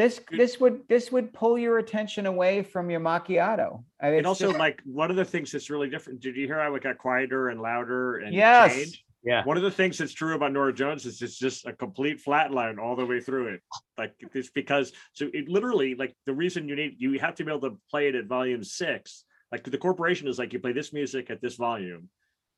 this, 0.00 0.20
this 0.30 0.58
would 0.60 0.80
this 0.88 1.12
would 1.12 1.32
pull 1.32 1.58
your 1.58 1.78
attention 1.78 2.24
away 2.26 2.62
from 2.62 2.88
your 2.90 3.00
macchiato. 3.00 3.84
I 4.00 4.08
mean, 4.10 4.18
And 4.18 4.26
also, 4.26 4.46
just- 4.48 4.58
like 4.58 4.80
one 4.84 5.10
of 5.10 5.16
the 5.16 5.24
things 5.24 5.52
that's 5.52 5.68
really 5.68 5.90
different. 5.90 6.20
Did 6.20 6.36
you 6.36 6.46
hear 6.46 6.58
how 6.60 6.74
it 6.74 6.82
got 6.82 6.96
quieter 6.98 7.50
and 7.50 7.60
louder 7.60 8.18
and 8.18 8.34
Yes. 8.34 8.74
changed? 8.74 9.02
Yeah. 9.22 9.44
One 9.44 9.58
of 9.58 9.62
the 9.62 9.70
things 9.70 9.98
that's 9.98 10.14
true 10.14 10.34
about 10.34 10.52
Norah 10.54 10.72
Jones 10.72 11.04
is 11.04 11.20
it's 11.20 11.38
just 11.38 11.66
a 11.66 11.74
complete 11.74 12.24
flatline 12.24 12.78
all 12.78 12.96
the 12.96 13.04
way 13.04 13.20
through 13.20 13.48
it. 13.48 13.60
Like 13.98 14.14
it's 14.34 14.48
because 14.48 14.92
so 15.12 15.28
it 15.34 15.46
literally 15.50 15.94
like 15.94 16.14
the 16.24 16.32
reason 16.32 16.66
you 16.68 16.74
need 16.76 16.94
you 16.98 17.18
have 17.18 17.34
to 17.34 17.44
be 17.44 17.50
able 17.52 17.68
to 17.70 17.78
play 17.90 18.08
it 18.08 18.14
at 18.14 18.24
volume 18.24 18.64
six. 18.64 19.24
Like 19.52 19.64
the 19.64 19.76
corporation 19.76 20.26
is 20.28 20.38
like 20.38 20.54
you 20.54 20.58
play 20.60 20.72
this 20.72 20.92
music 20.94 21.28
at 21.30 21.42
this 21.42 21.56
volume, 21.56 22.08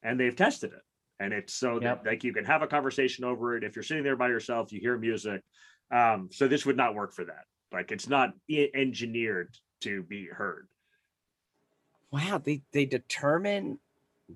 and 0.05 0.21
they've 0.21 0.37
tested 0.37 0.71
it, 0.73 0.83
and 1.19 1.33
it's 1.33 1.55
so 1.55 1.81
Yep. 1.81 2.05
that 2.05 2.07
like 2.11 2.23
you 2.23 2.33
can 2.33 2.45
have 2.45 2.63
a 2.63 2.69
conversation 2.69 3.25
over 3.25 3.57
it. 3.57 3.65
If 3.65 3.75
you're 3.75 3.83
sitting 3.83 4.05
there 4.05 4.15
by 4.17 4.29
yourself, 4.29 4.73
you 4.73 4.79
hear 4.79 4.97
music. 4.97 5.41
Um, 5.93 6.31
so 6.33 6.49
this 6.49 6.65
would 6.67 6.77
not 6.77 6.95
work 6.95 7.13
for 7.13 7.25
that. 7.25 7.45
Like 7.73 7.93
it's 7.93 8.09
not 8.09 8.31
engineered 8.51 9.57
to 9.83 10.03
be 10.03 10.27
heard. 10.27 10.69
Wow, 12.11 12.41
they 12.43 12.63
they 12.73 12.85
determine 12.85 13.79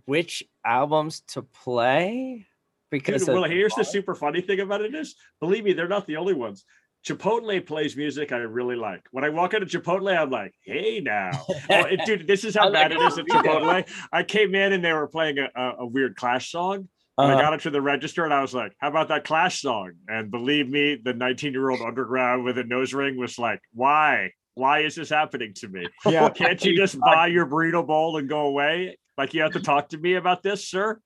which 0.05 0.43
albums 0.65 1.21
to 1.29 1.43
play 1.43 2.47
because 2.91 3.25
Dude, 3.25 3.35
well, 3.35 3.45
here's 3.45 3.75
the 3.75 3.85
super 3.85 4.15
funny 4.15 4.41
thing 4.41 4.61
about 4.61 4.81
it 4.81 4.95
is, 4.95 5.17
believe 5.41 5.65
me, 5.65 5.73
they're 5.73 5.89
not 5.89 6.07
the 6.07 6.17
only 6.17 6.35
ones. 6.35 6.65
Chipotle 7.07 7.65
plays 7.65 7.97
music 7.97 8.33
I 8.33 8.39
really 8.39 8.75
like. 8.75 9.03
When 9.13 9.23
I 9.25 9.29
walk 9.29 9.55
into 9.55 9.67
Chipotle, 9.67 10.17
I'm 10.17 10.31
like, 10.31 10.55
hey 10.65 11.01
now. 11.01 11.31
oh, 11.49 11.55
it- 11.85 12.01
dude, 12.05 12.27
this 12.27 12.45
is 12.45 12.55
how 12.59 12.71
bad 12.71 12.93
like 12.93 13.01
it 13.01 13.05
is 13.13 13.19
at 13.19 13.27
Chipotle. 13.27 13.89
I 14.13 14.23
came 14.23 14.55
in 14.55 14.73
and 14.73 14.85
they 14.85 14.93
were 14.93 15.07
playing 15.07 15.39
a, 15.39 15.49
a, 15.55 15.75
a 15.81 15.87
weird 15.87 16.17
Clash 16.17 16.51
song. 16.51 16.89
And 17.19 17.31
I 17.31 17.33
Uh-huh. 17.35 17.43
got 17.43 17.55
up 17.55 17.61
to 17.63 17.71
the 17.71 17.81
register 17.81 18.25
and 18.25 18.35
I 18.35 18.43
was 18.43 18.53
like, 18.53 18.73
how 18.79 18.89
about 18.89 19.09
that 19.09 19.25
Clash 19.25 19.63
song? 19.63 19.93
And 20.09 20.31
believe 20.31 20.69
me, 20.69 20.97
the 21.03 21.15
19 21.15 21.53
year 21.53 21.71
old 21.71 21.81
underground 21.81 22.45
with 22.45 22.59
a 22.59 22.65
nose 22.65 22.93
ring 22.93 23.17
was 23.17 23.39
like, 23.39 23.61
why? 23.73 24.33
Why 24.55 24.81
is 24.81 24.95
this 24.97 25.09
happening 25.09 25.55
to 25.57 25.69
me? 25.69 25.89
Yeah. 26.07 26.29
Can't 26.31 26.63
you 26.65 26.77
just 26.77 26.99
buy 27.01 27.29
your 27.29 27.47
burrito 27.47 27.87
bowl 27.87 28.17
and 28.19 28.29
go 28.29 28.41
away? 28.41 28.99
Like 29.17 29.33
you 29.33 29.43
have 29.43 29.53
to 29.53 29.61
talk 29.61 29.89
to 29.91 29.99
me 29.99 30.15
about 30.15 30.43
this, 30.43 30.69
sir? 30.69 31.01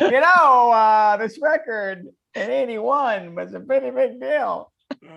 you 0.00 0.20
know, 0.20 0.70
uh, 0.70 1.16
this 1.18 1.38
record 1.40 2.06
in 2.34 2.50
'81 2.50 3.34
was 3.34 3.54
a 3.54 3.60
pretty 3.60 3.90
big 3.90 4.20
deal. 4.20 4.72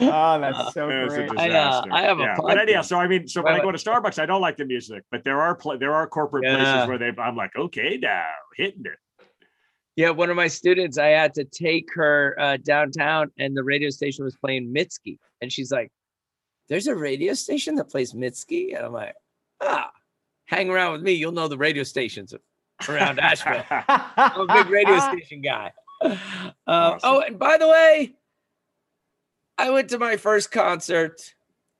Oh, 0.00 0.40
that's 0.40 0.72
so 0.72 0.88
It 0.88 1.04
was 1.04 1.14
a 1.14 1.26
great. 1.26 1.38
I, 1.38 1.50
uh. 1.50 1.82
I 1.92 2.02
have 2.02 2.18
a 2.18 2.22
yeah. 2.22 2.36
But 2.42 2.58
anyhow, 2.58 2.80
so 2.82 2.98
I 2.98 3.06
mean, 3.06 3.28
so 3.28 3.42
Wait, 3.42 3.52
when 3.52 3.60
I 3.60 3.62
go 3.62 3.70
to 3.70 3.78
Starbucks, 3.78 4.18
I 4.18 4.24
don't 4.26 4.40
like 4.40 4.56
the 4.56 4.64
music, 4.64 5.02
but 5.10 5.24
there 5.24 5.40
are 5.42 5.54
pla 5.54 5.76
there 5.76 5.92
are 5.94 6.06
corporate 6.06 6.44
Yeah. 6.44 6.56
places 6.56 6.88
where 6.88 6.98
they 6.98 7.10
I'm 7.20 7.36
like, 7.36 7.54
okay, 7.56 7.98
now 8.00 8.24
hitting 8.56 8.84
it. 8.86 8.98
Yeah, 9.96 10.10
one 10.10 10.30
of 10.30 10.36
my 10.36 10.48
students, 10.48 10.96
I 10.96 11.08
had 11.08 11.34
to 11.34 11.44
take 11.44 11.92
her 11.94 12.34
uh, 12.40 12.56
downtown, 12.58 13.30
and 13.38 13.54
the 13.56 13.62
radio 13.62 13.90
station 13.90 14.24
was 14.24 14.36
playing 14.36 14.72
Mitski, 14.74 15.18
and 15.42 15.52
she's 15.52 15.70
like, 15.70 15.90
"There's 16.68 16.86
a 16.86 16.94
radio 16.94 17.34
station 17.34 17.74
that 17.74 17.90
plays 17.90 18.14
Mitski," 18.14 18.74
and 18.74 18.86
I'm 18.86 18.92
like, 18.92 19.14
"Ah, 19.60 19.90
hang 20.46 20.70
around 20.70 20.92
with 20.92 21.02
me, 21.02 21.12
you'll 21.12 21.32
know 21.32 21.46
the 21.48 21.58
radio 21.58 21.82
stations 21.82 22.34
around 22.88 23.20
Asheville. 23.20 23.64
I'm 23.70 24.48
a 24.48 24.54
big 24.54 24.70
radio 24.70 24.98
station 25.10 25.40
guy." 25.42 25.72
Uh, 26.66 26.98
Oh, 27.04 27.20
and 27.20 27.38
by 27.38 27.56
the 27.58 27.68
way, 27.68 28.14
I 29.58 29.70
went 29.70 29.90
to 29.90 29.98
my 29.98 30.16
first 30.16 30.50
concert 30.50 31.20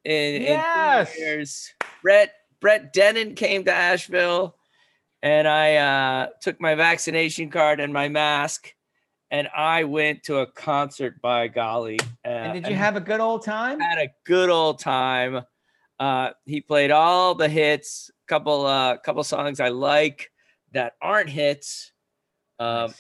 in, 0.05 0.43
Yes. 0.43 1.13
in 1.17 1.21
years. 1.23 1.73
Brett 2.03 2.33
Brett 2.61 2.95
Dennen 2.95 3.35
came 3.35 3.65
to 3.65 3.73
Asheville, 3.73 4.55
and 5.23 5.47
I 5.47 5.77
uh, 5.77 6.27
took 6.41 6.61
my 6.61 6.75
vaccination 6.75 7.51
card 7.51 7.81
and 7.81 7.93
my 7.93 8.09
mask, 8.09 8.73
and 9.31 9.49
I 9.57 9.85
went 9.85 10.25
to 10.25 10.39
a 10.39 10.47
concert. 10.47 11.21
By 11.23 11.49
golly! 11.49 11.99
Uh, 12.25 12.29
And 12.29 12.53
did 12.63 12.71
you 12.71 12.77
have 12.77 12.97
a 12.97 13.01
good 13.01 13.21
old 13.21 13.45
time? 13.45 13.81
had 13.81 13.99
a 13.99 14.11
good 14.25 14.51
old 14.51 14.79
time. 14.81 15.43
Uh, 16.01 16.31
he 16.45 16.61
played 16.61 16.91
all 16.91 17.35
the 17.35 17.49
hits, 17.49 18.11
couple 18.27 18.67
uh, 18.67 18.97
couple 18.99 19.23
songs 19.25 19.61
I 19.61 19.69
like 19.69 20.31
that 20.73 20.95
aren't 21.01 21.31
hits. 21.31 21.93
Um, 22.59 22.95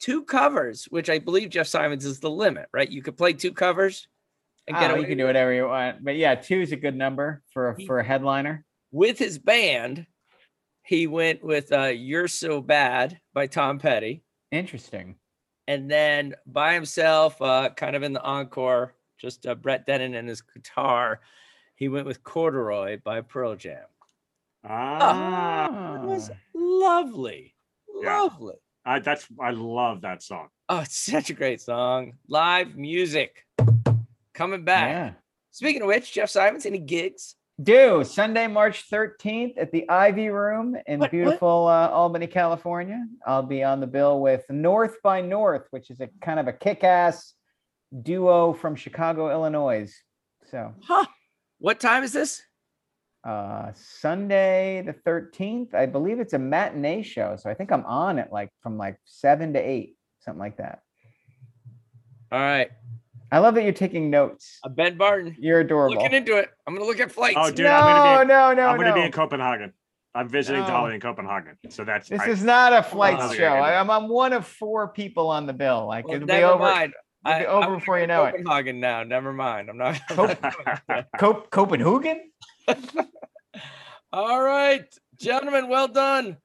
two 0.00 0.24
covers, 0.24 0.84
which 0.90 1.08
I 1.08 1.18
believe 1.18 1.48
Jeff 1.50 1.66
Simons 1.66 2.04
is 2.04 2.20
the 2.20 2.30
limit, 2.30 2.66
right? 2.72 2.88
You 2.90 3.00
could 3.02 3.16
play 3.16 3.32
two 3.32 3.52
covers 3.52 4.06
and 4.66 4.76
get 4.76 4.90
Oh, 4.90 4.96
you 4.96 5.06
can 5.06 5.18
do 5.18 5.24
whatever 5.26 5.52
you 5.52 5.66
want, 5.66 6.04
but 6.04 6.16
yeah, 6.16 6.34
two 6.34 6.60
is 6.60 6.72
a 6.72 6.76
good 6.76 6.96
number 6.96 7.42
for 7.52 7.76
for 7.86 7.98
a 7.98 8.04
headliner. 8.04 8.64
with 8.92 9.18
his 9.18 9.38
band. 9.38 10.06
He 10.84 11.06
went 11.06 11.42
with 11.42 11.72
uh, 11.72 11.86
"You're 11.86 12.28
So 12.28 12.60
Bad" 12.60 13.18
by 13.32 13.46
Tom 13.46 13.78
Petty, 13.78 14.22
Interesting. 14.52 15.16
and 15.66 15.90
then 15.90 16.34
by 16.46 16.74
himself, 16.74 17.40
uh, 17.40 17.70
kind 17.70 17.96
of 17.96 18.02
in 18.02 18.12
the 18.12 18.22
encore, 18.22 18.94
just 19.18 19.46
uh, 19.46 19.54
Brett 19.54 19.86
Dennen 19.86 20.14
and 20.18 20.28
his 20.28 20.42
guitar. 20.42 21.20
He 21.74 21.88
went 21.88 22.06
with 22.06 22.22
"Corduroy" 22.22 22.98
by 23.02 23.20
Pearl 23.22 23.56
Jam. 23.56 23.84
Ah, 24.64 26.02
It 26.02 26.06
was 26.06 26.30
lovely, 26.54 27.54
Yeah. 28.02 28.20
lovely. 28.22 28.54
I, 28.86 28.98
that's 28.98 29.26
I 29.40 29.50
love 29.50 30.02
that 30.02 30.22
song. 30.22 30.48
Oh, 30.68 30.80
it's 30.80 30.96
such 30.98 31.30
a 31.30 31.34
great 31.34 31.60
song. 31.60 32.14
Live 32.28 32.76
music 32.76 33.46
coming 34.34 34.64
back. 34.64 34.88
Yeah. 34.90 35.12
Speaking 35.50 35.82
of 35.82 35.88
which, 35.88 36.12
Jeff 36.12 36.28
Simons, 36.30 36.66
any 36.66 36.78
gigs? 36.78 37.36
Do 37.62 38.02
Sunday, 38.02 38.48
March 38.48 38.90
13th 38.90 39.54
at 39.58 39.70
the 39.70 39.88
Ivy 39.88 40.28
Room 40.28 40.76
in 40.86 40.98
What- 40.98 41.06
what? 41.06 41.10
beautiful 41.12 41.68
uh, 41.68 41.88
Albany, 41.88 42.26
California. 42.26 43.06
I'll 43.26 43.44
be 43.44 43.62
on 43.62 43.78
the 43.80 43.86
bill 43.86 44.20
with 44.20 44.44
North 44.50 44.96
by 45.02 45.20
North, 45.20 45.66
which 45.70 45.88
is 45.90 46.00
a 46.00 46.08
kind 46.20 46.40
of 46.40 46.48
a 46.48 46.52
kick 46.52 46.82
ass 46.82 47.34
duo 48.02 48.52
from 48.54 48.74
Chicago, 48.74 49.30
Illinois. 49.30 49.92
So, 50.50 50.74
Huh? 50.82 51.06
What 51.58 51.78
time 51.80 52.02
is 52.02 52.12
this? 52.12 52.42
uh, 53.22 53.72
Sunday 53.74 54.82
the 54.84 54.92
13th, 54.92 55.72
I 55.74 55.86
believe 55.86 56.20
it's 56.20 56.34
a 56.34 56.38
matinee 56.38 57.02
show. 57.02 57.36
So 57.36 57.48
I 57.48 57.54
think 57.54 57.72
I'm 57.72 57.86
on 57.86 58.18
it 58.18 58.30
like 58.30 58.50
from 58.62 58.76
like 58.76 58.98
seven 59.06 59.54
to 59.54 59.58
eight, 59.60 59.96
something 60.20 60.38
like 60.40 60.58
that. 60.58 60.80
All 62.30 62.38
right. 62.38 62.70
I 63.34 63.38
love 63.38 63.56
that 63.56 63.64
you're 63.64 63.72
taking 63.72 64.10
notes. 64.10 64.60
Uh, 64.62 64.68
ben 64.68 64.96
Barton. 64.96 65.34
You're 65.40 65.58
adorable. 65.58 65.96
Looking 65.96 66.16
into 66.18 66.36
it. 66.36 66.50
I'm 66.68 66.74
gonna 66.74 66.86
look 66.86 67.00
at 67.00 67.10
flights. 67.10 67.36
Oh, 67.40 67.50
dude, 67.50 67.66
no, 67.66 67.72
I'm 67.72 67.82
gonna 67.82 68.24
be 68.24 68.28
no, 68.28 68.52
no, 68.54 68.68
I'm 68.68 68.76
gonna 68.76 68.90
no. 68.90 68.94
be 68.94 69.02
in 69.02 69.10
Copenhagen. 69.10 69.72
I'm 70.14 70.28
visiting 70.28 70.62
No. 70.62 70.68
Dolly 70.68 70.94
in 70.94 71.00
Copenhagen. 71.00 71.56
So 71.70 71.82
that's 71.82 72.08
This 72.08 72.20
I- 72.20 72.28
is 72.28 72.44
not 72.44 72.72
a 72.72 72.80
flight 72.84 73.16
Oh, 73.18 73.32
show. 73.32 73.42
yeah, 73.42 73.54
yeah. 73.54 73.60
I, 73.60 73.80
I'm, 73.80 73.90
I'm 73.90 74.08
one 74.08 74.32
of 74.32 74.46
four 74.46 74.86
people 74.86 75.28
on 75.30 75.46
the 75.46 75.52
bill. 75.52 75.84
Like 75.88 76.06
Well, 76.06 76.14
it'll 76.14 76.26
be 76.28 76.32
never 76.32 76.46
over. 76.52 76.62
mind. 76.62 76.92
it'll 77.26 77.38
be 77.40 77.44
I- 77.44 77.48
over 77.50 77.66
I'm 77.72 77.78
before 77.80 77.96
you 77.98 78.04
in 78.04 78.08
know 78.08 78.24
it. 78.26 78.30
Copenhagen 78.36 78.78
now. 78.78 79.02
Never 79.02 79.32
mind. 79.32 79.68
I'm 79.68 79.78
not. 79.78 80.00
I'm 80.10 80.16
Cop- 80.16 80.40
not 80.42 80.64
going 80.64 80.78
there. 80.86 81.06
Cop- 81.18 81.50
Copenhagen? 81.50 82.30
All 84.12 84.40
right, 84.40 84.84
gentlemen, 85.18 85.68
well 85.68 85.88
done. 85.88 86.36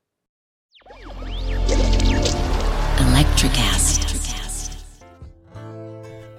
Electricast. 2.98 3.69